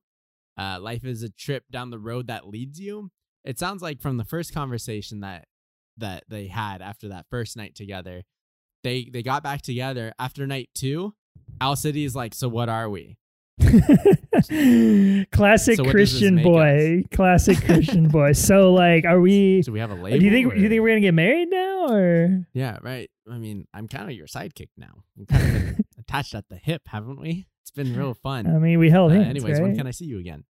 Uh, 0.56 0.78
life 0.80 1.04
is 1.04 1.22
a 1.22 1.30
trip 1.30 1.64
down 1.70 1.90
the 1.90 1.98
road 1.98 2.26
that 2.26 2.48
leads 2.48 2.80
you. 2.80 3.10
It 3.44 3.58
sounds 3.58 3.80
like 3.80 4.00
from 4.00 4.16
the 4.16 4.24
first 4.24 4.52
conversation 4.52 5.20
that 5.20 5.46
that 5.96 6.24
they 6.28 6.46
had 6.46 6.80
after 6.80 7.08
that 7.08 7.26
first 7.30 7.56
night 7.56 7.74
together, 7.74 8.22
they 8.84 9.08
they 9.12 9.22
got 9.22 9.42
back 9.42 9.62
together 9.62 10.12
after 10.18 10.46
night 10.46 10.70
two. 10.74 11.14
Owl 11.60 11.76
City 11.76 12.04
is 12.04 12.14
like, 12.14 12.34
so 12.34 12.48
what 12.48 12.68
are 12.68 12.90
we? 12.90 13.16
Classic 15.32 15.76
So 15.76 15.84
what 15.84 15.92
does 15.92 16.10
this 16.12 16.20
Christian 16.20 16.42
boy. 16.42 17.02
Classic 17.12 17.56
Christian 17.64 18.08
boy. 18.18 18.32
So 18.32 18.72
like 18.72 19.04
are 19.04 19.20
we 19.20 19.62
So 19.62 19.72
we 19.72 19.80
have 19.80 19.90
a 19.90 19.94
label. 19.94 20.18
do 20.18 20.24
you 20.24 20.30
think 20.30 20.52
or- 20.52 20.54
do 20.56 20.60
you 20.62 20.68
think 20.68 20.82
we're 20.82 20.88
gonna 20.90 21.00
get 21.00 21.14
married 21.14 21.48
now 21.50 21.88
or 21.92 22.46
Yeah, 22.54 22.78
right. 22.82 23.10
I 23.30 23.38
mean, 23.38 23.66
I'm 23.74 23.88
kind 23.88 24.04
of 24.10 24.16
your 24.16 24.26
sidekick 24.26 24.68
now. 24.76 25.02
I'm 25.18 25.26
kind 25.26 25.56
of 25.56 25.80
attached 25.98 26.34
at 26.34 26.48
the 26.48 26.56
hip, 26.56 26.82
haven't 26.86 27.20
we? 27.20 27.46
It's 27.62 27.70
been 27.70 27.94
real 27.96 28.14
fun. 28.22 28.46
I 28.46 28.58
mean 28.58 28.78
we 28.78 28.90
held 28.90 29.12
Uh, 29.12 29.16
hands. 29.16 29.28
anyways, 29.28 29.60
when 29.60 29.76
can 29.76 29.86
I 29.86 29.90
see 29.90 30.06
you 30.06 30.18
again? 30.18 30.44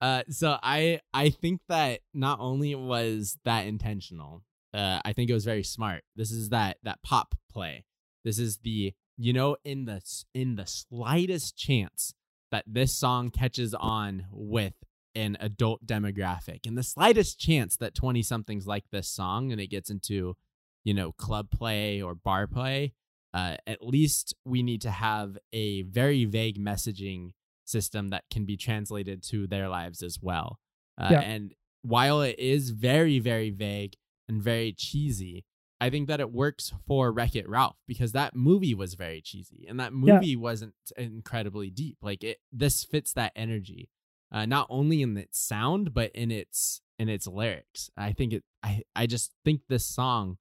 uh, 0.00 0.22
so 0.30 0.58
I 0.62 1.00
I 1.12 1.30
think 1.30 1.60
that 1.68 2.00
not 2.14 2.40
only 2.40 2.74
was 2.74 3.38
that 3.44 3.66
intentional, 3.66 4.42
uh, 4.74 5.00
I 5.04 5.12
think 5.12 5.30
it 5.30 5.34
was 5.34 5.44
very 5.44 5.62
smart. 5.64 6.02
This 6.16 6.30
is 6.30 6.50
that 6.50 6.78
that 6.84 7.02
pop 7.02 7.34
play. 7.50 7.84
This 8.24 8.38
is 8.38 8.58
the 8.58 8.92
you 9.16 9.32
know 9.32 9.56
in 9.64 9.84
the 9.84 10.00
in 10.34 10.56
the 10.56 10.66
slightest 10.66 11.56
chance 11.56 12.14
that 12.50 12.64
this 12.66 12.94
song 12.94 13.30
catches 13.30 13.74
on 13.74 14.26
with 14.30 14.74
an 15.14 15.36
adult 15.40 15.86
demographic, 15.86 16.66
in 16.66 16.74
the 16.74 16.82
slightest 16.82 17.38
chance 17.38 17.76
that 17.76 17.94
twenty 17.94 18.22
somethings 18.22 18.66
like 18.66 18.84
this 18.90 19.08
song 19.08 19.52
and 19.52 19.60
it 19.60 19.68
gets 19.68 19.90
into 19.90 20.36
you 20.84 20.94
know 20.94 21.12
club 21.12 21.50
play 21.50 22.00
or 22.02 22.14
bar 22.14 22.46
play 22.46 22.92
uh, 23.34 23.56
at 23.66 23.82
least 23.82 24.34
we 24.46 24.62
need 24.62 24.80
to 24.80 24.90
have 24.90 25.36
a 25.52 25.82
very 25.82 26.24
vague 26.24 26.58
messaging 26.58 27.32
system 27.66 28.08
that 28.08 28.24
can 28.30 28.46
be 28.46 28.56
translated 28.56 29.22
to 29.22 29.46
their 29.46 29.68
lives 29.68 30.02
as 30.02 30.18
well. 30.22 30.58
Uh, 30.96 31.08
Yeah. 31.10 31.20
And 31.20 31.54
while 31.82 32.22
it 32.22 32.38
is 32.38 32.70
very, 32.70 33.18
very 33.18 33.50
vague 33.50 33.94
and 34.26 34.40
very 34.40 34.72
cheesy, 34.72 35.44
I 35.80 35.90
think 35.90 36.08
that 36.08 36.20
it 36.20 36.32
works 36.32 36.72
for 36.86 37.12
Wreck 37.12 37.36
It 37.36 37.48
Ralph 37.48 37.76
because 37.86 38.12
that 38.12 38.34
movie 38.34 38.74
was 38.74 38.94
very 38.94 39.20
cheesy 39.20 39.66
and 39.68 39.78
that 39.78 39.92
Yeah. 39.92 40.14
movie 40.14 40.36
wasn't 40.36 40.74
incredibly 40.96 41.68
deep. 41.70 41.98
Like 42.00 42.24
it, 42.24 42.38
this 42.50 42.82
fits 42.84 43.12
that 43.12 43.32
energy, 43.36 43.90
uh, 44.32 44.46
not 44.46 44.66
only 44.70 45.02
in 45.02 45.16
its 45.18 45.38
sound 45.38 45.92
but 45.92 46.10
in 46.12 46.30
its 46.30 46.80
in 46.98 47.08
its 47.10 47.26
lyrics. 47.26 47.90
I 47.96 48.12
think 48.12 48.32
it. 48.32 48.44
I 48.62 48.82
I 48.94 49.06
just 49.06 49.32
think 49.44 49.60
this 49.68 49.84
song 49.84 50.38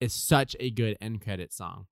is 0.00 0.12
such 0.12 0.54
a 0.60 0.70
good 0.70 0.98
end 1.00 1.22
credit 1.22 1.52
song. 1.52 1.86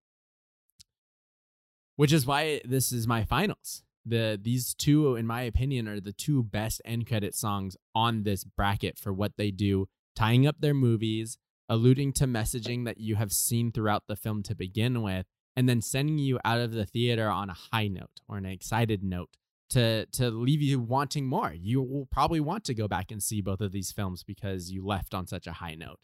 which 1.97 2.12
is 2.12 2.27
why 2.27 2.61
this 2.64 2.93
is 2.93 3.07
my 3.07 3.25
finals. 3.25 3.83
The 4.07 4.39
these 4.41 4.75
two, 4.75 5.16
in 5.16 5.27
my 5.27 5.43
opinion, 5.43 5.87
are 5.87 6.01
the 6.01 6.12
two 6.14 6.43
best 6.43 6.81
end 6.85 7.07
credit 7.07 7.35
songs 7.35 7.77
on 7.95 8.23
this 8.23 8.43
bracket 8.45 8.99
for 8.99 9.12
what 9.12 9.37
they 9.37 9.51
do, 9.51 9.87
tying 10.16 10.47
up 10.47 10.57
their 10.61 10.73
movies, 10.75 11.37
alluding 11.71 12.12
to 12.12 12.27
messaging 12.27 12.85
that 12.85 12.99
you 12.99 13.16
have 13.16 13.33
seen 13.33 13.73
throughout 13.73 14.03
the 14.09 14.16
film 14.16 14.43
to 14.43 14.55
begin 14.55 15.01
with, 15.01 15.25
and 15.57 15.66
then 15.68 15.81
sending 15.81 16.18
you 16.18 16.39
out 16.45 16.61
of 16.61 16.73
the 16.73 16.85
theater 16.85 17.29
on 17.29 17.49
a 17.49 17.57
high 17.73 17.89
note 17.89 18.21
or 18.29 18.37
an 18.37 18.45
excited 18.45 19.03
note 19.03 19.31
to 19.71 20.05
to 20.07 20.31
leave 20.31 20.61
you 20.61 20.81
wanting 20.81 21.27
more. 21.27 21.55
You 21.55 21.81
will 21.81 22.07
probably 22.11 22.41
want 22.41 22.64
to 22.64 22.75
go 22.75 22.89
back 22.89 23.11
and 23.11 23.23
see 23.23 23.41
both 23.41 23.61
of 23.61 23.73
these 23.73 23.93
films 23.93 24.23
because 24.25 24.71
you 24.71 24.85
left 24.85 25.14
on 25.14 25.27
such 25.27 25.47
a 25.47 25.53
high 25.53 25.77
note. 25.77 26.01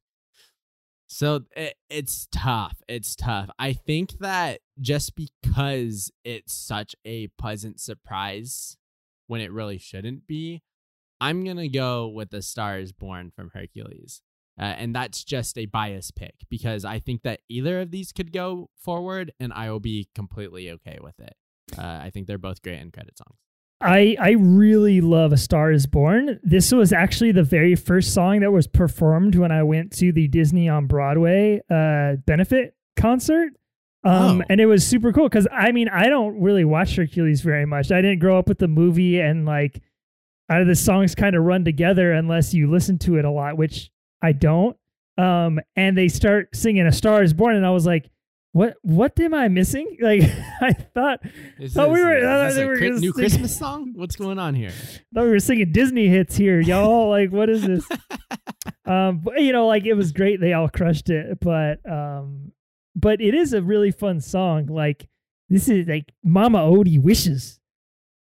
So 1.09 1.43
it, 1.57 1.75
it's 1.89 2.27
tough. 2.33 2.83
It's 2.89 3.15
tough. 3.15 3.51
I 3.59 3.73
think 3.73 4.19
that 4.21 4.61
just 4.81 5.15
because 5.15 6.11
it's 6.25 6.53
such 6.53 6.97
a 7.05 7.29
pleasant 7.39 7.81
surprise 7.81 8.77
when 9.27 9.41
it 9.41 9.53
really 9.53 9.79
shouldn't 9.79 10.27
be, 10.27 10.63
I'm 11.21 11.45
going 11.45 11.57
to 11.59 11.69
go 11.69 12.09
with 12.09 12.31
The 12.31 12.43
Star 12.43 12.79
is 12.79 12.93
Born 12.93 13.31
from 13.35 13.51
Hercules. 13.55 14.21
Uh, 14.59 14.65
and 14.65 14.95
that's 14.95 15.23
just 15.23 15.59
a 15.59 15.67
bias 15.67 16.11
pick 16.11 16.35
because 16.49 16.85
I 16.85 16.99
think 16.99 17.23
that 17.23 17.41
either 17.49 17.81
of 17.83 17.91
these 17.91 18.11
could 18.13 18.33
go 18.33 18.71
forward 18.77 19.33
and 19.39 19.53
I 19.53 19.71
will 19.71 19.81
be 19.81 20.09
completely 20.15 20.71
okay 20.71 20.99
with 21.03 21.19
it. 21.21 21.35
Uh, 21.77 22.01
I 22.03 22.11
think 22.11 22.27
they're 22.27 22.39
both 22.39 22.63
great 22.63 22.79
end 22.79 22.93
credit 22.95 23.19
songs. 23.19 23.37
I 23.83 24.17
I 24.19 24.31
really 24.31 25.03
love 25.03 25.35
A 25.35 25.37
Star 25.37 25.71
Is 25.71 25.87
Born. 25.87 26.41
This 26.43 26.73
was 26.73 26.95
actually 26.95 27.33
the 27.33 27.43
very 27.43 27.75
first 27.75 28.15
song 28.15 28.41
that 28.41 28.51
was 28.51 28.67
performed 28.67 29.35
when 29.35 29.53
I 29.53 29.63
went 29.63 29.93
to 29.99 30.13
the 30.13 30.29
Disney 30.29 30.67
on 30.71 30.87
Broadway 30.87 31.61
uh, 31.71 32.17
benefit 32.27 32.75
concert. 32.97 33.53
Um, 34.05 34.41
Oh. 34.41 34.45
and 34.49 34.61
it 34.61 34.67
was 34.67 34.87
super 34.87 35.13
cool 35.13 35.29
because 35.29 35.47
I 35.53 35.73
mean 35.73 35.89
I 35.91 36.09
don't 36.09 36.41
really 36.41 36.65
watch 36.65 36.97
Hercules 36.97 37.43
very 37.43 37.67
much. 37.67 37.91
I 37.93 38.01
didn't 38.01 38.21
grow 38.21 38.39
up 38.39 38.49
with 38.49 38.59
the 38.59 38.69
movie 38.69 39.21
and 39.21 39.45
like 39.45 39.83
uh, 40.49 40.65
the 40.65 40.77
songs 40.77 41.15
kind 41.15 41.35
of 41.37 41.43
run 41.43 41.65
together 41.65 42.13
unless 42.13 42.55
you 42.55 42.71
listen 42.71 42.99
to 43.01 43.17
it 43.19 43.25
a 43.27 43.31
lot, 43.31 43.59
which 43.59 43.91
I 44.27 44.33
don't. 44.33 44.77
Um, 45.17 45.61
and 45.77 45.97
they 45.97 46.09
start 46.09 46.55
singing 46.55 46.87
A 46.87 46.93
Star 46.93 47.23
Is 47.23 47.33
Born, 47.33 47.57
and 47.57 47.65
I 47.65 47.71
was 47.71 47.87
like, 47.87 48.11
"What? 48.53 48.75
What 48.83 49.19
am 49.21 49.33
I 49.35 49.49
missing?" 49.49 49.97
Like 50.03 50.23
I 50.61 50.73
thought 50.73 51.21
Is 51.59 51.77
Oh, 51.79 51.89
we 51.89 52.03
were- 52.03 52.21
thought 52.21 52.53
they 52.55 52.65
a 52.65 52.67
were 52.67 52.79
gonna 52.79 52.99
new 52.99 53.13
Christmas 53.13 53.57
song? 53.57 53.93
What's 53.95 54.17
going 54.17 54.39
on 54.39 54.55
here? 54.55 54.71
thought 55.15 55.25
we 55.25 55.31
were 55.31 55.39
singing 55.41 55.73
Disney 55.73 56.09
hits 56.09 56.37
here, 56.37 56.61
y'all. 56.61 57.09
like, 57.19 57.31
what 57.31 57.49
is 57.49 57.63
this? 57.63 57.89
um, 58.85 59.21
but 59.25 59.41
you 59.41 59.53
know, 59.53 59.67
like 59.67 59.87
it 59.87 59.95
was 59.95 60.13
great. 60.13 60.41
They 60.41 60.53
all 60.53 60.69
crushed 60.69 61.09
it, 61.09 61.39
but 61.41 61.79
um, 61.91 62.53
but 62.95 63.21
it 63.21 63.35
is 63.35 63.53
a 63.53 63.63
really 63.63 63.93
fun 63.93 64.21
song. 64.21 64.67
Like 64.67 65.09
this 65.49 65.69
is 65.69 65.87
like 65.87 66.13
Mama 66.25 66.59
Odie 66.59 67.01
wishes 67.01 67.59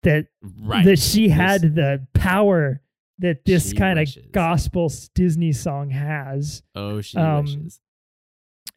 that 0.03 0.27
right. 0.61 0.85
that 0.85 0.99
she 0.99 1.29
had 1.31 1.63
the 1.75 2.07
power 2.15 2.81
that 3.25 3.45
this 3.47 3.73
kind 3.73 3.99
of 3.99 4.09
gospel 4.33 4.93
Disney 5.15 5.53
song 5.53 5.89
has. 5.91 6.63
oh, 6.75 7.01
she 7.01 7.17
um, 7.17 7.45
wishes. 7.47 7.81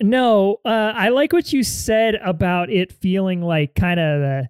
No, 0.02 0.62
uh, 0.64 0.94
I 0.96 1.10
like 1.10 1.34
what 1.34 1.52
you 1.52 1.64
said 1.64 2.16
about 2.16 2.70
it 2.70 2.94
feeling 2.94 3.42
like 3.42 3.76
kind 3.76 4.00
of 4.00 4.22
the 4.22 4.50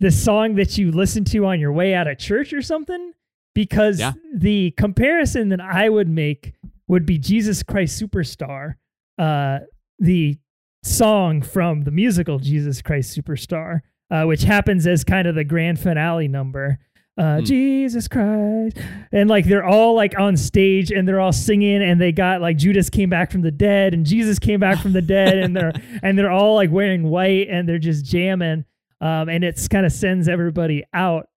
the 0.00 0.10
song 0.10 0.54
that 0.56 0.76
you 0.78 0.92
listen 0.92 1.24
to 1.24 1.46
on 1.46 1.58
your 1.60 1.72
way 1.72 1.94
out 1.94 2.06
of 2.06 2.18
church 2.18 2.52
or 2.52 2.62
something. 2.62 3.12
Because 3.54 3.98
Yeah. 3.98 4.12
the 4.34 4.70
comparison 4.72 5.48
that 5.50 5.60
I 5.60 5.88
would 5.88 6.08
make 6.08 6.52
would 6.88 7.06
be 7.06 7.18
Jesus 7.18 7.62
Christ 7.62 8.00
Superstar, 8.00 8.74
uh, 9.18 9.60
the 9.98 10.38
song 10.82 11.42
from 11.42 11.84
the 11.84 11.90
musical 11.90 12.38
Jesus 12.38 12.82
Christ 12.82 13.16
Superstar, 13.18 13.80
uh, 14.10 14.24
which 14.24 14.42
happens 14.42 14.86
as 14.86 15.02
kind 15.04 15.26
of 15.26 15.34
the 15.34 15.44
grand 15.44 15.80
finale 15.80 16.28
number. 16.28 16.78
Uh, 17.18 17.38
Hmm. 17.38 17.44
Jesus 17.44 18.08
Christ, 18.08 18.76
and 19.10 19.30
like 19.30 19.46
they're 19.46 19.64
all 19.64 19.94
like 19.94 20.18
on 20.18 20.36
stage 20.36 20.90
and 20.90 21.08
they're 21.08 21.20
all 21.20 21.32
singing, 21.32 21.82
and 21.82 21.98
they 21.98 22.12
got 22.12 22.42
like 22.42 22.58
Judas 22.58 22.90
came 22.90 23.08
back 23.08 23.30
from 23.32 23.40
the 23.40 23.50
dead, 23.50 23.94
and 23.94 24.04
Jesus 24.04 24.38
came 24.38 24.60
back 24.60 24.80
from 24.80 24.92
the 24.92 25.00
dead, 25.00 25.38
and 25.38 25.56
they're 25.56 25.72
and 26.02 26.18
they're 26.18 26.30
all 26.30 26.54
like 26.56 26.70
wearing 26.70 27.04
white 27.04 27.48
and 27.48 27.66
they're 27.66 27.78
just 27.78 28.04
jamming, 28.04 28.66
um, 29.00 29.30
and 29.30 29.44
it's 29.44 29.66
kind 29.66 29.86
of 29.86 29.92
sends 29.92 30.28
everybody 30.28 30.84
out, 30.92 31.28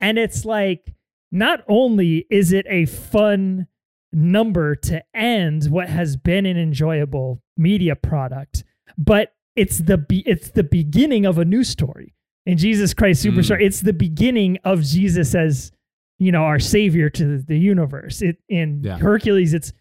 and 0.00 0.16
it's 0.16 0.44
like 0.44 0.94
not 1.32 1.64
only 1.68 2.24
is 2.30 2.52
it 2.52 2.66
a 2.68 2.86
fun 2.86 3.66
number 4.12 4.76
to 4.76 5.02
end 5.14 5.64
what 5.70 5.88
has 5.88 6.16
been 6.16 6.46
an 6.46 6.56
enjoyable 6.56 7.42
media 7.56 7.96
product, 7.96 8.62
but 8.96 9.32
it's 9.56 9.78
the 9.78 9.98
be- 9.98 10.22
it's 10.26 10.50
the 10.50 10.62
beginning 10.64 11.26
of 11.26 11.36
a 11.36 11.44
new 11.44 11.64
story. 11.64 12.14
In 12.46 12.56
Jesus 12.58 12.94
Christ 12.94 13.24
Superstar, 13.24 13.58
Mm. 13.58 13.62
it's 13.66 13.80
the 13.80 13.92
beginning 13.92 14.58
of 14.64 14.82
Jesus 14.82 15.34
as 15.34 15.72
you 16.18 16.32
know 16.32 16.42
our 16.44 16.58
savior 16.58 17.08
to 17.10 17.38
the 17.38 17.58
universe. 17.58 18.22
It 18.22 18.38
in 18.48 18.82
Yeah. 18.84 18.98
Hercules, 18.98 19.54
it's 19.54 19.72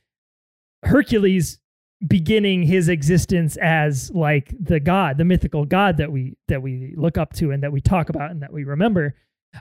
Hercules 0.83 1.59
beginning 2.07 2.63
his 2.63 2.87
existence 2.87 3.57
as 3.57 4.09
like 4.11 4.53
the 4.57 4.79
god, 4.79 5.17
the 5.17 5.25
mythical 5.25 5.65
god 5.65 5.97
that 5.97 6.11
we 6.11 6.37
that 6.47 6.61
we 6.61 6.93
look 6.95 7.17
up 7.17 7.33
to 7.33 7.51
and 7.51 7.61
that 7.63 7.71
we 7.71 7.81
talk 7.81 8.09
about 8.09 8.31
and 8.31 8.41
that 8.41 8.53
we 8.53 8.63
remember. 8.63 9.15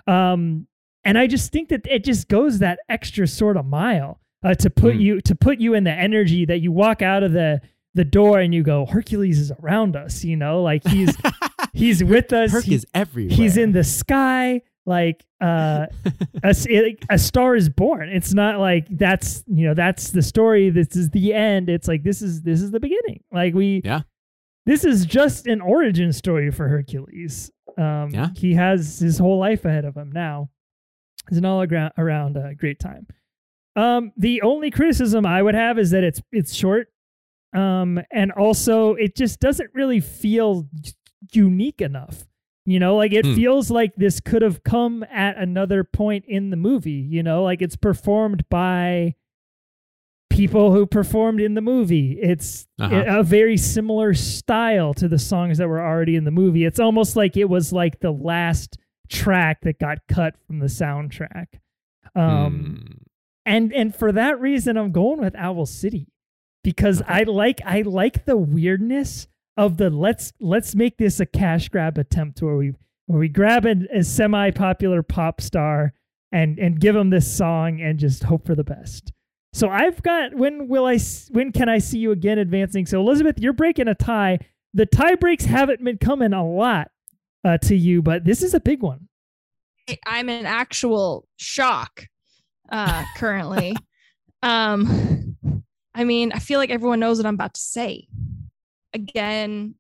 Um, 0.07 0.67
and 1.05 1.19
I 1.19 1.27
just 1.27 1.51
think 1.51 1.69
that 1.71 1.87
it 1.87 2.05
just 2.05 2.29
goes 2.29 2.59
that 2.61 2.79
extra 2.89 3.27
sort 3.27 3.57
of 3.57 3.67
mile 3.67 4.21
uh, 4.45 4.55
to 4.55 4.71
put 4.71 4.95
Mm. 4.97 5.01
you 5.01 5.21
to 5.23 5.35
put 5.35 5.59
you 5.61 5.75
in 5.75 5.85
the 5.85 5.93
energy 5.93 6.45
that 6.45 6.61
you 6.61 6.71
walk 6.71 7.03
out 7.03 7.23
of 7.23 7.33
the 7.33 7.61
the 7.95 8.05
door 8.05 8.39
and 8.39 8.55
you 8.55 8.63
go 8.63 8.87
Hercules 8.87 9.41
is 9.41 9.51
around 9.61 9.97
us. 9.97 10.23
You 10.23 10.37
know, 10.37 10.63
like 10.63 10.87
he's 10.87 11.17
he's 11.73 12.03
with 12.05 12.33
us. 12.33 12.53
Herc 12.53 12.65
He- 12.65 12.75
is 12.75 12.87
everywhere. 12.95 13.37
he's 13.37 13.57
in 13.57 13.73
the 13.73 13.85
sky 13.85 14.63
like 14.87 15.25
uh 15.41 15.87
a, 16.43 16.55
it- 16.69 17.05
a 17.11 17.19
star 17.19 17.55
is 17.55 17.69
born 17.69 18.09
it's 18.09 18.33
not 18.33 18.59
like 18.59 18.87
that's 18.91 19.45
you 19.47 19.67
know 19.67 19.75
that's 19.75 20.13
the 20.13 20.23
story 20.23 20.71
this 20.71 20.97
is 20.97 21.11
the 21.11 21.35
end 21.35 21.69
it's 21.69 21.87
like 21.87 22.03
this 22.03 22.23
is 22.23 22.41
this 22.41 22.63
is 22.63 22.71
the 22.71 22.81
beginning 22.81 23.23
like 23.31 23.53
we 23.53 23.83
Yeah. 23.85 24.01
this 24.65 24.85
is 24.87 25.05
just 25.05 25.47
an 25.47 25.61
origin 25.61 26.11
story 26.15 26.51
for 26.51 26.69
hercules 26.69 27.51
um 27.77 28.09
Yeah. 28.13 28.29
he 28.35 28.55
has 28.55 28.99
his 28.99 29.19
whole 29.19 29.39
life 29.39 29.67
ahead 29.67 29.85
of 29.85 29.95
him 29.95 30.11
now 30.11 30.49
it's 31.29 31.37
an 31.37 31.45
all 31.45 31.63
around, 31.63 31.93
around 31.99 32.39
uh, 32.39 32.55
great 32.55 32.81
time 32.81 33.07
um 33.77 34.11
the 34.17 34.41
only 34.41 34.71
criticism 34.71 35.27
i 35.27 35.43
would 35.43 35.55
have 35.55 35.79
is 35.79 35.91
that 35.91 36.03
it's 36.03 36.23
it's 36.33 36.55
short 36.55 36.89
um 37.55 38.01
and 38.11 38.33
also 38.33 38.95
it 38.95 39.15
just 39.15 39.39
doesn't 39.39 39.69
really 39.75 40.01
feel 40.01 40.67
unique 41.33 41.81
enough 41.81 42.27
you 42.67 42.79
know 42.79 42.97
like 42.97 43.13
it 43.13 43.25
Hmm. 43.25 43.35
feels 43.35 43.71
like 43.71 43.95
this 43.97 44.21
could 44.21 44.43
have 44.43 44.63
come 44.65 45.05
at 45.11 45.37
another 45.39 45.85
point 45.85 46.25
in 46.27 46.51
the 46.51 46.57
movie 46.57 46.91
you 47.09 47.23
know 47.23 47.43
like 47.43 47.63
it's 47.63 47.77
performed 47.77 48.49
by 48.49 49.15
people 50.31 50.73
who 50.73 50.87
performed 50.87 51.41
in 51.41 51.55
the 51.55 51.61
movie 51.61 52.19
it's 52.21 52.67
Uh-huh. 52.79 53.05
a 53.07 53.23
very 53.23 53.57
similar 53.57 54.15
style 54.15 54.95
to 54.95 55.09
the 55.09 55.19
songs 55.19 55.59
that 55.59 55.69
were 55.69 55.81
already 55.81 56.15
in 56.17 56.25
the 56.25 56.31
movie 56.31 56.65
it's 56.65 56.79
almost 56.79 57.17
like 57.17 57.37
it 57.37 57.49
was 57.49 57.73
like 57.73 58.01
the 58.01 58.13
last 58.13 58.77
track 59.09 59.63
that 59.63 59.79
got 59.79 59.99
cut 60.07 60.35
from 60.47 60.59
the 60.59 60.67
soundtrack 60.67 61.47
um 62.15 62.83
Hmm. 62.87 62.93
and 63.47 63.73
and 63.73 63.95
for 63.97 64.13
that 64.13 64.39
reason 64.41 64.77
i'm 64.77 64.93
going 64.93 65.21
with 65.21 65.35
owl 65.37 65.67
city 65.67 66.13
because 66.63 67.03
i 67.09 67.23
like 67.23 67.61
i 67.65 67.81
like 67.83 68.25
the 68.27 68.37
weirdness 68.37 69.27
of 69.59 69.77
the 69.77 69.91
let's 69.91 70.33
let's 70.41 70.75
make 70.77 70.97
this 70.97 71.19
a 71.19 71.27
cash 71.27 71.69
grab 71.69 71.99
attempt 71.99 72.41
where 72.41 72.57
we 72.57 72.73
where 73.07 73.19
we 73.19 73.29
grab 73.29 73.67
a, 73.67 73.75
a 73.93 74.05
semi 74.05 74.51
popular 74.53 75.03
pop 75.03 75.41
star 75.41 75.93
and 76.33 76.59
and 76.59 76.81
give 76.81 76.95
them 76.95 77.11
this 77.11 77.31
song 77.31 77.81
and 77.81 77.99
just 77.99 78.23
hope 78.23 78.47
for 78.47 78.55
the 78.55 78.65
best 78.65 79.13
so 79.53 79.69
i've 79.69 80.01
got 80.03 80.33
when 80.35 80.69
will 80.69 80.87
I 80.87 80.99
when 81.31 81.51
can 81.51 81.69
i 81.69 81.79
see 81.79 81.99
you 81.99 82.13
again 82.13 82.39
advancing 82.39 82.87
so 82.87 83.01
elizabeth 83.01 83.41
you're 83.41 83.53
breaking 83.53 83.89
a 83.89 83.95
tie 83.97 84.39
the 84.75 84.87
tie 84.87 85.17
breaks 85.17 85.45
haven't 85.45 85.85
been 85.85 85.99
coming 85.99 86.33
a 86.33 86.49
lot 86.49 86.91
uh, 87.45 87.59
to 87.59 87.75
you 87.75 88.01
but 88.01 88.25
this 88.25 88.43
is 88.43 88.55
a 88.55 88.61
big 88.61 88.81
one 88.81 89.09
I'm 90.07 90.29
in 90.29 90.47
actual 90.47 91.27
shock 91.37 92.07
uh 92.71 93.05
currently. 93.17 93.75
um 94.43 95.37
I 95.95 96.05
mean, 96.05 96.31
I 96.33 96.39
feel 96.39 96.61
like 96.61 96.71
everyone 96.71 97.01
knows 97.01 97.17
what 97.19 97.27
I'm 97.27 97.35
about 97.35 97.55
to 97.55 97.61
say. 97.61 98.07
Again, 98.95 99.75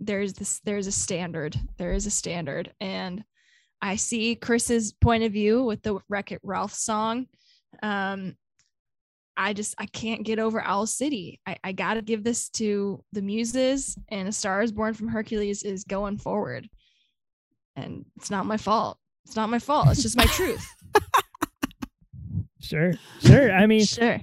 there's 0.00 0.34
this 0.34 0.60
there's 0.64 0.86
a 0.86 0.92
standard. 0.92 1.56
There 1.78 1.92
is 1.92 2.06
a 2.06 2.10
standard 2.10 2.72
and 2.80 3.24
I 3.80 3.96
see 3.96 4.34
Chris's 4.34 4.92
point 4.92 5.24
of 5.24 5.32
view 5.32 5.62
with 5.62 5.82
the 5.82 5.98
Wreck-It 6.08 6.40
Ralph 6.42 6.74
song. 6.74 7.26
Um 7.82 8.36
I 9.36 9.52
just 9.52 9.74
I 9.78 9.86
can't 9.86 10.24
get 10.24 10.38
over 10.38 10.62
Owl 10.62 10.86
City. 10.86 11.40
I, 11.46 11.56
I 11.62 11.72
gotta 11.72 12.02
give 12.02 12.24
this 12.24 12.48
to 12.50 13.02
the 13.12 13.22
muses 13.22 13.96
and 14.08 14.28
a 14.28 14.32
star 14.32 14.62
is 14.62 14.72
born 14.72 14.94
from 14.94 15.08
Hercules 15.08 15.62
is 15.62 15.84
going 15.84 16.18
forward. 16.18 16.68
And 17.74 18.06
it's 18.16 18.30
not 18.30 18.46
my 18.46 18.56
fault. 18.56 18.98
It's 19.26 19.36
not 19.36 19.50
my 19.50 19.58
fault. 19.58 19.88
It's 19.90 20.02
just 20.02 20.16
my 20.16 20.24
truth. 20.26 20.66
sure 22.58 22.94
sure 23.20 23.52
i 23.52 23.64
mean 23.64 23.84
sure. 23.84 24.18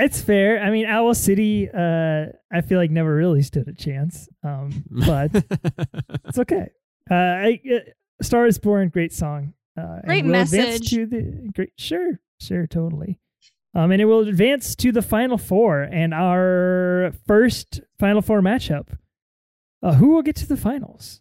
It's 0.00 0.20
fair. 0.20 0.62
I 0.62 0.70
mean, 0.70 0.86
Owl 0.86 1.14
City. 1.14 1.68
Uh, 1.68 2.26
I 2.52 2.60
feel 2.62 2.78
like 2.78 2.90
never 2.90 3.14
really 3.14 3.42
stood 3.42 3.68
a 3.68 3.74
chance. 3.74 4.28
Um, 4.42 4.84
but 4.90 5.30
it's 6.24 6.38
okay. 6.38 6.70
Uh, 7.10 7.14
I, 7.14 7.60
uh, 7.72 7.78
Star 8.22 8.46
is 8.46 8.58
Born, 8.58 8.88
great 8.88 9.12
song. 9.12 9.54
Uh, 9.76 10.00
Great 10.04 10.24
we'll 10.24 10.32
message. 10.32 10.90
To 10.90 11.06
the 11.06 11.50
great, 11.54 11.72
sure, 11.76 12.20
sure, 12.40 12.66
totally. 12.66 13.18
Um, 13.74 13.92
and 13.92 14.02
it 14.02 14.06
will 14.06 14.26
advance 14.26 14.74
to 14.76 14.90
the 14.90 15.02
final 15.02 15.38
four 15.38 15.82
and 15.82 16.12
our 16.12 17.12
first 17.26 17.80
final 17.98 18.20
four 18.20 18.40
matchup. 18.40 18.88
Uh, 19.82 19.94
who 19.94 20.08
will 20.08 20.22
get 20.22 20.36
to 20.36 20.46
the 20.46 20.56
finals? 20.56 21.20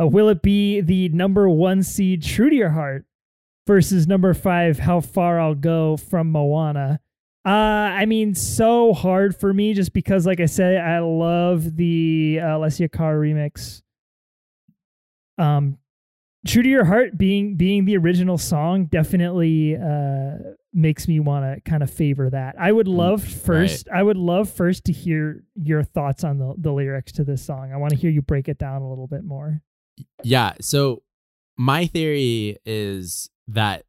Uh, 0.00 0.06
will 0.06 0.28
it 0.28 0.42
be 0.42 0.80
the 0.80 1.08
number 1.10 1.48
one 1.48 1.82
seed 1.82 2.22
True 2.22 2.50
to 2.50 2.56
Your 2.56 2.70
Heart 2.70 3.06
versus 3.66 4.06
number 4.06 4.34
five 4.34 4.80
How 4.80 5.00
Far 5.00 5.38
I'll 5.38 5.54
Go 5.54 5.96
from 5.96 6.32
Moana? 6.32 7.00
Uh, 7.46 7.48
I 7.48 8.06
mean, 8.06 8.34
so 8.34 8.94
hard 8.94 9.36
for 9.36 9.52
me 9.52 9.74
just 9.74 9.92
because, 9.92 10.26
like 10.26 10.40
I 10.40 10.46
said, 10.46 10.76
I 10.78 11.00
love 11.00 11.76
the 11.76 12.40
uh, 12.40 12.46
Alessia 12.46 12.90
Cara 12.90 13.16
remix. 13.20 13.82
Um, 15.36 15.78
True 16.46 16.62
to 16.62 16.68
Your 16.68 16.84
Heart 16.84 17.16
being 17.16 17.56
being 17.56 17.86
the 17.86 17.96
original 17.96 18.36
song 18.36 18.84
definitely 18.86 19.76
uh 19.76 20.36
makes 20.74 21.06
me 21.06 21.20
want 21.20 21.44
to 21.44 21.70
kind 21.70 21.82
of 21.82 21.90
favor 21.90 22.28
that. 22.28 22.56
I 22.58 22.70
would 22.70 22.88
love 22.88 23.24
first 23.24 23.88
I 23.88 24.02
would 24.02 24.18
love 24.18 24.50
first 24.50 24.84
to 24.84 24.92
hear 24.92 25.42
your 25.54 25.82
thoughts 25.82 26.22
on 26.22 26.38
the 26.38 26.54
the 26.58 26.72
lyrics 26.72 27.12
to 27.12 27.24
this 27.24 27.42
song. 27.42 27.72
I 27.72 27.76
want 27.78 27.92
to 27.92 27.96
hear 27.96 28.10
you 28.10 28.20
break 28.20 28.48
it 28.48 28.58
down 28.58 28.82
a 28.82 28.88
little 28.88 29.06
bit 29.06 29.24
more. 29.24 29.62
Yeah. 30.22 30.52
So 30.60 31.02
my 31.56 31.86
theory 31.86 32.58
is 32.66 33.30
that 33.48 33.84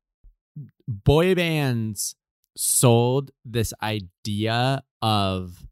boy 0.88 1.36
bands 1.36 2.16
sold 2.56 3.32
this 3.43 3.74
idea 3.82 4.84
of 5.01 5.66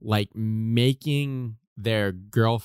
like 0.00 0.28
making 0.34 1.56
their 1.76 2.12
girl 2.12 2.62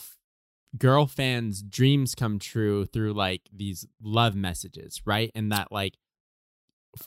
girl 0.78 1.08
fans 1.08 1.62
dreams 1.62 2.14
come 2.16 2.40
true 2.40 2.86
through 2.86 3.14
like 3.14 3.42
these 3.54 3.86
love 4.02 4.36
messages 4.36 5.02
right? 5.06 5.32
And 5.36 5.52
that 5.52 5.72
like 5.72 5.96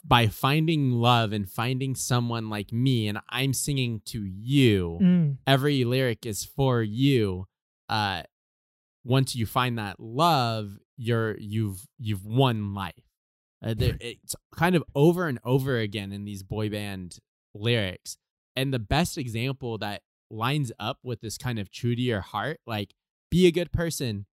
by 0.05 0.29
finding 0.29 0.93
love 0.93 1.33
and 1.33 1.51
finding 1.51 1.95
someone 1.97 2.49
like 2.49 2.73
me 2.73 3.09
and 3.09 3.19
i'm 3.29 3.53
singing 3.53 4.01
to 4.05 4.25
you 4.25 4.99
Mm, 5.01 5.37
every 5.49 5.85
lyric 5.85 6.27
is 6.27 6.45
for 6.45 6.81
you 6.83 7.47
uh 7.89 8.23
once 9.03 9.35
you 9.35 9.47
find 9.47 9.79
that 9.79 9.99
love 9.99 10.79
you're 10.97 11.37
you've 11.39 11.89
you've 11.99 12.25
won 12.25 12.73
life 12.75 13.10
uh, 13.65 13.75
it's 13.79 14.35
kind 14.55 14.75
of 14.75 14.83
over 14.95 15.27
and 15.27 15.39
over 15.45 15.79
again 15.79 16.13
in 16.13 16.25
these 16.25 16.43
boy 16.43 16.69
band 16.69 17.19
lyrics 17.55 18.17
and 18.57 18.73
the 18.73 18.79
best 18.79 19.19
example 19.19 19.79
that 19.79 20.03
lines 20.31 20.71
up 20.79 20.99
with 21.03 21.21
this 21.21 21.37
kind 21.37 21.59
of 21.59 21.71
true 21.71 21.95
to 21.97 22.03
your 22.03 22.21
heart 22.21 22.61
like 22.67 22.95
be 23.31 23.47
a 23.47 23.53
good 23.53 23.73
person 23.73 24.27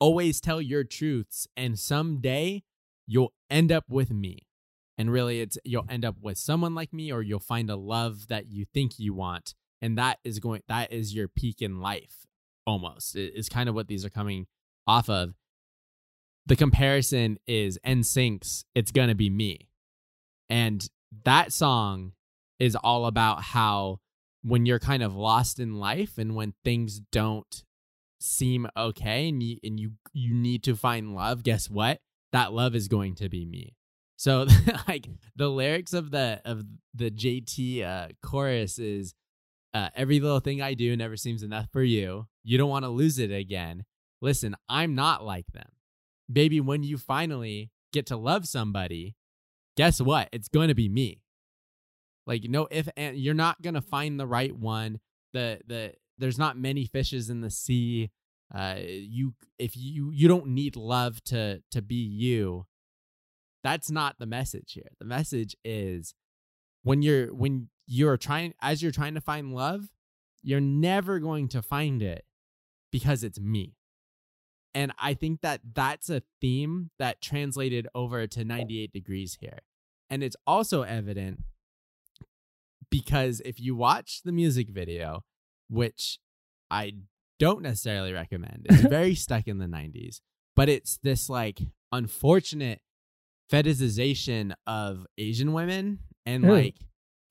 always 0.00 0.40
tell 0.40 0.60
your 0.60 0.84
truths 0.84 1.46
and 1.56 1.78
someday 1.78 2.62
you'll 3.06 3.32
end 3.50 3.70
up 3.72 3.84
with 3.88 4.10
me. 4.10 4.46
And 4.98 5.10
really 5.10 5.40
it's 5.40 5.58
you'll 5.64 5.86
end 5.88 6.04
up 6.04 6.16
with 6.20 6.38
someone 6.38 6.74
like 6.74 6.92
me 6.92 7.10
or 7.10 7.22
you'll 7.22 7.40
find 7.40 7.70
a 7.70 7.76
love 7.76 8.28
that 8.28 8.50
you 8.50 8.66
think 8.72 8.98
you 8.98 9.14
want 9.14 9.54
and 9.80 9.98
that 9.98 10.18
is 10.22 10.38
going 10.38 10.62
that 10.68 10.92
is 10.92 11.14
your 11.14 11.28
peak 11.28 11.60
in 11.60 11.80
life 11.80 12.26
almost 12.66 13.16
is 13.16 13.48
kind 13.48 13.68
of 13.68 13.74
what 13.74 13.88
these 13.88 14.04
are 14.04 14.10
coming 14.10 14.46
off 14.86 15.08
of 15.08 15.34
the 16.46 16.56
comparison 16.56 17.38
is 17.46 17.78
NSYNC's 17.86 18.64
it's 18.74 18.90
gonna 18.90 19.14
be 19.14 19.30
me 19.30 19.68
and 20.48 20.88
that 21.24 21.52
song 21.52 22.12
is 22.58 22.76
all 22.76 23.06
about 23.06 23.42
how 23.42 23.98
when 24.42 24.66
you're 24.66 24.78
kind 24.78 25.02
of 25.02 25.14
lost 25.14 25.58
in 25.60 25.78
life 25.78 26.18
and 26.18 26.34
when 26.34 26.54
things 26.64 27.00
don't 27.10 27.64
seem 28.20 28.68
okay 28.76 29.28
and 29.28 29.42
you 29.42 29.58
and 29.64 29.80
you 29.80 29.92
you 30.12 30.32
need 30.32 30.62
to 30.62 30.76
find 30.76 31.14
love 31.14 31.42
guess 31.42 31.68
what 31.68 32.00
that 32.32 32.52
love 32.52 32.74
is 32.74 32.86
going 32.86 33.14
to 33.14 33.28
be 33.28 33.44
me 33.44 33.74
so 34.16 34.46
like 34.88 35.08
the 35.34 35.48
lyrics 35.48 35.92
of 35.92 36.10
the 36.12 36.40
of 36.44 36.62
the 36.94 37.10
JT 37.10 37.84
uh 37.84 38.08
chorus 38.22 38.78
is 38.78 39.14
uh, 39.74 39.88
every 39.96 40.20
little 40.20 40.40
thing 40.40 40.60
I 40.60 40.74
do 40.74 40.96
never 40.96 41.16
seems 41.16 41.42
enough 41.42 41.68
for 41.72 41.82
you. 41.82 42.26
You 42.44 42.58
don't 42.58 42.70
want 42.70 42.84
to 42.84 42.90
lose 42.90 43.18
it 43.18 43.32
again. 43.32 43.84
Listen, 44.20 44.54
I'm 44.68 44.94
not 44.94 45.24
like 45.24 45.46
them. 45.52 45.68
Baby, 46.32 46.60
when 46.60 46.82
you 46.82 46.98
finally 46.98 47.70
get 47.92 48.06
to 48.06 48.16
love 48.16 48.46
somebody, 48.46 49.16
guess 49.76 50.00
what? 50.00 50.28
It's 50.32 50.48
going 50.48 50.68
to 50.68 50.74
be 50.74 50.88
me. 50.88 51.22
Like 52.26 52.44
no 52.44 52.68
if 52.70 52.88
and 52.96 53.16
you're 53.16 53.34
not 53.34 53.62
going 53.62 53.74
to 53.74 53.80
find 53.80 54.18
the 54.18 54.26
right 54.26 54.56
one. 54.56 55.00
The 55.32 55.60
the 55.66 55.94
there's 56.18 56.38
not 56.38 56.56
many 56.56 56.84
fishes 56.84 57.30
in 57.30 57.40
the 57.40 57.50
sea. 57.50 58.10
Uh 58.54 58.76
you 58.78 59.34
if 59.58 59.76
you 59.76 60.10
you 60.12 60.28
don't 60.28 60.48
need 60.48 60.76
love 60.76 61.22
to 61.24 61.62
to 61.72 61.82
be 61.82 61.96
you. 61.96 62.66
That's 63.64 63.90
not 63.90 64.18
the 64.18 64.26
message 64.26 64.72
here. 64.74 64.90
The 64.98 65.04
message 65.04 65.56
is 65.64 66.14
when 66.82 67.02
you're 67.02 67.34
when 67.34 67.68
you're 67.86 68.16
trying 68.16 68.54
as 68.60 68.82
you're 68.82 68.92
trying 68.92 69.14
to 69.14 69.20
find 69.20 69.52
love, 69.52 69.88
you're 70.42 70.60
never 70.60 71.18
going 71.18 71.48
to 71.48 71.62
find 71.62 72.02
it 72.02 72.24
because 72.92 73.24
it's 73.24 73.40
me. 73.40 73.74
And 74.74 74.92
I 74.98 75.14
think 75.14 75.42
that 75.42 75.60
that's 75.74 76.08
a 76.08 76.22
theme 76.40 76.90
that 76.98 77.20
translated 77.20 77.88
over 77.94 78.26
to 78.26 78.44
98 78.44 78.92
degrees 78.92 79.38
here. 79.40 79.58
And 80.08 80.22
it's 80.22 80.36
also 80.46 80.82
evident 80.82 81.40
because 82.90 83.40
if 83.44 83.60
you 83.60 83.74
watch 83.74 84.20
the 84.24 84.32
music 84.32 84.68
video, 84.68 85.24
which 85.68 86.18
I 86.70 86.92
don't 87.38 87.62
necessarily 87.62 88.12
recommend, 88.12 88.66
it's 88.68 88.82
very 88.88 89.14
stuck 89.14 89.46
in 89.48 89.58
the 89.58 89.66
90s, 89.66 90.20
but 90.54 90.68
it's 90.68 90.98
this 91.02 91.28
like 91.28 91.60
unfortunate 91.90 92.80
fetishization 93.50 94.52
of 94.66 95.06
Asian 95.18 95.52
women 95.52 95.98
and 96.24 96.44
Ew. 96.44 96.52
like 96.52 96.76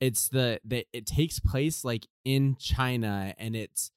it's 0.00 0.28
the 0.28 0.60
that 0.64 0.86
it 0.92 1.06
takes 1.06 1.40
place 1.40 1.84
like 1.84 2.06
in 2.24 2.56
China 2.58 3.34
and 3.38 3.56
it's 3.56 3.90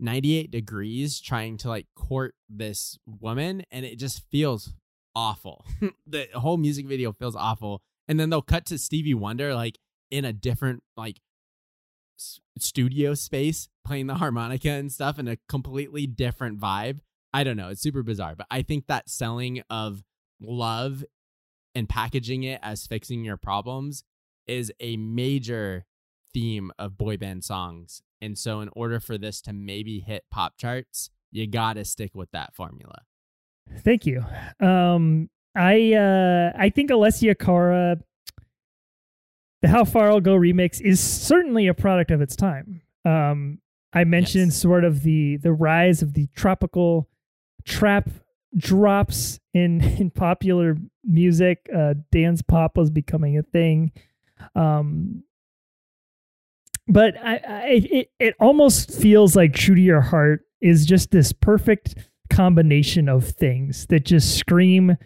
98 0.00 0.50
degrees 0.50 1.20
trying 1.20 1.56
to 1.58 1.68
like 1.68 1.86
court 1.94 2.34
this 2.48 2.98
woman 3.06 3.64
and 3.70 3.84
it 3.84 3.98
just 3.98 4.22
feels 4.30 4.72
awful. 5.14 5.64
the 6.06 6.28
whole 6.34 6.56
music 6.56 6.86
video 6.86 7.12
feels 7.12 7.36
awful 7.36 7.82
and 8.08 8.18
then 8.18 8.30
they'll 8.30 8.42
cut 8.42 8.66
to 8.66 8.78
Stevie 8.78 9.14
Wonder 9.14 9.54
like 9.54 9.78
in 10.10 10.24
a 10.24 10.32
different 10.32 10.82
like 10.96 11.20
s- 12.18 12.40
studio 12.58 13.14
space 13.14 13.68
playing 13.84 14.06
the 14.06 14.14
harmonica 14.14 14.70
and 14.70 14.90
stuff 14.90 15.18
in 15.18 15.28
a 15.28 15.38
completely 15.48 16.06
different 16.06 16.60
vibe. 16.60 17.00
I 17.32 17.44
don't 17.44 17.56
know, 17.56 17.68
it's 17.68 17.82
super 17.82 18.02
bizarre, 18.02 18.34
but 18.34 18.46
I 18.50 18.62
think 18.62 18.86
that 18.86 19.08
selling 19.08 19.62
of 19.70 20.02
love 20.40 21.04
and 21.74 21.88
packaging 21.88 22.42
it 22.42 22.58
as 22.62 22.86
fixing 22.86 23.24
your 23.24 23.36
problems 23.36 24.02
is 24.46 24.72
a 24.80 24.96
major 24.96 25.86
theme 26.32 26.72
of 26.78 26.98
boy 26.98 27.16
band 27.16 27.44
songs. 27.44 28.02
And 28.22 28.36
so, 28.36 28.60
in 28.60 28.68
order 28.74 29.00
for 29.00 29.16
this 29.18 29.40
to 29.42 29.52
maybe 29.52 30.00
hit 30.00 30.24
pop 30.30 30.56
charts, 30.58 31.10
you 31.30 31.46
gotta 31.46 31.84
stick 31.84 32.14
with 32.14 32.30
that 32.32 32.54
formula. 32.54 33.02
Thank 33.78 34.04
you. 34.06 34.24
Um, 34.60 35.30
I 35.54 35.94
uh, 35.94 36.52
I 36.56 36.70
think 36.70 36.90
Alessia 36.90 37.38
Cara, 37.38 37.98
the 39.62 39.68
How 39.68 39.84
Far 39.84 40.10
I'll 40.10 40.20
Go 40.20 40.34
remix 40.36 40.80
is 40.80 41.00
certainly 41.00 41.66
a 41.66 41.74
product 41.74 42.10
of 42.10 42.20
its 42.20 42.36
time. 42.36 42.82
Um, 43.04 43.58
I 43.92 44.04
mentioned 44.04 44.48
Yes. 44.48 44.56
sort 44.56 44.84
of 44.84 45.02
the 45.02 45.36
the 45.38 45.52
rise 45.52 46.02
of 46.02 46.14
the 46.14 46.28
tropical 46.36 47.08
trap 47.64 48.08
drops 48.56 49.38
in 49.54 49.80
in 49.98 50.10
popular 50.10 50.76
music. 51.04 51.68
Uh, 51.74 51.94
dance 52.12 52.42
pop 52.42 52.76
was 52.76 52.90
becoming 52.90 53.38
a 53.38 53.42
thing. 53.42 53.92
Um, 54.54 55.24
but 56.90 57.16
I, 57.22 57.34
I 57.36 57.64
it 57.68 58.10
it 58.18 58.34
almost 58.40 58.92
feels 58.92 59.36
like 59.36 59.54
True 59.54 59.74
to 59.74 59.80
Your 59.80 60.00
Heart 60.00 60.44
is 60.60 60.84
just 60.84 61.10
this 61.10 61.32
perfect 61.32 61.94
combination 62.30 63.08
of 63.08 63.28
things 63.28 63.86
that 63.86 64.04
just 64.04 64.36
scream 64.36 64.96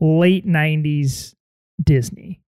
late 0.00 0.46
90s 0.46 1.34
Disney. 1.82 2.40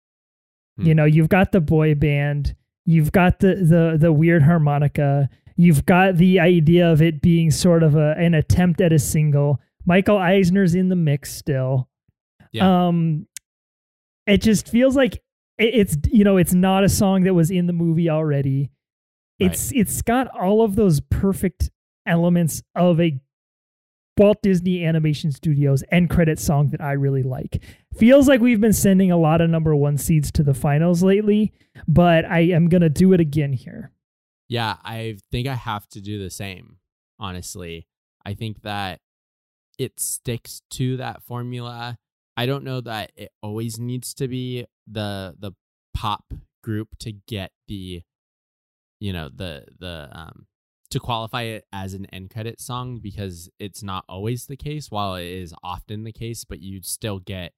Hmm. 0.77 0.85
You 0.85 0.95
know, 0.95 1.05
you've 1.05 1.29
got 1.29 1.51
the 1.51 1.61
boy 1.61 1.95
band, 1.95 2.55
you've 2.85 3.11
got 3.11 3.39
the 3.39 3.55
the 3.55 3.97
the 3.99 4.11
weird 4.11 4.43
harmonica, 4.43 5.29
you've 5.55 5.85
got 5.85 6.17
the 6.17 6.39
idea 6.39 6.91
of 6.91 7.01
it 7.01 7.21
being 7.21 7.51
sort 7.51 7.83
of 7.83 7.95
a 7.95 8.15
an 8.17 8.33
attempt 8.33 8.81
at 8.81 8.91
a 8.91 8.99
single. 8.99 9.59
Michael 9.85 10.17
Eisner's 10.17 10.75
in 10.75 10.89
the 10.89 10.95
mix 10.95 11.33
still. 11.33 11.89
Yeah. 12.51 12.87
Um 12.87 13.27
it 14.27 14.41
just 14.41 14.69
feels 14.69 14.95
like 14.95 15.21
it's 15.61 15.97
you 16.11 16.23
know, 16.23 16.37
it's 16.37 16.53
not 16.53 16.83
a 16.83 16.89
song 16.89 17.23
that 17.23 17.33
was 17.33 17.51
in 17.51 17.67
the 17.67 17.73
movie 17.73 18.09
already. 18.09 18.71
It's 19.39 19.71
it's 19.71 20.01
got 20.01 20.27
all 20.39 20.61
of 20.63 20.75
those 20.75 20.99
perfect 20.99 21.71
elements 22.05 22.61
of 22.75 22.99
a 22.99 23.19
Walt 24.17 24.43
Disney 24.43 24.85
Animation 24.85 25.31
Studios 25.31 25.83
end 25.91 26.11
credit 26.11 26.37
song 26.37 26.69
that 26.69 26.81
I 26.81 26.91
really 26.91 27.23
like. 27.23 27.63
Feels 27.97 28.27
like 28.27 28.39
we've 28.39 28.61
been 28.61 28.71
sending 28.71 29.11
a 29.11 29.17
lot 29.17 29.41
of 29.41 29.49
number 29.49 29.75
one 29.75 29.97
seeds 29.97 30.31
to 30.33 30.43
the 30.43 30.53
finals 30.53 31.01
lately, 31.01 31.53
but 31.87 32.23
I 32.25 32.41
am 32.41 32.69
gonna 32.69 32.89
do 32.89 33.13
it 33.13 33.19
again 33.19 33.53
here. 33.53 33.91
Yeah, 34.47 34.75
I 34.83 35.17
think 35.31 35.47
I 35.47 35.55
have 35.55 35.87
to 35.89 36.01
do 36.01 36.21
the 36.21 36.29
same, 36.29 36.77
honestly. 37.19 37.87
I 38.23 38.35
think 38.35 38.61
that 38.61 38.99
it 39.79 39.99
sticks 39.99 40.61
to 40.71 40.97
that 40.97 41.23
formula. 41.23 41.97
I 42.37 42.45
don't 42.45 42.63
know 42.63 42.81
that 42.81 43.11
it 43.15 43.31
always 43.41 43.79
needs 43.79 44.13
to 44.15 44.27
be 44.27 44.65
the 44.87 45.35
the 45.37 45.51
pop 45.93 46.33
group 46.63 46.89
to 46.99 47.11
get 47.11 47.51
the 47.67 48.03
you 48.99 49.11
know, 49.11 49.29
the 49.33 49.65
the 49.79 50.09
um 50.11 50.45
to 50.91 50.99
qualify 50.99 51.43
it 51.43 51.65
as 51.73 51.93
an 51.93 52.05
end 52.07 52.29
credit 52.29 52.59
song 52.61 52.99
because 53.01 53.49
it's 53.59 53.81
not 53.81 54.05
always 54.07 54.45
the 54.45 54.57
case, 54.57 54.91
while 54.91 55.15
it 55.15 55.25
is 55.25 55.53
often 55.63 56.03
the 56.03 56.11
case, 56.11 56.45
but 56.45 56.61
you'd 56.61 56.85
still 56.85 57.19
get 57.19 57.53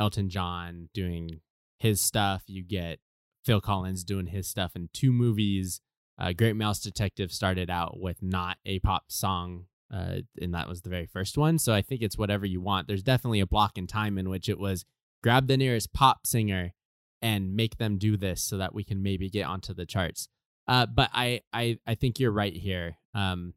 Elton 0.00 0.30
John 0.30 0.88
doing 0.94 1.40
his 1.78 2.00
stuff. 2.00 2.44
You 2.46 2.62
get 2.62 3.00
Phil 3.44 3.60
Collins 3.60 4.04
doing 4.04 4.28
his 4.28 4.48
stuff 4.48 4.72
in 4.74 4.88
two 4.92 5.12
movies. 5.12 5.80
Uh, 6.18 6.32
Great 6.32 6.56
Mouse 6.56 6.80
Detective 6.80 7.32
started 7.32 7.68
out 7.68 8.00
with 8.00 8.22
not 8.22 8.56
a 8.64 8.78
pop 8.80 9.04
song, 9.08 9.66
uh, 9.92 10.16
and 10.40 10.54
that 10.54 10.68
was 10.68 10.82
the 10.82 10.90
very 10.90 11.06
first 11.06 11.38
one. 11.38 11.58
So 11.58 11.72
I 11.72 11.82
think 11.82 12.02
it's 12.02 12.18
whatever 12.18 12.46
you 12.46 12.60
want. 12.60 12.88
There's 12.88 13.02
definitely 13.02 13.40
a 13.40 13.46
block 13.46 13.78
in 13.78 13.86
time 13.86 14.18
in 14.18 14.28
which 14.28 14.48
it 14.48 14.58
was 14.58 14.84
grab 15.22 15.46
the 15.46 15.56
nearest 15.56 15.92
pop 15.92 16.26
singer 16.26 16.74
and 17.20 17.56
make 17.56 17.78
them 17.78 17.98
do 17.98 18.16
this 18.16 18.42
so 18.42 18.58
that 18.58 18.74
we 18.74 18.84
can 18.84 19.02
maybe 19.02 19.28
get 19.28 19.46
onto 19.46 19.74
the 19.74 19.86
charts. 19.86 20.28
Uh, 20.68 20.86
but 20.86 21.10
I, 21.12 21.40
I, 21.52 21.78
I 21.86 21.94
think 21.94 22.20
you're 22.20 22.30
right 22.30 22.54
here. 22.54 22.98
Um, 23.14 23.54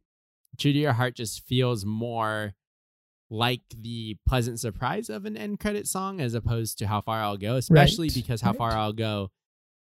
True 0.57 0.73
to 0.73 0.79
Your 0.79 0.93
Heart 0.93 1.15
just 1.15 1.45
feels 1.45 1.86
more 1.86 2.53
like 3.29 3.61
the 3.77 4.17
pleasant 4.27 4.59
surprise 4.59 5.09
of 5.09 5.25
an 5.25 5.38
end 5.38 5.59
credit 5.59 5.88
song 5.88 6.19
as 6.19 6.34
opposed 6.34 6.77
to 6.79 6.88
How 6.88 7.01
Far 7.01 7.21
I'll 7.21 7.38
Go, 7.38 7.55
especially 7.55 8.07
Right, 8.07 8.15
because 8.15 8.41
How 8.41 8.51
right. 8.51 8.57
Far 8.57 8.71
I'll 8.71 8.93
Go 8.93 9.32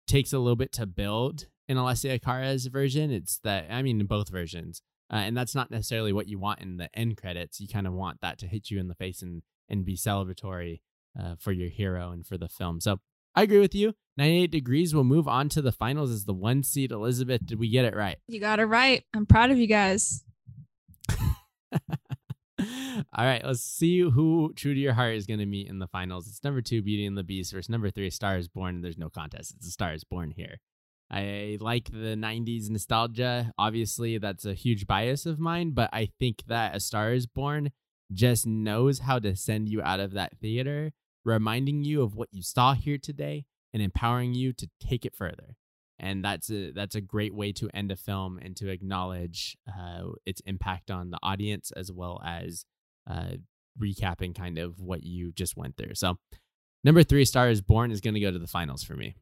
takes 0.07 0.33
a 0.33 0.39
little 0.39 0.55
bit 0.55 0.71
to 0.73 0.85
build 0.85 1.47
in 1.67 1.77
Alessia 1.77 2.21
Cara's 2.21 2.67
version. 2.67 3.11
It's 3.11 3.39
that, 3.43 3.67
I 3.69 3.81
mean, 3.81 3.99
in 3.99 4.05
both 4.07 4.29
versions. 4.29 4.81
Uh, 5.11 5.17
and 5.17 5.35
that's 5.35 5.53
not 5.53 5.69
necessarily 5.69 6.13
what 6.13 6.27
you 6.27 6.39
want 6.39 6.61
in 6.61 6.77
the 6.77 6.89
end 6.97 7.17
credits. 7.17 7.59
You 7.59 7.67
kind 7.67 7.85
of 7.87 7.93
want 7.93 8.21
that 8.21 8.37
to 8.39 8.47
hit 8.47 8.71
you 8.71 8.79
in 8.79 8.87
the 8.87 8.95
face 8.95 9.21
and, 9.21 9.41
and 9.67 9.83
be 9.83 9.97
celebratory 9.97 10.79
uh, 11.19 11.35
for 11.37 11.51
your 11.51 11.69
hero 11.69 12.11
and 12.11 12.25
for 12.25 12.37
the 12.37 12.47
film. 12.47 12.79
So 12.79 12.99
I 13.35 13.43
agree 13.43 13.59
with 13.59 13.75
you. 13.75 13.93
98 14.17 14.51
Degrees 14.51 14.95
will 14.95 15.03
move 15.03 15.27
on 15.27 15.49
to 15.49 15.61
the 15.61 15.71
finals 15.71 16.11
as 16.11 16.25
the 16.25 16.33
one 16.33 16.63
seed. 16.63 16.91
Elizabeth, 16.91 17.45
did 17.45 17.59
we 17.59 17.69
get 17.69 17.85
it 17.85 17.95
right? 17.95 18.17
You 18.27 18.39
got 18.39 18.59
it 18.59 18.65
right. 18.65 19.03
I'm 19.13 19.25
proud 19.25 19.51
of 19.51 19.57
you 19.57 19.67
guys. 19.67 20.23
All 23.13 23.25
right, 23.25 23.43
let's 23.43 23.61
see 23.61 23.99
who 23.99 24.53
True 24.55 24.73
to 24.73 24.79
Your 24.79 24.93
Heart 24.93 25.15
is 25.15 25.25
going 25.25 25.39
to 25.39 25.45
meet 25.45 25.67
in 25.67 25.79
the 25.79 25.87
finals. 25.87 26.27
It's 26.27 26.43
number 26.43 26.61
two, 26.61 26.81
Beauty 26.81 27.05
and 27.05 27.17
the 27.17 27.23
Beast, 27.23 27.51
versus 27.51 27.69
number 27.69 27.89
three, 27.89 28.09
Star 28.09 28.37
is 28.37 28.47
Born. 28.47 28.81
There's 28.81 28.97
no 28.97 29.09
contest. 29.09 29.55
It's 29.57 29.67
a 29.67 29.71
Star 29.71 29.93
is 29.93 30.03
Born 30.03 30.31
here. 30.31 30.59
I 31.11 31.57
like 31.59 31.91
the 31.91 32.15
90s 32.15 32.69
nostalgia. 32.69 33.51
Obviously, 33.57 34.17
that's 34.17 34.45
a 34.45 34.53
huge 34.53 34.87
bias 34.87 35.25
of 35.25 35.39
mine, 35.39 35.71
but 35.71 35.89
I 35.91 36.09
think 36.19 36.43
that 36.47 36.75
A 36.75 36.79
Star 36.79 37.11
is 37.13 37.27
Born 37.27 37.71
just 38.13 38.47
knows 38.47 38.99
how 38.99 39.19
to 39.19 39.35
send 39.35 39.67
you 39.67 39.81
out 39.81 39.99
of 39.99 40.13
that 40.13 40.37
theater, 40.39 40.91
reminding 41.25 41.83
you 41.83 42.01
of 42.01 42.15
what 42.15 42.29
you 42.31 42.41
saw 42.41 42.73
here 42.73 42.97
today 42.97 43.45
and 43.73 43.83
empowering 43.83 44.33
you 44.33 44.53
to 44.53 44.69
take 44.79 45.05
it 45.05 45.15
further. 45.15 45.55
And 45.99 46.23
that's 46.23 46.49
a 46.49 46.71
that's 46.71 46.95
a 46.95 47.01
great 47.01 47.33
way 47.33 47.51
to 47.53 47.69
end 47.73 47.91
a 47.91 47.95
film 47.95 48.39
and 48.41 48.55
to 48.57 48.69
acknowledge 48.69 49.57
uh, 49.67 50.13
its 50.25 50.41
impact 50.45 50.89
on 50.89 51.11
the 51.11 51.19
audience 51.21 51.71
as 51.75 51.91
well 51.91 52.21
as 52.25 52.65
uh, 53.09 53.33
recapping 53.79 54.33
kind 54.33 54.57
of 54.57 54.79
what 54.79 55.03
you 55.03 55.31
just 55.31 55.55
went 55.57 55.77
through. 55.77 55.95
So, 55.95 56.17
number 56.83 57.03
three, 57.03 57.25
Star 57.25 57.49
is 57.49 57.61
Born, 57.61 57.91
is 57.91 58.01
going 58.01 58.13
to 58.13 58.19
go 58.19 58.31
to 58.31 58.39
the 58.39 58.47
finals 58.47 58.83
for 58.83 58.95
me. 58.95 59.15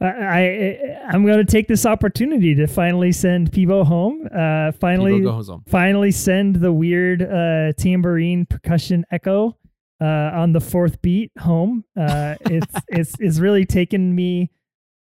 I, 0.00 0.06
I 0.06 0.78
I'm 1.08 1.24
going 1.24 1.38
to 1.38 1.50
take 1.50 1.68
this 1.68 1.86
opportunity 1.86 2.54
to 2.56 2.66
finally 2.66 3.12
send 3.12 3.52
Peabo 3.52 3.84
home. 3.84 4.28
Uh, 4.34 4.72
finally, 4.72 5.22
home. 5.22 5.64
finally 5.66 6.10
send 6.10 6.56
the 6.56 6.72
weird 6.72 7.22
uh, 7.22 7.72
tambourine 7.78 8.46
percussion 8.46 9.04
echo 9.10 9.56
uh, 10.00 10.04
on 10.04 10.52
the 10.52 10.60
fourth 10.60 11.00
beat 11.02 11.32
home. 11.38 11.84
Uh, 11.98 12.36
it's 12.42 12.74
it's 12.88 13.14
it's 13.18 13.38
really 13.38 13.64
taken 13.64 14.14
me 14.14 14.50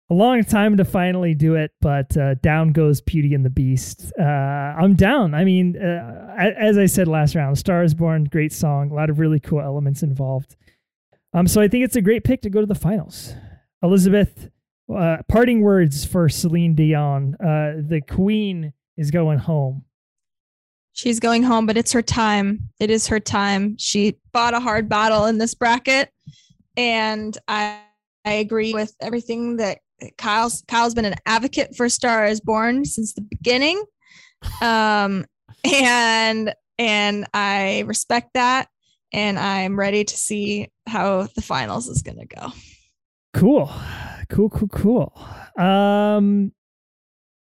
a 0.10 0.14
long 0.14 0.44
time 0.44 0.78
to 0.78 0.86
finally 0.86 1.34
do 1.34 1.56
it, 1.56 1.72
but 1.82 2.16
uh, 2.16 2.36
down 2.36 2.72
goes 2.72 3.02
Beauty 3.02 3.34
and 3.34 3.44
the 3.44 3.50
Beast. 3.50 4.14
Uh, 4.20 4.24
I'm 4.24 4.94
down. 4.94 5.34
I 5.34 5.44
mean, 5.44 5.76
uh, 5.82 6.36
as 6.38 6.78
I 6.78 6.86
said 6.86 7.08
last 7.08 7.34
round, 7.34 7.58
Star 7.58 7.84
is 7.84 7.96
Born, 7.96 8.26
great 8.26 8.54
song, 8.54 8.92
a 8.92 8.94
lot 8.94 9.10
of 9.10 9.18
really 9.20 9.40
cool 9.40 9.62
elements 9.62 10.04
involved. 10.04 10.56
Um, 11.36 11.48
so 11.48 11.60
I 11.60 11.68
think 11.68 11.84
it's 11.84 11.98
a 11.98 12.02
great 12.02 12.24
pick 12.24 12.42
to 12.44 12.50
go 12.50 12.62
to 12.62 12.66
the 12.66 12.76
finals. 12.76 13.34
Elizabeth, 13.84 14.50
uh, 14.94 15.18
parting 15.28 15.62
words 15.62 16.06
for 16.06 16.30
Celine 16.30 16.76
Dion. 16.76 17.36
Uh, 17.42 17.82
the 17.86 18.02
Queen 18.10 18.72
is 18.96 19.12
going 19.12 19.40
home. 19.40 19.84
She's 20.94 21.20
going 21.20 21.44
home, 21.44 21.66
but 21.66 21.76
it's 21.76 21.92
her 21.92 22.02
time. 22.02 22.70
It 22.80 22.90
is 22.90 23.08
her 23.08 23.20
time. 23.20 23.76
She 23.78 24.16
fought 24.32 24.54
a 24.54 24.62
hard 24.62 24.88
battle 24.88 25.26
in 25.26 25.38
this 25.38 25.54
bracket, 25.54 26.10
and 26.78 27.38
I 27.50 27.82
I 28.24 28.32
agree 28.32 28.74
with 28.74 28.96
everything 29.02 29.58
that 29.58 29.80
Kyle's 30.18 30.64
Kyle's 30.70 30.96
been 30.96 31.04
an 31.04 31.16
advocate 31.26 31.76
for 31.76 31.90
Star 31.90 32.26
is 32.26 32.40
Born 32.40 32.86
since 32.86 33.14
the 33.14 33.22
beginning, 33.22 33.84
um, 34.62 35.26
and 35.66 36.56
and 36.80 37.28
I 37.34 37.84
respect 37.88 38.36
that, 38.36 38.70
and 39.16 39.40
I'm 39.40 39.80
ready 39.80 40.04
to 40.04 40.18
see 40.18 40.70
how 40.88 41.24
the 41.36 41.42
finals 41.42 41.88
is 41.88 42.02
gonna 42.02 42.26
go. 42.26 42.52
Cool. 43.34 43.72
Cool, 44.30 44.50
cool, 44.50 44.68
cool. 44.68 45.14
Um 45.58 46.52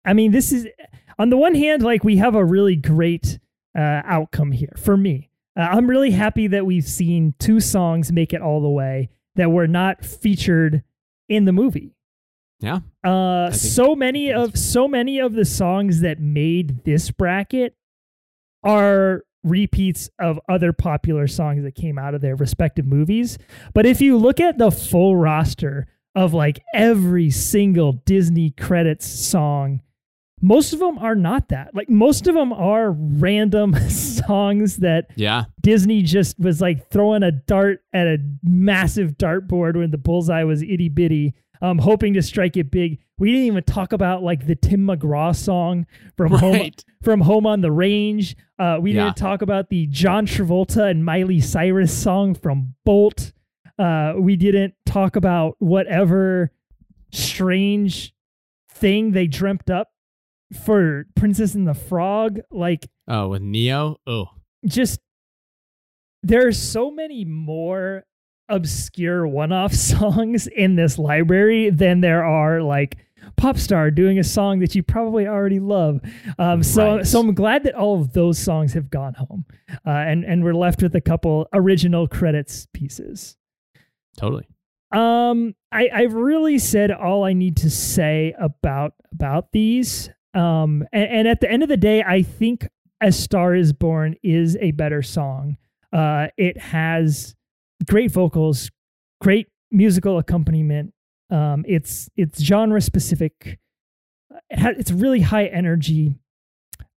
I 0.04 0.12
mean 0.12 0.32
this 0.32 0.52
is 0.52 0.68
on 1.18 1.30
the 1.30 1.36
one 1.36 1.54
hand 1.54 1.82
like 1.82 2.04
we 2.04 2.16
have 2.18 2.34
a 2.34 2.44
really 2.44 2.76
great 2.76 3.38
uh 3.76 4.02
outcome 4.04 4.52
here 4.52 4.74
for 4.76 4.96
me. 4.96 5.30
Uh, 5.56 5.62
I'm 5.62 5.88
really 5.88 6.10
happy 6.10 6.46
that 6.48 6.66
we've 6.66 6.84
seen 6.84 7.34
two 7.38 7.58
songs 7.58 8.12
make 8.12 8.32
it 8.34 8.42
all 8.42 8.60
the 8.60 8.68
way 8.68 9.08
that 9.36 9.50
were 9.50 9.66
not 9.66 10.04
featured 10.04 10.82
in 11.28 11.46
the 11.46 11.52
movie. 11.52 11.96
Yeah. 12.60 12.80
Uh 13.02 13.50
so 13.50 13.96
many 13.96 14.30
of 14.30 14.58
so 14.58 14.86
many 14.86 15.20
of 15.20 15.32
the 15.32 15.46
songs 15.46 16.00
that 16.00 16.20
made 16.20 16.84
this 16.84 17.10
bracket 17.10 17.76
are 18.62 19.24
repeats 19.44 20.08
of 20.20 20.38
other 20.48 20.72
popular 20.72 21.26
songs 21.26 21.62
that 21.64 21.74
came 21.74 21.98
out 21.98 22.14
of 22.14 22.20
their 22.20 22.36
respective 22.36 22.86
movies. 22.86 23.38
But 23.74 23.86
if 23.86 24.00
you 24.00 24.16
look 24.16 24.40
at 24.40 24.58
the 24.58 24.70
full 24.70 25.16
roster 25.16 25.86
of 26.14 26.34
like 26.34 26.60
every 26.74 27.30
single 27.30 27.92
Disney 27.92 28.50
credits 28.50 29.06
song, 29.06 29.80
most 30.40 30.72
of 30.72 30.80
them 30.80 30.98
are 30.98 31.14
not 31.14 31.48
that. 31.50 31.74
Like 31.74 31.88
most 31.88 32.26
of 32.26 32.34
them 32.34 32.52
are 32.52 32.90
random 32.90 33.74
songs 33.88 34.78
that 34.78 35.06
Yeah. 35.16 35.44
Disney 35.60 36.02
just 36.02 36.38
was 36.38 36.60
like 36.60 36.90
throwing 36.90 37.22
a 37.22 37.30
dart 37.32 37.80
at 37.92 38.06
a 38.08 38.18
massive 38.42 39.16
dartboard 39.18 39.76
when 39.76 39.90
the 39.92 39.98
bullseye 39.98 40.42
was 40.44 40.62
itty 40.62 40.88
bitty, 40.88 41.34
um, 41.62 41.78
hoping 41.78 42.12
to 42.14 42.22
strike 42.22 42.56
it 42.58 42.70
big. 42.70 42.98
We 43.18 43.30
didn't 43.30 43.46
even 43.46 43.64
talk 43.64 43.92
about 43.94 44.22
like 44.22 44.46
the 44.46 44.56
Tim 44.56 44.80
McGraw 44.86 45.34
song 45.34 45.86
from 46.16 46.32
Home 46.32 46.70
from 47.02 47.20
Home 47.22 47.46
on 47.46 47.60
the 47.62 47.70
Range. 47.72 48.36
Uh, 48.58 48.78
we 48.80 48.92
Yeah. 48.92 49.04
didn't 49.04 49.16
talk 49.16 49.40
about 49.42 49.70
the 49.70 49.86
John 49.86 50.26
Travolta 50.26 50.90
and 50.90 51.04
Miley 51.04 51.40
Cyrus 51.40 51.96
song 51.96 52.34
from 52.34 52.74
Bolt. 52.84 53.32
Uh, 53.78 54.14
we 54.18 54.36
didn't 54.36 54.74
talk 54.84 55.16
about 55.16 55.54
whatever 55.60 56.50
strange 57.12 58.12
thing 58.70 59.12
they 59.12 59.26
dreamt 59.26 59.70
up 59.70 59.88
for 60.64 61.06
Princess 61.14 61.54
and 61.54 61.66
the 61.68 61.74
Frog. 61.74 62.40
Like 62.50 62.88
Oh, 63.08 63.28
with 63.28 63.42
Ne-Yo. 63.42 63.98
Oh, 64.06 64.26
just 64.66 65.00
there's 66.22 66.58
so 66.58 66.90
many 66.90 67.24
more 67.24 68.04
obscure 68.52 69.26
one-off 69.26 69.72
songs 69.92 70.46
in 70.46 70.76
this 70.76 70.98
library 70.98 71.70
than 71.70 72.00
there 72.00 72.24
are 72.24 72.62
like 72.62 72.96
pop 73.36 73.56
star 73.56 73.90
doing 73.90 74.18
a 74.18 74.24
song 74.24 74.58
that 74.58 74.74
you 74.74 74.82
probably 74.82 75.26
already 75.26 75.58
love 75.60 76.00
um 76.38 76.62
so 76.62 76.96
Right. 76.96 77.06
so 77.06 77.20
i'm 77.20 77.34
glad 77.34 77.62
that 77.64 77.74
all 77.74 78.00
of 78.00 78.12
those 78.12 78.38
songs 78.38 78.72
have 78.74 78.90
gone 78.90 79.14
home 79.14 79.44
uh 79.86 79.90
and 79.90 80.24
and 80.24 80.42
we're 80.44 80.54
left 80.54 80.82
with 80.82 80.94
a 80.96 81.00
couple 81.00 81.48
original 81.52 82.06
credits 82.08 82.66
pieces 82.74 83.36
totally. 84.18 84.46
um, 84.92 85.54
I 85.70 85.88
I've 85.92 86.12
really 86.14 86.58
said 86.58 86.90
all 86.90 87.24
I 87.24 87.32
need 87.32 87.56
to 87.58 87.70
say 87.70 88.34
about 88.38 88.92
about 89.12 89.52
these. 89.52 90.10
Um, 90.34 90.84
and, 90.92 91.08
and 91.10 91.28
at 91.28 91.40
the 91.40 91.50
end 91.50 91.62
of 91.62 91.68
the 91.70 91.76
day, 91.78 92.02
I 92.02 92.22
think 92.22 92.68
"A 93.00 93.10
Star 93.12 93.54
Is 93.54 93.72
Born" 93.72 94.16
is 94.22 94.56
a 94.60 94.72
better 94.72 95.00
song. 95.02 95.56
Uh, 95.92 96.28
it 96.36 96.58
has 96.58 97.34
great 97.82 98.10
vocals, 98.10 98.70
great 99.20 99.48
musical 99.70 100.18
accompaniment. 100.18 100.92
Um, 101.30 101.64
it's 101.66 102.08
it's 102.16 102.42
genre 102.42 102.80
specific. 102.80 103.58
It 104.50 104.58
ha- 104.58 104.74
it's 104.76 104.90
really 104.90 105.20
high 105.20 105.46
energy. 105.46 106.14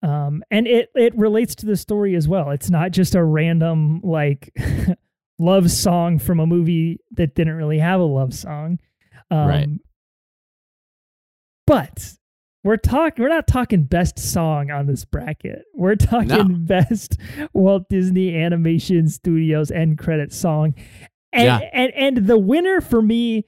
Um, 0.02 0.42
and 0.50 0.66
it 0.66 0.90
it 0.94 1.16
relates 1.16 1.54
to 1.56 1.66
the 1.66 1.76
story 1.76 2.14
as 2.14 2.28
well. 2.28 2.50
It's 2.50 2.70
not 2.70 2.90
just 2.90 3.14
a 3.14 3.22
random 3.24 4.00
like 4.02 4.52
love 5.38 5.70
song 5.70 6.18
from 6.18 6.40
a 6.40 6.46
movie 6.46 6.98
that 7.12 7.34
didn't 7.34 7.54
really 7.54 7.78
have 7.78 8.00
a 8.00 8.04
love 8.04 8.34
song. 8.34 8.78
Um, 9.30 9.48
Right. 9.48 9.68
But 11.66 12.12
we're 12.64 12.76
talking 12.78 13.22
we're 13.22 13.28
not 13.28 13.46
talking 13.46 13.84
best 13.84 14.18
song 14.18 14.70
on 14.70 14.86
this 14.86 15.04
bracket. 15.04 15.62
We're 15.74 15.96
talking 15.96 16.28
No. 16.28 16.44
best 16.44 17.18
Walt 17.52 17.88
Disney 17.88 18.36
Animation 18.36 19.08
Studios 19.08 19.70
end 19.70 19.98
credit 19.98 20.32
song. 20.32 20.74
And, 21.32 21.44
Yeah. 21.44 21.58
and 21.72 21.92
and 21.94 22.26
the 22.26 22.38
winner 22.38 22.80
for 22.80 23.02
me 23.02 23.44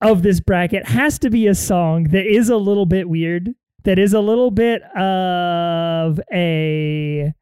of 0.00 0.22
this 0.22 0.40
bracket 0.40 0.86
has 0.86 1.18
to 1.20 1.30
be 1.30 1.46
a 1.46 1.54
song 1.54 2.04
that 2.10 2.26
is 2.26 2.48
a 2.48 2.56
little 2.56 2.86
bit 2.86 3.08
weird, 3.08 3.54
that 3.84 3.98
is 3.98 4.12
a 4.12 4.20
little 4.20 4.50
bit 4.50 4.82
of 4.94 6.20
a 6.32 7.32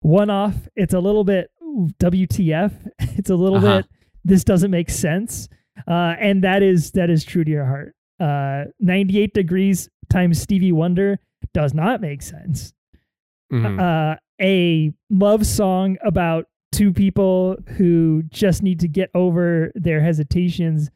one 0.00 0.30
off. 0.30 0.54
It's 0.76 0.94
a 0.94 1.00
little 1.00 1.24
bit 1.24 1.50
WTF. 1.98 2.72
It's 3.18 3.30
a 3.30 3.34
little 3.36 3.58
Uh-huh. 3.58 3.78
bit 3.78 3.86
this 4.24 4.44
doesn't 4.44 4.70
make 4.70 4.90
sense. 4.90 5.48
Uh, 5.86 6.14
and 6.20 6.42
that 6.44 6.62
is 6.62 6.92
that 6.92 7.10
is 7.10 7.24
true 7.24 7.44
to 7.44 7.50
your 7.50 7.64
heart. 7.66 7.94
Uh, 8.20 8.70
98 8.80 9.32
degrees 9.34 9.88
times 10.10 10.40
Stevie 10.40 10.72
Wonder 10.72 11.18
does 11.54 11.74
not 11.74 12.00
make 12.00 12.22
sense. 12.22 12.72
Mhm. 13.52 13.80
Uh, 13.80 14.16
a 14.40 14.92
love 15.10 15.46
song 15.46 15.96
about 16.04 16.46
two 16.72 16.92
people 16.92 17.56
who 17.76 18.22
just 18.28 18.62
need 18.62 18.80
to 18.80 18.88
get 18.88 19.10
over 19.14 19.72
their 19.74 20.00
hesitations 20.00 20.90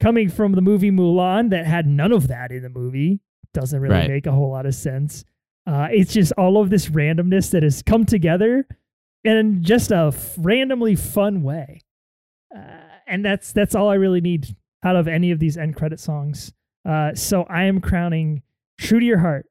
coming 0.00 0.28
from 0.28 0.52
the 0.52 0.60
movie 0.60 0.90
Mulan 0.90 1.50
that 1.50 1.66
had 1.66 1.86
none 1.86 2.12
of 2.12 2.28
that 2.28 2.50
in 2.50 2.62
the 2.62 2.68
movie 2.68 3.20
doesn't 3.54 3.80
really 3.80 3.94
Right. 3.94 4.08
make 4.10 4.26
a 4.26 4.32
whole 4.32 4.50
lot 4.50 4.66
of 4.66 4.74
sense. 4.74 5.24
Uh, 5.66 5.88
it's 5.90 6.12
just 6.12 6.32
all 6.32 6.58
of 6.60 6.70
this 6.70 6.88
randomness 6.88 7.50
that 7.52 7.62
has 7.62 7.82
come 7.82 8.04
together 8.04 8.66
in 9.24 9.62
just 9.62 9.90
a 9.90 10.06
f- 10.14 10.36
randomly 10.38 10.94
fun 10.96 11.42
way. 11.42 11.80
Uh, 12.54 12.60
and 13.06 13.24
that's 13.24 13.52
that's 13.52 13.74
all 13.74 13.88
I 13.88 13.94
really 13.94 14.20
need 14.20 14.54
out 14.82 14.96
of 14.96 15.08
any 15.08 15.30
of 15.30 15.38
these 15.38 15.56
end 15.56 15.76
credit 15.76 16.00
songs. 16.00 16.52
Uh, 16.88 17.14
so 17.14 17.42
I 17.44 17.64
am 17.64 17.80
crowning 17.80 18.42
"True 18.78 18.98
to 18.98 19.06
Your 19.06 19.18
Heart" 19.18 19.46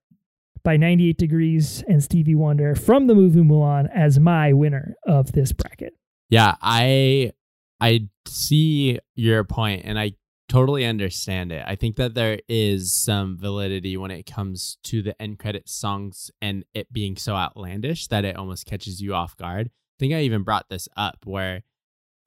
by 0.64 0.76
98 0.76 1.18
Degrees 1.18 1.84
and 1.88 2.04
Stevie 2.04 2.36
Wonder 2.36 2.74
from 2.76 3.08
the 3.08 3.16
movie 3.16 3.42
Mulan 3.42 3.88
as 3.94 4.20
my 4.20 4.54
winner 4.54 4.96
of 5.06 5.32
this 5.34 5.52
bracket. 5.54 5.94
Yeah, 6.30 6.56
I 6.62 7.34
I 7.80 8.10
see 8.26 9.00
your 9.16 9.44
point 9.44 9.84
and 9.86 10.00
I 10.00 10.14
totally 10.50 10.86
understand 10.86 11.52
it. 11.52 11.64
I 11.68 11.76
think 11.76 11.96
that 11.98 12.16
there 12.16 12.40
is 12.48 12.92
some 12.92 13.38
validity 13.38 13.98
when 13.98 14.12
it 14.12 14.26
comes 14.26 14.78
to 14.86 15.02
the 15.02 15.22
end 15.22 15.40
credit 15.40 15.70
songs 15.70 16.32
and 16.42 16.64
it 16.74 16.92
being 16.92 17.18
so 17.18 17.36
outlandish 17.36 18.08
that 18.08 18.26
it 18.26 18.36
almost 18.36 18.66
catches 18.66 19.02
you 19.02 19.14
off 19.14 19.38
guard. 19.38 19.68
I 19.68 19.96
think 20.00 20.14
I 20.14 20.22
even 20.22 20.44
brought 20.44 20.70
this 20.70 20.88
up 20.98 21.18
where 21.26 21.64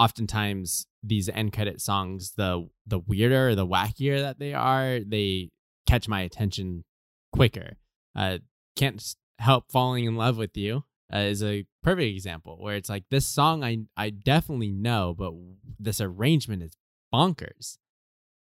oftentimes 0.01 0.87
these 1.03 1.29
end 1.29 1.53
credit 1.53 1.81
songs, 1.81 2.33
the 2.37 2.67
the 2.87 2.99
weirder 2.99 3.51
or 3.51 3.55
the 3.55 3.67
wackier 3.67 4.21
that 4.21 4.39
they 4.39 4.55
are, 4.55 5.01
they 5.01 5.51
catch 5.87 6.09
my 6.09 6.23
attention 6.23 6.85
quicker. 7.33 7.77
Uh, 8.17 8.39
can't 8.77 9.15
help 9.39 9.71
falling 9.71 10.07
in 10.07 10.17
love 10.17 10.39
with 10.39 10.57
you 10.57 10.85
uh, 11.13 11.19
is 11.19 11.43
a 11.43 11.67
perfect 11.83 12.15
example 12.15 12.57
where 12.59 12.77
it's 12.77 12.89
like 12.89 13.05
this 13.11 13.27
song 13.27 13.63
I 13.63 13.81
I 13.97 14.11
definitely 14.11 14.73
know, 14.73 15.15
but 15.17 15.33
this 15.79 16.01
arrangement 16.01 16.63
is 16.63 16.73
bonkers. 17.13 17.77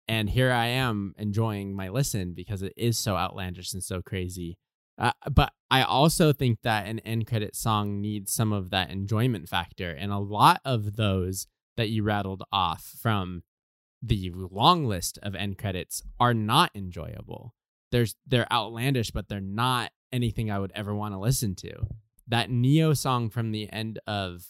And 0.07 0.29
here 0.29 0.51
I 0.51 0.67
am 0.67 1.13
enjoying 1.17 1.75
my 1.75 1.89
listen 1.89 2.33
because 2.33 2.61
it 2.61 2.73
is 2.77 2.97
so 2.97 3.15
outlandish 3.15 3.73
and 3.73 3.83
so 3.83 4.01
crazy. 4.01 4.57
Uh, 4.99 5.11
but 5.29 5.53
I 5.69 5.83
also 5.83 6.33
think 6.33 6.59
that 6.63 6.87
an 6.87 6.99
end 6.99 7.27
credit 7.27 7.55
song 7.55 8.01
needs 8.01 8.33
some 8.33 8.51
of 8.51 8.69
that 8.71 8.89
enjoyment 8.89 9.47
factor, 9.47 9.91
and 9.91 10.11
a 10.11 10.17
lot 10.17 10.61
of 10.65 10.95
those 10.95 11.47
that 11.75 11.89
you 11.89 12.03
rattled 12.03 12.43
off 12.51 12.95
from 12.99 13.43
the 14.01 14.31
long 14.33 14.85
list 14.85 15.19
of 15.21 15.35
end 15.35 15.57
credits 15.57 16.03
are 16.19 16.33
not 16.33 16.71
enjoyable. 16.75 17.53
There's 17.91 18.15
they're 18.25 18.51
outlandish, 18.51 19.11
but 19.11 19.27
they're 19.27 19.39
not 19.39 19.91
anything 20.11 20.49
I 20.49 20.59
would 20.59 20.71
ever 20.73 20.95
want 20.95 21.13
to 21.13 21.19
listen 21.19 21.55
to. 21.55 21.73
That 22.27 22.49
Ne-Yo 22.49 22.93
song 22.93 23.29
from 23.29 23.51
the 23.51 23.71
end 23.71 23.99
of 24.07 24.47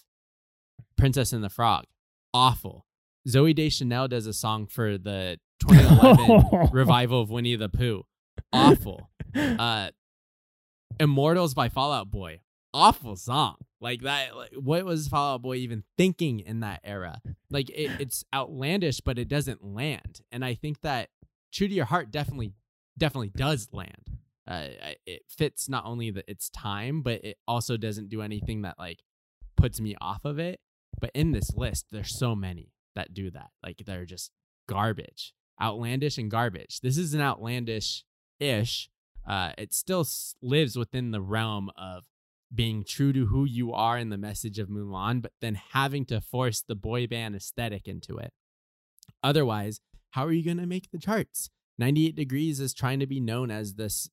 Princess 0.97 1.33
and 1.33 1.43
the 1.43 1.49
Frog, 1.49 1.85
awful. 2.33 2.85
Zooey 3.27 3.53
Deschanel 3.53 4.07
does 4.07 4.25
a 4.25 4.33
song 4.33 4.67
for 4.67 4.97
the 4.97 5.39
2011 5.59 6.69
revival 6.71 7.21
of 7.21 7.29
Winnie 7.29 7.55
the 7.55 7.69
Pooh, 7.69 8.03
awful. 8.53 9.09
Uh, 9.35 9.89
Immortals 10.99 11.53
by 11.53 11.69
Fall 11.69 11.91
Out 11.91 12.09
Boy, 12.09 12.41
awful 12.73 13.15
song. 13.15 13.55
Like 13.79 14.01
that, 14.01 14.35
like, 14.35 14.53
what 14.53 14.85
was 14.85 15.07
Fall 15.07 15.35
Out 15.35 15.41
Boy 15.43 15.57
even 15.57 15.83
thinking 15.97 16.39
in 16.39 16.61
that 16.61 16.81
era? 16.83 17.21
Like 17.49 17.69
it, 17.69 17.91
it's 17.99 18.23
outlandish, 18.33 19.01
but 19.01 19.19
it 19.19 19.27
doesn't 19.27 19.63
land. 19.63 20.21
And 20.31 20.43
I 20.43 20.55
think 20.55 20.81
that 20.81 21.09
True 21.51 21.67
to 21.67 21.73
Your 21.73 21.85
Heart 21.85 22.11
definitely, 22.11 22.53
definitely 22.97 23.31
does 23.35 23.69
land. 23.71 24.11
Uh, 24.47 24.67
it 25.05 25.23
fits 25.27 25.67
not 25.67 25.85
only 25.85 26.09
the 26.09 26.29
its 26.29 26.49
time, 26.49 27.01
but 27.01 27.23
it 27.23 27.37
also 27.47 27.75
doesn't 27.75 28.09
do 28.09 28.21
anything 28.21 28.61
that 28.61 28.79
like 28.79 29.03
puts 29.57 29.81
me 29.81 29.95
off 29.99 30.23
of 30.23 30.39
it. 30.39 30.59
But 30.99 31.11
in 31.13 31.31
this 31.31 31.53
list, 31.55 31.87
there's 31.91 32.17
so 32.17 32.33
many 32.33 32.71
that 32.95 33.13
do 33.13 33.29
that. 33.31 33.49
Like 33.61 33.83
they're 33.85 34.05
just 34.05 34.31
garbage, 34.67 35.33
outlandish 35.61 36.17
and 36.17 36.31
garbage. 36.31 36.79
This 36.81 36.97
is 36.97 37.13
an 37.13 37.21
outlandish 37.21 38.05
ish. 38.39 38.89
Uh, 39.27 39.51
it 39.57 39.73
still 39.73 40.01
s- 40.01 40.35
lives 40.41 40.77
within 40.77 41.11
the 41.11 41.21
realm 41.21 41.69
of 41.77 42.03
being 42.53 42.83
true 42.87 43.11
to 43.11 43.25
who 43.25 43.43
you 43.45 43.73
are 43.73 43.97
in 43.97 44.09
the 44.09 44.17
message 44.17 44.57
of 44.57 44.69
Mulan, 44.69 45.21
but 45.21 45.33
then 45.41 45.55
having 45.73 46.05
to 46.05 46.21
force 46.21 46.61
the 46.61 46.75
boy 46.75 47.05
band 47.07 47.35
aesthetic 47.35 47.87
into 47.87 48.17
it. 48.17 48.31
Otherwise, 49.21 49.81
how 50.11 50.25
are 50.25 50.31
you 50.31 50.43
going 50.45 50.57
to 50.57 50.65
make 50.65 50.89
the 50.91 50.97
charts? 50.97 51.49
98 51.77 52.15
Degrees 52.15 52.59
is 52.59 52.73
trying 52.73 52.99
to 52.99 53.07
be 53.07 53.19
known 53.19 53.51
as 53.51 53.73
this 53.73 54.09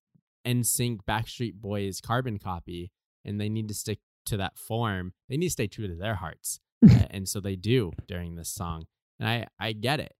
NSYNC 0.46 0.98
Backstreet 1.08 1.54
Boys 1.54 2.00
carbon 2.00 2.38
copy, 2.38 2.90
and 3.24 3.40
they 3.40 3.48
need 3.48 3.68
to 3.68 3.74
stick 3.74 4.00
to 4.26 4.36
that 4.36 4.58
form. 4.58 5.12
They 5.28 5.36
need 5.36 5.46
to 5.46 5.52
stay 5.52 5.66
true 5.66 5.88
to 5.88 5.94
their 5.94 6.16
hearts. 6.16 6.60
Uh, 6.84 7.06
and 7.08 7.26
so 7.26 7.40
they 7.40 7.56
do 7.56 7.92
during 8.06 8.34
this 8.36 8.50
song. 8.50 8.84
And 9.18 9.26
I, 9.26 9.46
I 9.58 9.72
get 9.72 10.00
it. 10.00 10.12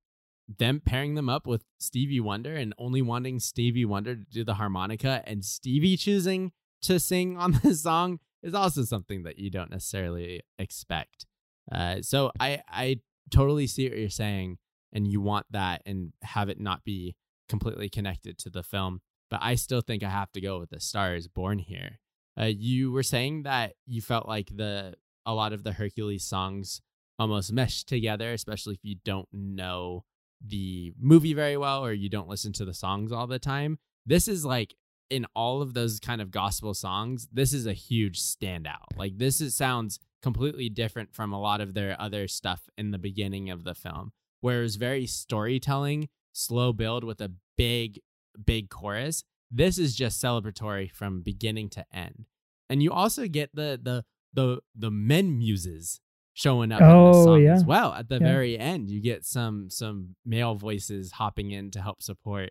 Them 0.46 0.80
pairing 0.84 1.14
them 1.14 1.28
up 1.28 1.46
with 1.46 1.64
Stevie 1.78 2.20
Wonder 2.20 2.54
and 2.54 2.74
only 2.78 3.02
wanting 3.02 3.40
Stevie 3.40 3.84
Wonder 3.84 4.16
to 4.16 4.24
do 4.24 4.44
the 4.44 4.54
harmonica 4.54 5.22
and 5.26 5.44
Stevie 5.44 5.96
choosing 5.96 6.52
to 6.82 7.00
sing 7.00 7.36
on 7.38 7.52
the 7.62 7.74
song 7.74 8.20
is 8.42 8.54
also 8.54 8.84
something 8.84 9.22
that 9.22 9.38
you 9.38 9.50
don't 9.50 9.70
necessarily 9.70 10.42
expect. 10.58 11.26
Uh, 11.72 12.02
so 12.02 12.30
I, 12.38 12.62
I 12.68 13.00
totally 13.30 13.66
see 13.66 13.88
what 13.88 13.98
you're 13.98 14.10
saying, 14.10 14.58
and 14.92 15.08
you 15.08 15.20
want 15.20 15.46
that 15.50 15.82
and 15.86 16.12
have 16.22 16.48
it 16.48 16.60
not 16.60 16.84
be 16.84 17.16
completely 17.48 17.88
connected 17.88 18.38
to 18.38 18.50
the 18.50 18.62
film. 18.62 19.00
But 19.30 19.40
I 19.42 19.54
still 19.54 19.80
think 19.80 20.02
I 20.02 20.10
have 20.10 20.30
to 20.32 20.40
go 20.40 20.60
with 20.60 20.70
the 20.70 20.80
Star 20.80 21.14
is 21.14 21.26
Born 21.26 21.58
here. 21.58 21.98
Uh, 22.38 22.44
you 22.44 22.92
were 22.92 23.02
saying 23.02 23.44
that 23.44 23.74
you 23.86 24.02
felt 24.02 24.28
like 24.28 24.50
the 24.54 24.94
a 25.26 25.32
lot 25.34 25.52
of 25.52 25.64
the 25.64 25.72
Hercules 25.72 26.24
songs 26.24 26.82
almost 27.18 27.52
mesh 27.52 27.84
together, 27.84 28.32
especially 28.32 28.74
if 28.74 28.80
you 28.82 28.96
don't 29.04 29.28
know 29.32 30.04
the 30.46 30.92
movie 31.00 31.34
very 31.34 31.56
well 31.56 31.84
or 31.84 31.92
you 31.92 32.08
don't 32.08 32.28
listen 32.28 32.52
to 32.54 32.64
the 32.64 32.74
songs 32.74 33.12
all 33.12 33.26
the 33.26 33.38
time. 33.38 33.78
This 34.06 34.28
is 34.28 34.44
like 34.44 34.74
in 35.10 35.26
all 35.34 35.62
of 35.62 35.74
those 35.74 36.00
kind 36.00 36.20
of 36.20 36.30
gospel 36.30 36.74
songs, 36.74 37.28
this 37.32 37.52
is 37.52 37.66
a 37.66 37.72
huge 37.72 38.20
standout. 38.20 38.96
Like 38.96 39.18
this 39.18 39.40
is 39.40 39.54
sounds 39.54 39.98
completely 40.22 40.68
different 40.68 41.14
from 41.14 41.32
a 41.32 41.40
lot 41.40 41.60
of 41.60 41.74
their 41.74 42.00
other 42.00 42.26
stuff 42.26 42.68
in 42.78 42.90
the 42.90 42.98
beginning 42.98 43.50
of 43.50 43.64
the 43.64 43.74
film, 43.74 44.12
where 44.40 44.60
it 44.60 44.62
was 44.62 44.76
very 44.76 45.06
storytelling, 45.06 46.08
slow 46.32 46.72
build 46.72 47.04
with 47.04 47.20
a 47.20 47.32
big, 47.56 48.00
big 48.44 48.70
chorus. 48.70 49.24
This 49.50 49.78
is 49.78 49.94
just 49.94 50.22
celebratory 50.22 50.90
from 50.90 51.22
beginning 51.22 51.68
to 51.70 51.84
end. 51.92 52.26
And 52.68 52.82
you 52.82 52.90
also 52.90 53.28
get 53.28 53.54
the 53.54 53.78
the 53.80 54.04
the 54.32 54.60
the 54.74 54.90
men 54.90 55.38
muses 55.38 56.00
showing 56.34 56.72
up 56.72 56.80
in 56.80 56.86
Oh, 56.86 57.06
the 57.12 57.24
song 57.24 57.42
yeah. 57.42 57.54
as 57.54 57.64
well. 57.64 57.92
At 57.94 58.08
the 58.08 58.16
Yeah. 58.16 58.26
very 58.26 58.58
end, 58.58 58.90
you 58.90 59.00
get 59.00 59.24
some 59.24 59.70
some 59.70 60.16
male 60.24 60.54
voices 60.56 61.12
hopping 61.12 61.50
in 61.52 61.70
to 61.72 61.80
help 61.80 62.02
support. 62.02 62.50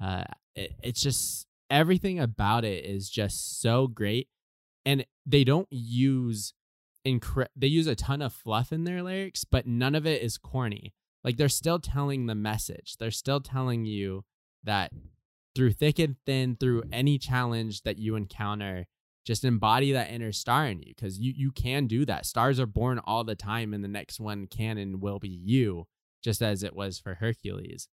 Uh, 0.00 0.24
it, 0.54 0.72
it's 0.82 1.02
just 1.02 1.46
everything 1.70 2.18
about 2.20 2.64
it 2.64 2.84
is 2.84 3.10
just 3.10 3.60
so 3.60 3.86
great, 3.88 4.28
and 4.86 5.04
they 5.26 5.44
don't 5.44 5.68
use 5.70 6.54
incre- 7.06 7.48
they 7.56 7.66
use 7.66 7.86
a 7.86 7.94
ton 7.94 8.22
of 8.22 8.32
fluff 8.32 8.72
in 8.72 8.84
their 8.84 9.02
lyrics, 9.02 9.44
but 9.44 9.66
none 9.66 9.94
of 9.94 10.06
it 10.06 10.22
is 10.22 10.38
corny. 10.38 10.94
Like 11.22 11.36
they're 11.36 11.48
still 11.48 11.78
telling 11.78 12.26
the 12.26 12.34
message. 12.34 12.96
They're 12.98 13.10
still 13.10 13.40
telling 13.40 13.84
you 13.84 14.24
that 14.62 14.92
through 15.56 15.72
thick 15.72 15.98
and 15.98 16.16
thin, 16.26 16.56
through 16.56 16.82
any 16.92 17.18
challenge 17.18 17.82
that 17.82 17.98
you 17.98 18.16
encounter, 18.16 18.86
just 19.24 19.44
embody 19.44 19.92
that 19.92 20.10
inner 20.10 20.32
star 20.32 20.66
in 20.66 20.80
you 20.80 20.92
because 20.94 21.18
you 21.18 21.32
you 21.34 21.50
can 21.50 21.86
do 21.86 22.04
that. 22.06 22.26
Stars 22.26 22.60
are 22.60 22.66
born 22.66 23.00
all 23.04 23.24
the 23.24 23.34
time, 23.34 23.72
and 23.72 23.82
the 23.82 23.88
next 23.88 24.20
one 24.20 24.46
can 24.46 24.78
and 24.78 25.00
will 25.00 25.18
be 25.18 25.28
you, 25.28 25.86
just 26.22 26.42
as 26.42 26.62
it 26.62 26.76
was 26.76 26.98
for 26.98 27.14
Hercules. 27.14 27.88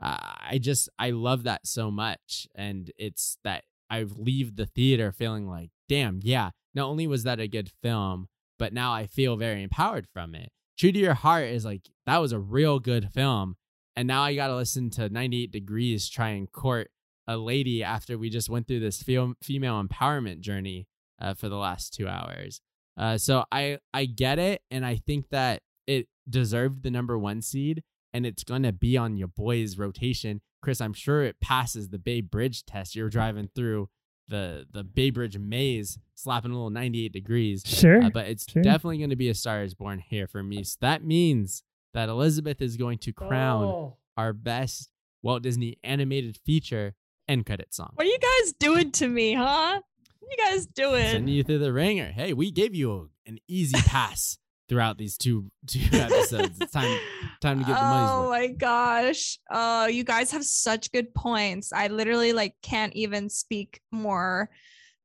Uh, 0.00 0.18
I 0.50 0.58
just 0.60 0.88
I 0.98 1.10
love 1.10 1.42
that 1.44 1.66
so 1.66 1.90
much, 1.90 2.46
and 2.54 2.90
it's 2.98 3.38
that 3.44 3.64
I 3.90 4.02
leave 4.02 4.56
the 4.56 4.66
theater 4.66 5.12
feeling 5.12 5.48
like, 5.48 5.70
damn, 5.88 6.20
yeah. 6.22 6.50
Not 6.74 6.88
only 6.88 7.06
was 7.06 7.22
that 7.22 7.40
a 7.40 7.48
good 7.48 7.70
film, 7.82 8.28
but 8.58 8.72
now 8.72 8.92
I 8.92 9.06
feel 9.06 9.36
very 9.36 9.62
empowered 9.62 10.06
from 10.12 10.34
it. 10.34 10.50
True 10.78 10.92
to 10.92 10.98
Your 10.98 11.14
Heart 11.14 11.46
is 11.46 11.64
like 11.64 11.88
that 12.04 12.18
was 12.18 12.32
a 12.32 12.38
real 12.38 12.78
good 12.78 13.10
film, 13.12 13.56
and 13.96 14.06
now 14.06 14.22
I 14.22 14.34
got 14.34 14.48
to 14.48 14.56
listen 14.56 14.90
to 14.90 15.08
98 15.08 15.50
Degrees 15.50 16.08
try 16.08 16.28
and 16.30 16.50
court 16.50 16.90
a 17.28 17.36
lady 17.36 17.82
after 17.82 18.16
we 18.18 18.30
just 18.30 18.48
went 18.48 18.66
through 18.68 18.80
this 18.80 19.02
fem- 19.02 19.36
female 19.42 19.82
empowerment 19.82 20.40
journey 20.40 20.86
uh, 21.20 21.34
for 21.34 21.48
the 21.48 21.56
last 21.56 21.92
two 21.94 22.06
hours. 22.08 22.60
Uh, 22.96 23.18
so 23.18 23.44
I 23.52 23.78
I 23.92 24.06
get 24.06 24.38
it, 24.38 24.62
and 24.70 24.84
I 24.86 24.96
think 24.96 25.28
that 25.30 25.62
it 25.86 26.08
deserved 26.28 26.82
the 26.82 26.90
number 26.90 27.18
one 27.18 27.42
seed, 27.42 27.82
and 28.14 28.24
it's 28.24 28.44
gonna 28.44 28.72
be 28.72 28.96
on 28.96 29.16
your 29.16 29.28
boys' 29.28 29.76
rotation. 29.76 30.40
Chris, 30.62 30.80
I'm 30.80 30.94
sure 30.94 31.22
it 31.22 31.36
passes 31.40 31.90
the 31.90 31.98
Bay 31.98 32.20
Bridge 32.20 32.64
test. 32.64 32.96
You're 32.96 33.10
driving 33.10 33.48
through 33.54 33.88
the 34.28 34.66
the 34.72 34.82
Bay 34.82 35.10
Bridge 35.10 35.36
maze, 35.38 35.98
slapping 36.14 36.50
a 36.50 36.54
little 36.54 36.70
98 36.70 37.12
degrees. 37.12 37.62
Sure. 37.66 38.02
Uh, 38.04 38.10
but 38.10 38.26
it's 38.26 38.50
sure. 38.50 38.62
definitely 38.62 38.98
going 38.98 39.10
to 39.10 39.16
be 39.16 39.28
a 39.28 39.34
Star 39.34 39.62
is 39.62 39.74
Born 39.74 39.98
here 40.00 40.26
for 40.26 40.42
me. 40.42 40.64
So 40.64 40.76
that 40.80 41.04
means 41.04 41.62
that 41.94 42.08
Elizabeth 42.08 42.60
is 42.60 42.76
going 42.76 42.98
to 42.98 43.12
crown 43.12 43.64
Oh. 43.64 43.96
our 44.16 44.32
best 44.32 44.90
Walt 45.22 45.42
Disney 45.42 45.76
animated 45.84 46.36
feature 46.44 46.94
end 47.28 47.46
credit 47.46 47.74
song. 47.74 47.90
What 47.94 48.06
are 48.06 48.10
you 48.10 48.18
guys 48.18 48.52
doing 48.58 48.90
to 48.92 49.08
me, 49.08 49.34
huh? 49.34 49.80
What 50.20 50.28
are 50.28 50.30
you 50.30 50.50
guys 50.56 50.66
doing? 50.66 51.06
Sending 51.10 51.34
you 51.34 51.42
through 51.44 51.58
the 51.60 51.72
ringer. 51.72 52.06
Hey, 52.12 52.32
we 52.32 52.50
gave 52.50 52.74
you 52.74 53.10
an 53.26 53.38
easy 53.48 53.78
pass 53.86 54.38
throughout 54.68 54.98
these 54.98 55.16
two 55.16 55.50
two 55.66 55.86
episodes. 55.92 56.58
It's 56.60 56.72
time 56.72 56.98
time 57.40 57.60
to 57.60 57.64
get 57.64 57.74
the 57.76 57.82
money. 57.82 58.08
oh 58.10 58.28
my 58.30 58.48
gosh. 58.48 59.38
Oh, 59.50 59.86
you 59.86 60.02
guys 60.04 60.30
have 60.32 60.44
such 60.44 60.90
good 60.92 61.14
points. 61.14 61.72
I 61.72 61.86
literally 61.88 62.32
like 62.32 62.54
can't 62.62 62.92
even 62.94 63.28
speak 63.30 63.80
more 63.92 64.50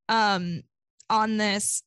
um 0.08 0.62
on 1.08 1.36
this. 1.36 1.82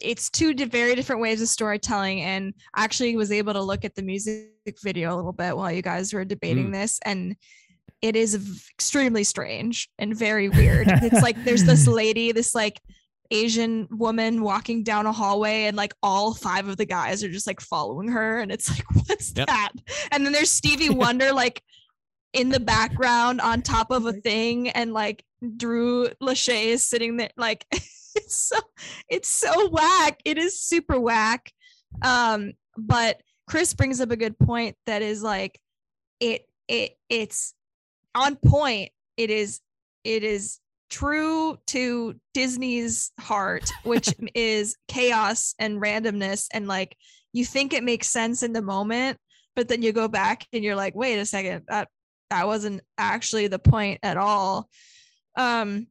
It's 0.00 0.30
two 0.30 0.54
very 0.54 0.94
different 0.94 1.20
ways 1.20 1.42
of 1.42 1.48
storytelling 1.48 2.22
and 2.22 2.54
I 2.74 2.82
actually 2.84 3.14
was 3.14 3.30
able 3.30 3.52
to 3.52 3.60
look 3.60 3.84
at 3.84 3.94
the 3.94 4.02
music 4.02 4.48
video 4.82 5.14
a 5.14 5.16
little 5.16 5.34
bit 5.34 5.54
while 5.54 5.70
you 5.70 5.82
guys 5.82 6.14
were 6.14 6.24
debating 6.24 6.68
Mm. 6.68 6.72
this 6.72 6.98
and 7.04 7.36
it 8.02 8.16
is 8.16 8.66
extremely 8.74 9.24
strange 9.24 9.88
and 9.98 10.14
very 10.14 10.48
weird. 10.48 10.86
it's 10.88 11.22
like 11.22 11.42
there's 11.44 11.64
this 11.64 11.86
lady, 12.00 12.32
this 12.32 12.54
like 12.54 12.80
Asian 13.30 13.88
woman 13.90 14.42
walking 14.42 14.82
down 14.82 15.06
a 15.06 15.12
hallway, 15.12 15.64
and 15.64 15.76
like 15.76 15.94
all 16.02 16.34
five 16.34 16.68
of 16.68 16.76
the 16.76 16.84
guys 16.84 17.24
are 17.24 17.30
just 17.30 17.46
like 17.46 17.60
following 17.60 18.08
her, 18.08 18.40
and 18.40 18.50
it's 18.52 18.68
like, 18.68 18.84
what's 19.08 19.32
Yep. 19.36 19.46
that? 19.46 19.72
And 20.10 20.24
then 20.26 20.32
there's 20.32 20.50
Stevie 20.50 20.90
Wonder 20.94 21.32
like 21.32 21.62
in 22.34 22.48
the 22.48 22.60
background 22.60 23.40
on 23.40 23.62
top 23.62 23.90
of 23.90 24.04
a 24.06 24.12
thing, 24.12 24.68
and 24.68 24.92
like 24.92 25.24
Drew 25.56 26.08
Lachey 26.22 26.66
is 26.66 26.82
sitting 26.86 27.16
there, 27.16 27.30
like 27.36 27.64
it's 28.14 28.36
so 28.36 28.58
it's 29.08 29.28
so 29.28 29.68
whack. 29.70 30.20
It 30.24 30.36
is 30.38 30.60
super 30.60 30.98
whack. 31.00 31.50
Um, 32.02 32.52
but 32.76 33.20
Chris 33.46 33.74
brings 33.74 34.00
up 34.00 34.10
a 34.10 34.16
good 34.16 34.38
point 34.38 34.76
that 34.86 35.02
is 35.02 35.22
like 35.22 35.58
it 36.20 36.46
it 36.68 36.96
it's 37.08 37.54
on 38.14 38.36
point. 38.36 38.90
It 39.16 39.30
is 39.30 39.60
it 40.04 40.24
is 40.24 40.58
true 40.92 41.58
to 41.68 42.14
Disney's 42.34 43.12
heart, 43.18 43.70
which 43.82 44.14
is 44.34 44.76
chaos 44.88 45.54
and 45.58 45.80
randomness. 45.80 46.46
And 46.52 46.68
like 46.68 46.96
you 47.32 47.44
think 47.44 47.72
it 47.72 47.82
makes 47.82 48.08
sense 48.08 48.42
in 48.42 48.52
the 48.52 48.62
moment, 48.62 49.18
but 49.56 49.68
then 49.68 49.82
you 49.82 49.92
go 49.92 50.06
back 50.06 50.46
and 50.52 50.62
you're 50.62 50.76
like, 50.76 50.94
wait 50.94 51.18
a 51.18 51.26
second, 51.26 51.64
that 51.68 51.88
that 52.30 52.46
wasn't 52.46 52.82
actually 52.98 53.48
the 53.48 53.58
point 53.58 54.00
at 54.02 54.16
all. 54.16 54.68
Um 55.36 55.86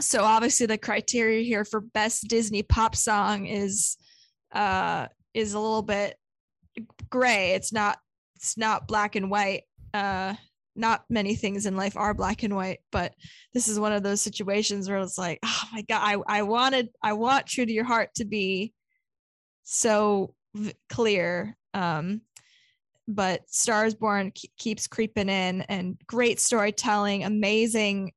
so 0.00 0.24
obviously 0.24 0.66
the 0.66 0.78
criteria 0.78 1.44
here 1.44 1.64
for 1.64 1.80
best 1.80 2.26
Disney 2.28 2.62
pop 2.62 2.96
song 2.96 3.46
is 3.46 3.96
uh 4.52 5.06
is 5.34 5.54
a 5.54 5.60
little 5.60 5.82
bit 5.82 6.16
gray. 7.10 7.52
It's 7.52 7.72
not 7.72 7.98
it's 8.36 8.56
not 8.56 8.88
black 8.88 9.16
and 9.16 9.30
white. 9.30 9.62
Uh 9.92 10.34
not 10.76 11.04
many 11.08 11.34
things 11.34 11.66
in 11.66 11.76
life 11.76 11.96
are 11.96 12.14
black 12.14 12.42
and 12.42 12.54
white, 12.54 12.80
but 12.90 13.14
this 13.52 13.68
is 13.68 13.78
one 13.78 13.92
of 13.92 14.02
those 14.02 14.20
situations 14.20 14.88
where 14.88 14.98
it's 14.98 15.18
like, 15.18 15.38
oh 15.44 15.62
my 15.72 15.82
god, 15.82 16.00
I 16.02 16.38
I 16.38 16.42
wanted 16.42 16.88
I 17.02 17.12
want 17.12 17.46
True 17.46 17.66
to 17.66 17.72
Your 17.72 17.84
Heart 17.84 18.10
to 18.16 18.24
be 18.24 18.72
so 19.62 20.34
v- 20.54 20.74
clear. 20.88 21.56
Um, 21.72 22.22
but 23.06 23.42
Stars 23.48 23.94
Born 23.94 24.30
ke- 24.30 24.50
keeps 24.56 24.86
creeping 24.86 25.28
in, 25.28 25.62
and 25.62 26.00
great 26.06 26.40
storytelling, 26.40 27.24
amazing 27.24 28.12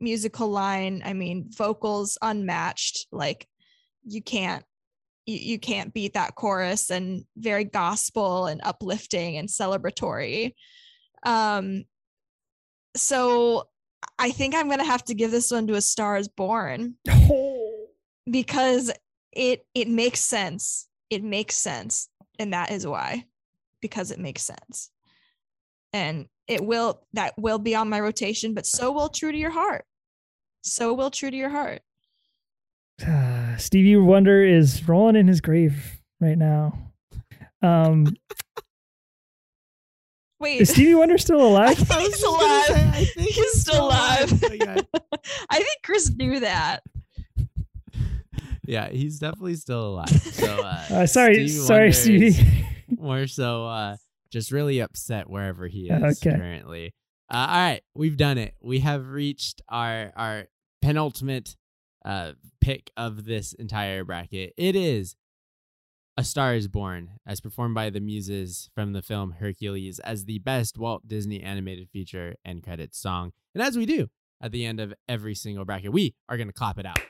musical 0.00 0.48
line. 0.48 1.02
I 1.04 1.12
mean, 1.12 1.46
vocals 1.48 2.18
unmatched. 2.20 3.06
Like 3.12 3.46
you 4.04 4.22
can't 4.22 4.64
you, 5.26 5.36
you 5.38 5.58
can't 5.58 5.94
beat 5.94 6.14
that 6.14 6.34
chorus, 6.34 6.90
and 6.90 7.24
very 7.36 7.64
gospel 7.64 8.46
and 8.46 8.60
uplifting 8.64 9.38
and 9.38 9.48
celebratory. 9.48 10.54
Um, 11.24 11.84
so 12.96 13.68
I 14.18 14.30
think 14.30 14.54
I'm 14.54 14.68
gonna 14.68 14.84
have 14.84 15.04
to 15.04 15.14
give 15.14 15.30
this 15.30 15.50
one 15.50 15.66
to 15.68 15.74
a 15.74 15.80
Star 15.80 16.16
is 16.16 16.28
Born 16.28 16.96
because 18.30 18.90
it 19.32 19.66
it 19.74 19.88
makes 19.88 20.20
sense. 20.20 20.88
It 21.10 21.22
makes 21.22 21.56
sense, 21.56 22.08
and 22.38 22.52
that 22.52 22.70
is 22.70 22.86
why, 22.86 23.26
because 23.80 24.10
it 24.10 24.18
makes 24.18 24.42
sense, 24.42 24.90
and 25.92 26.26
it 26.48 26.64
will 26.64 27.02
that 27.12 27.34
will 27.38 27.58
be 27.58 27.74
on 27.74 27.88
my 27.88 28.00
rotation. 28.00 28.54
But 28.54 28.66
so 28.66 28.92
will 28.92 29.08
True 29.08 29.32
to 29.32 29.38
Your 29.38 29.50
Heart. 29.50 29.84
So 30.62 30.94
will 30.94 31.10
True 31.10 31.30
to 31.30 31.36
Your 31.36 31.50
Heart. 31.50 31.82
Ah, 33.06 33.54
Stevie 33.58 33.96
Wonder 33.96 34.44
is 34.44 34.86
rolling 34.88 35.16
in 35.16 35.28
his 35.28 35.40
grave 35.40 36.00
right 36.20 36.38
now. 36.38 36.78
Um, 37.62 38.16
Wait, 40.42 40.60
is 40.60 40.70
Stevie 40.70 40.94
Wonder 40.94 41.16
still 41.18 41.40
I 41.56 41.72
alive? 41.72 41.78
think 41.78 41.90
I 41.90 41.96
was 42.02 42.06
he's 42.06 42.20
just 42.20 42.38
gonna 42.40 42.62
say, 42.64 42.72
alive. 42.82 42.94
I 42.94 43.04
think 43.04 43.30
He's 43.30 43.60
still 43.60 43.86
alive. 43.86 44.42
Oh. 45.00 45.00
I 45.50 45.56
think 45.58 45.78
Chris 45.82 46.10
knew 46.14 46.40
that. 46.40 46.80
yeah, 48.66 48.88
he's 48.90 49.18
definitely 49.18 49.54
still 49.54 49.86
alive. 49.94 50.08
So 50.10 50.46
uh, 50.64 50.84
Uh, 50.90 51.06
sorry, 51.06 51.34
Stevie 51.34 51.48
sorry, 51.48 51.78
Wonder 51.80 51.92
Stevie. 51.92 52.66
more 52.88 53.26
so 53.26 53.66
uh, 53.66 53.96
just 54.30 54.52
really 54.52 54.80
upset 54.80 55.28
wherever 55.28 55.66
he 55.66 55.88
is 55.88 56.22
Okay. 56.24 56.36
currently. 56.36 56.94
Uh, 57.30 57.36
all 57.48 57.56
right, 57.56 57.82
we've 57.94 58.16
done 58.16 58.38
it. 58.38 58.54
We 58.60 58.80
have 58.80 59.08
reached 59.08 59.62
our 59.68 60.12
our 60.16 60.44
penultimate 60.82 61.56
uh, 62.04 62.32
pick 62.60 62.90
of 62.96 63.24
this 63.24 63.52
entire 63.54 64.04
bracket. 64.04 64.52
It 64.56 64.76
is 64.76 65.14
A 66.18 66.24
Star 66.24 66.54
is 66.54 66.68
Born, 66.68 67.12
as 67.26 67.40
performed 67.40 67.74
by 67.74 67.88
the 67.88 67.98
Muses 67.98 68.68
from 68.74 68.92
the 68.92 69.00
film 69.00 69.36
Hercules, 69.40 69.98
as 70.00 70.26
the 70.26 70.40
best 70.40 70.76
Walt 70.76 71.08
Disney 71.08 71.42
animated 71.42 71.88
feature 71.88 72.34
and 72.44 72.62
credits 72.62 72.98
song. 72.98 73.32
And 73.54 73.62
as 73.62 73.78
we 73.78 73.86
do 73.86 74.10
at 74.38 74.52
the 74.52 74.66
end 74.66 74.78
of 74.78 74.92
every 75.08 75.34
single 75.34 75.64
bracket, 75.64 75.90
we 75.90 76.14
are 76.28 76.36
going 76.36 76.48
to 76.48 76.52
clap 76.52 76.78
it 76.78 76.84
out. 76.84 77.00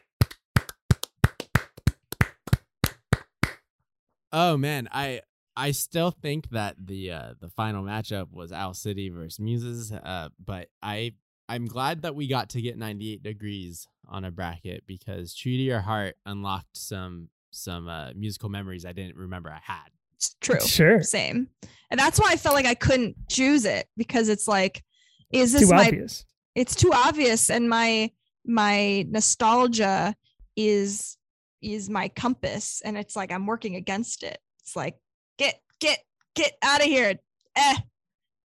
Oh 4.31 4.57
man, 4.57 4.89
I 4.93 5.23
I 5.57 5.73
still 5.73 6.13
think 6.13 6.51
that 6.51 6.77
the 6.79 7.11
uh, 7.11 7.35
the 7.41 7.49
final 7.49 7.83
matchup 7.83 8.31
was 8.31 8.53
Owl 8.53 8.73
City 8.73 9.09
versus 9.09 9.41
Muses, 9.41 9.91
uh, 9.91 10.29
but 10.43 10.69
I 10.81 11.15
I'm 11.49 11.67
glad 11.67 12.03
that 12.03 12.15
we 12.15 12.29
got 12.29 12.51
to 12.51 12.63
get 12.63 12.79
98 12.79 13.21
degrees 13.21 13.89
on 14.09 14.25
a 14.25 14.31
bracket 14.31 14.85
because 14.87 15.35
True 15.35 15.57
to 15.57 15.59
Your 15.59 15.81
Heart 15.81 16.15
unlocked 16.25 16.77
some 16.77 17.31
some 17.53 17.89
uh, 17.89 18.11
musical 18.17 18.49
memories 18.49 18.85
I 18.85 18.93
didn't 18.93 19.17
remember 19.17 19.51
I 19.51 19.61
had. 19.63 19.89
It's 20.17 20.35
true. 20.41 20.61
Sure. 20.61 21.03
Same. 21.03 21.49
And 21.91 22.01
that's 22.01 22.19
why 22.19 22.31
I 22.31 22.37
felt 22.37 22.55
like 22.55 22.67
I 22.67 22.75
couldn't 22.75 23.17
choose 23.29 23.65
it 23.65 23.87
because 23.97 24.29
it's 24.29 24.49
like, 24.49 24.83
is 25.31 25.53
this 25.53 25.63
Too 25.69 25.75
my 25.75 25.87
obvious. 25.87 26.25
it's 26.55 26.75
too 26.75 26.93
obvious 26.93 27.49
and 27.51 27.69
my 27.69 28.11
my 28.45 29.07
nostalgia 29.09 30.15
is 30.57 31.17
is 31.63 31.89
my 31.89 32.09
compass 32.09 32.83
and 32.85 32.99
it's 32.99 33.15
like 33.17 33.33
i'm 33.33 33.47
working 33.47 33.77
against 33.77 34.25
it 34.25 34.39
it's 34.61 34.77
like 34.77 34.97
get 35.39 35.61
get 35.81 36.01
get 36.35 36.53
out 36.61 36.81
of 36.81 36.87
here 36.87 37.15
eh 37.57 37.77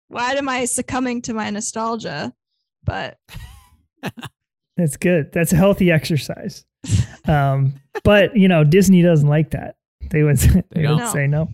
why 0.07 0.31
am 0.33 0.47
i 0.47 0.63
succumbing 0.63 1.21
to 1.23 1.33
my 1.33 1.49
nostalgia 1.49 2.31
but 2.83 3.17
That's 4.77 4.95
good. 4.95 5.33
That's 5.33 5.51
a 5.51 5.57
healthy 5.57 5.91
exercise. 5.91 6.63
Um, 7.27 7.73
but 8.03 8.35
you 8.35 8.47
know, 8.47 8.63
Disney 8.63 9.01
doesn't 9.01 9.27
like 9.27 9.51
that. 9.51 9.75
They 10.09 10.23
would 10.23 10.37
they, 10.71 10.87
would 10.87 11.07
say 11.09 11.27
no. 11.27 11.49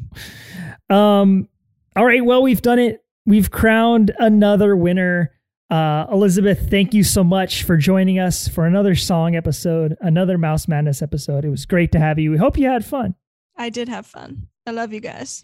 Um, 0.89 1.49
all 1.95 2.05
right. 2.05 2.23
Well, 2.23 2.41
we've 2.43 2.61
done 2.61 2.79
it. 2.79 3.03
We've 3.25 3.49
crowned 3.51 4.11
another 4.19 4.75
winner. 4.75 5.31
Uh, 5.69 6.05
Elizabeth, 6.11 6.69
thank 6.69 6.93
you 6.93 7.03
so 7.03 7.23
much 7.23 7.63
for 7.63 7.75
joining 7.75 8.19
us 8.19 8.47
for 8.47 8.67
another 8.67 8.93
song 8.95 9.35
episode, 9.35 9.97
another 9.99 10.37
Mouse 10.37 10.67
Madness 10.67 11.01
episode. 11.01 11.43
It 11.43 11.49
was 11.49 11.65
great 11.65 11.91
to 11.93 11.99
have 11.99 12.19
you. 12.19 12.29
We 12.31 12.37
hope 12.37 12.57
you 12.57 12.67
had 12.69 12.85
fun. 12.85 13.15
i 13.57 13.69
did 13.69 13.89
have 13.89 14.05
fun 14.05 14.47
i 14.67 14.71
love 14.71 14.93
you 14.93 14.99
guys 14.99 15.43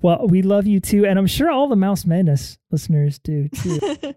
Well, 0.00 0.26
we 0.26 0.40
love 0.40 0.66
you 0.66 0.80
too, 0.80 1.04
and 1.04 1.18
I'm 1.18 1.26
sure 1.26 1.50
all 1.50 1.68
the 1.68 1.76
Mouse 1.76 2.06
Madness 2.06 2.56
listeners 2.70 3.18
do 3.18 3.48
too. 3.50 3.78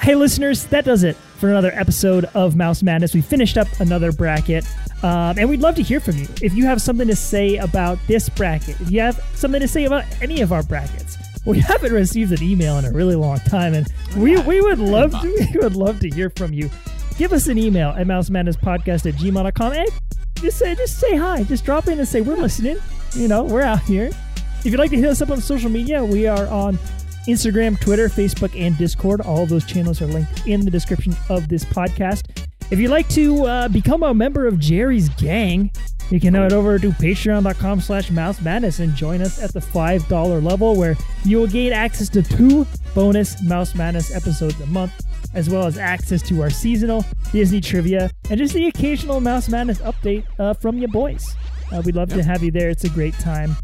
Hey, 0.00 0.16
listeners, 0.16 0.64
that 0.66 0.84
does 0.84 1.04
it 1.04 1.16
for 1.42 1.50
another 1.50 1.72
episode 1.74 2.24
of 2.36 2.54
Mouse 2.54 2.84
Madness. 2.84 3.14
We 3.14 3.20
finished 3.20 3.58
up 3.58 3.66
another 3.80 4.12
bracket, 4.12 4.64
um, 5.02 5.36
and 5.36 5.50
we'd 5.50 5.58
love 5.58 5.74
to 5.74 5.82
hear 5.82 5.98
from 5.98 6.16
you. 6.16 6.28
If 6.40 6.54
you 6.54 6.66
have 6.66 6.80
something 6.80 7.08
to 7.08 7.16
say 7.16 7.56
about 7.56 7.98
this 8.06 8.28
bracket, 8.28 8.80
if 8.80 8.92
you 8.92 9.00
have 9.00 9.20
something 9.34 9.60
to 9.60 9.66
say 9.66 9.84
about 9.84 10.04
any 10.22 10.40
of 10.42 10.52
our 10.52 10.62
brackets, 10.62 11.18
we 11.44 11.58
haven't 11.68 11.92
received 11.92 12.30
an 12.30 12.44
email 12.44 12.78
in 12.78 12.84
a 12.84 12.92
really 12.92 13.16
long 13.16 13.40
time, 13.40 13.74
and 13.74 13.92
we, 14.16 14.40
we 14.42 14.60
would 14.60 14.78
love 14.78 15.10
to 15.20 15.48
we 15.52 15.58
would 15.58 15.74
love 15.74 15.98
to 15.98 16.10
hear 16.10 16.30
from 16.30 16.52
you. 16.52 16.70
Give 17.18 17.32
us 17.32 17.48
an 17.48 17.58
email 17.58 17.88
at 17.88 18.06
mousemadnesspodcast 18.06 19.06
at 19.06 19.14
gmail.com 19.14 19.72
and 19.72 19.88
just 20.36 20.58
say 20.58 20.76
just 20.76 21.00
say 21.00 21.16
hi. 21.16 21.42
Just 21.42 21.64
drop 21.64 21.88
in 21.88 21.98
and 21.98 22.06
say 22.06 22.20
we're 22.20 22.36
listening. 22.36 22.76
You 23.14 23.26
know, 23.26 23.42
we're 23.42 23.62
out 23.62 23.80
here. 23.80 24.12
If 24.60 24.66
you'd 24.66 24.78
like 24.78 24.90
to 24.90 24.96
hit 24.96 25.06
us 25.06 25.20
up 25.20 25.30
on 25.30 25.40
social 25.40 25.70
media, 25.70 26.04
we 26.04 26.28
are 26.28 26.46
on 26.46 26.78
Instagram, 27.26 27.80
Twitter, 27.80 28.08
Facebook, 28.08 28.58
and 28.58 28.76
Discord. 28.78 29.20
All 29.20 29.42
of 29.44 29.48
those 29.48 29.64
channels 29.64 30.02
are 30.02 30.06
linked 30.06 30.46
in 30.46 30.60
the 30.64 30.70
description 30.70 31.14
of 31.28 31.48
this 31.48 31.64
podcast. 31.64 32.46
If 32.70 32.78
you'd 32.78 32.90
like 32.90 33.08
to 33.10 33.44
uh, 33.44 33.68
become 33.68 34.02
a 34.02 34.14
member 34.14 34.46
of 34.46 34.58
Jerry's 34.58 35.08
gang, 35.10 35.70
you 36.10 36.20
can 36.20 36.34
head 36.34 36.52
over 36.52 36.78
to 36.78 36.90
patreon.com 36.90 37.80
slash 37.80 38.10
mouse 38.10 38.40
madness 38.40 38.80
and 38.80 38.94
join 38.94 39.22
us 39.22 39.42
at 39.42 39.52
the 39.52 39.60
$5 39.60 40.42
level 40.42 40.76
where 40.76 40.96
you 41.24 41.38
will 41.38 41.46
gain 41.46 41.72
access 41.72 42.08
to 42.10 42.22
two 42.22 42.66
bonus 42.94 43.42
Mouse 43.42 43.74
Madness 43.74 44.14
episodes 44.14 44.60
a 44.60 44.66
month, 44.66 44.92
as 45.34 45.48
well 45.48 45.64
as 45.66 45.78
access 45.78 46.22
to 46.28 46.42
our 46.42 46.50
seasonal 46.50 47.04
Disney 47.30 47.60
trivia 47.60 48.10
and 48.30 48.38
just 48.38 48.54
the 48.54 48.66
occasional 48.66 49.20
Mouse 49.20 49.48
Madness 49.48 49.78
update 49.78 50.24
uh, 50.38 50.52
from 50.54 50.78
your 50.78 50.88
boys. 50.88 51.34
Uh, 51.72 51.80
we'd 51.84 51.96
love 51.96 52.10
to 52.10 52.22
have 52.22 52.42
you 52.42 52.50
there. 52.50 52.68
It's 52.68 52.84
a 52.84 52.90
great 52.90 53.14
time. 53.14 53.56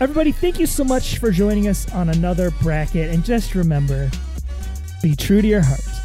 Everybody, 0.00 0.32
thank 0.32 0.58
you 0.58 0.64
so 0.64 0.82
much 0.82 1.18
for 1.18 1.30
joining 1.30 1.68
us 1.68 1.92
on 1.92 2.08
another 2.08 2.50
bracket. 2.62 3.10
And 3.10 3.22
just 3.22 3.54
remember 3.54 4.10
be 5.02 5.14
true 5.14 5.42
to 5.42 5.46
your 5.46 5.60
heart. 5.60 5.99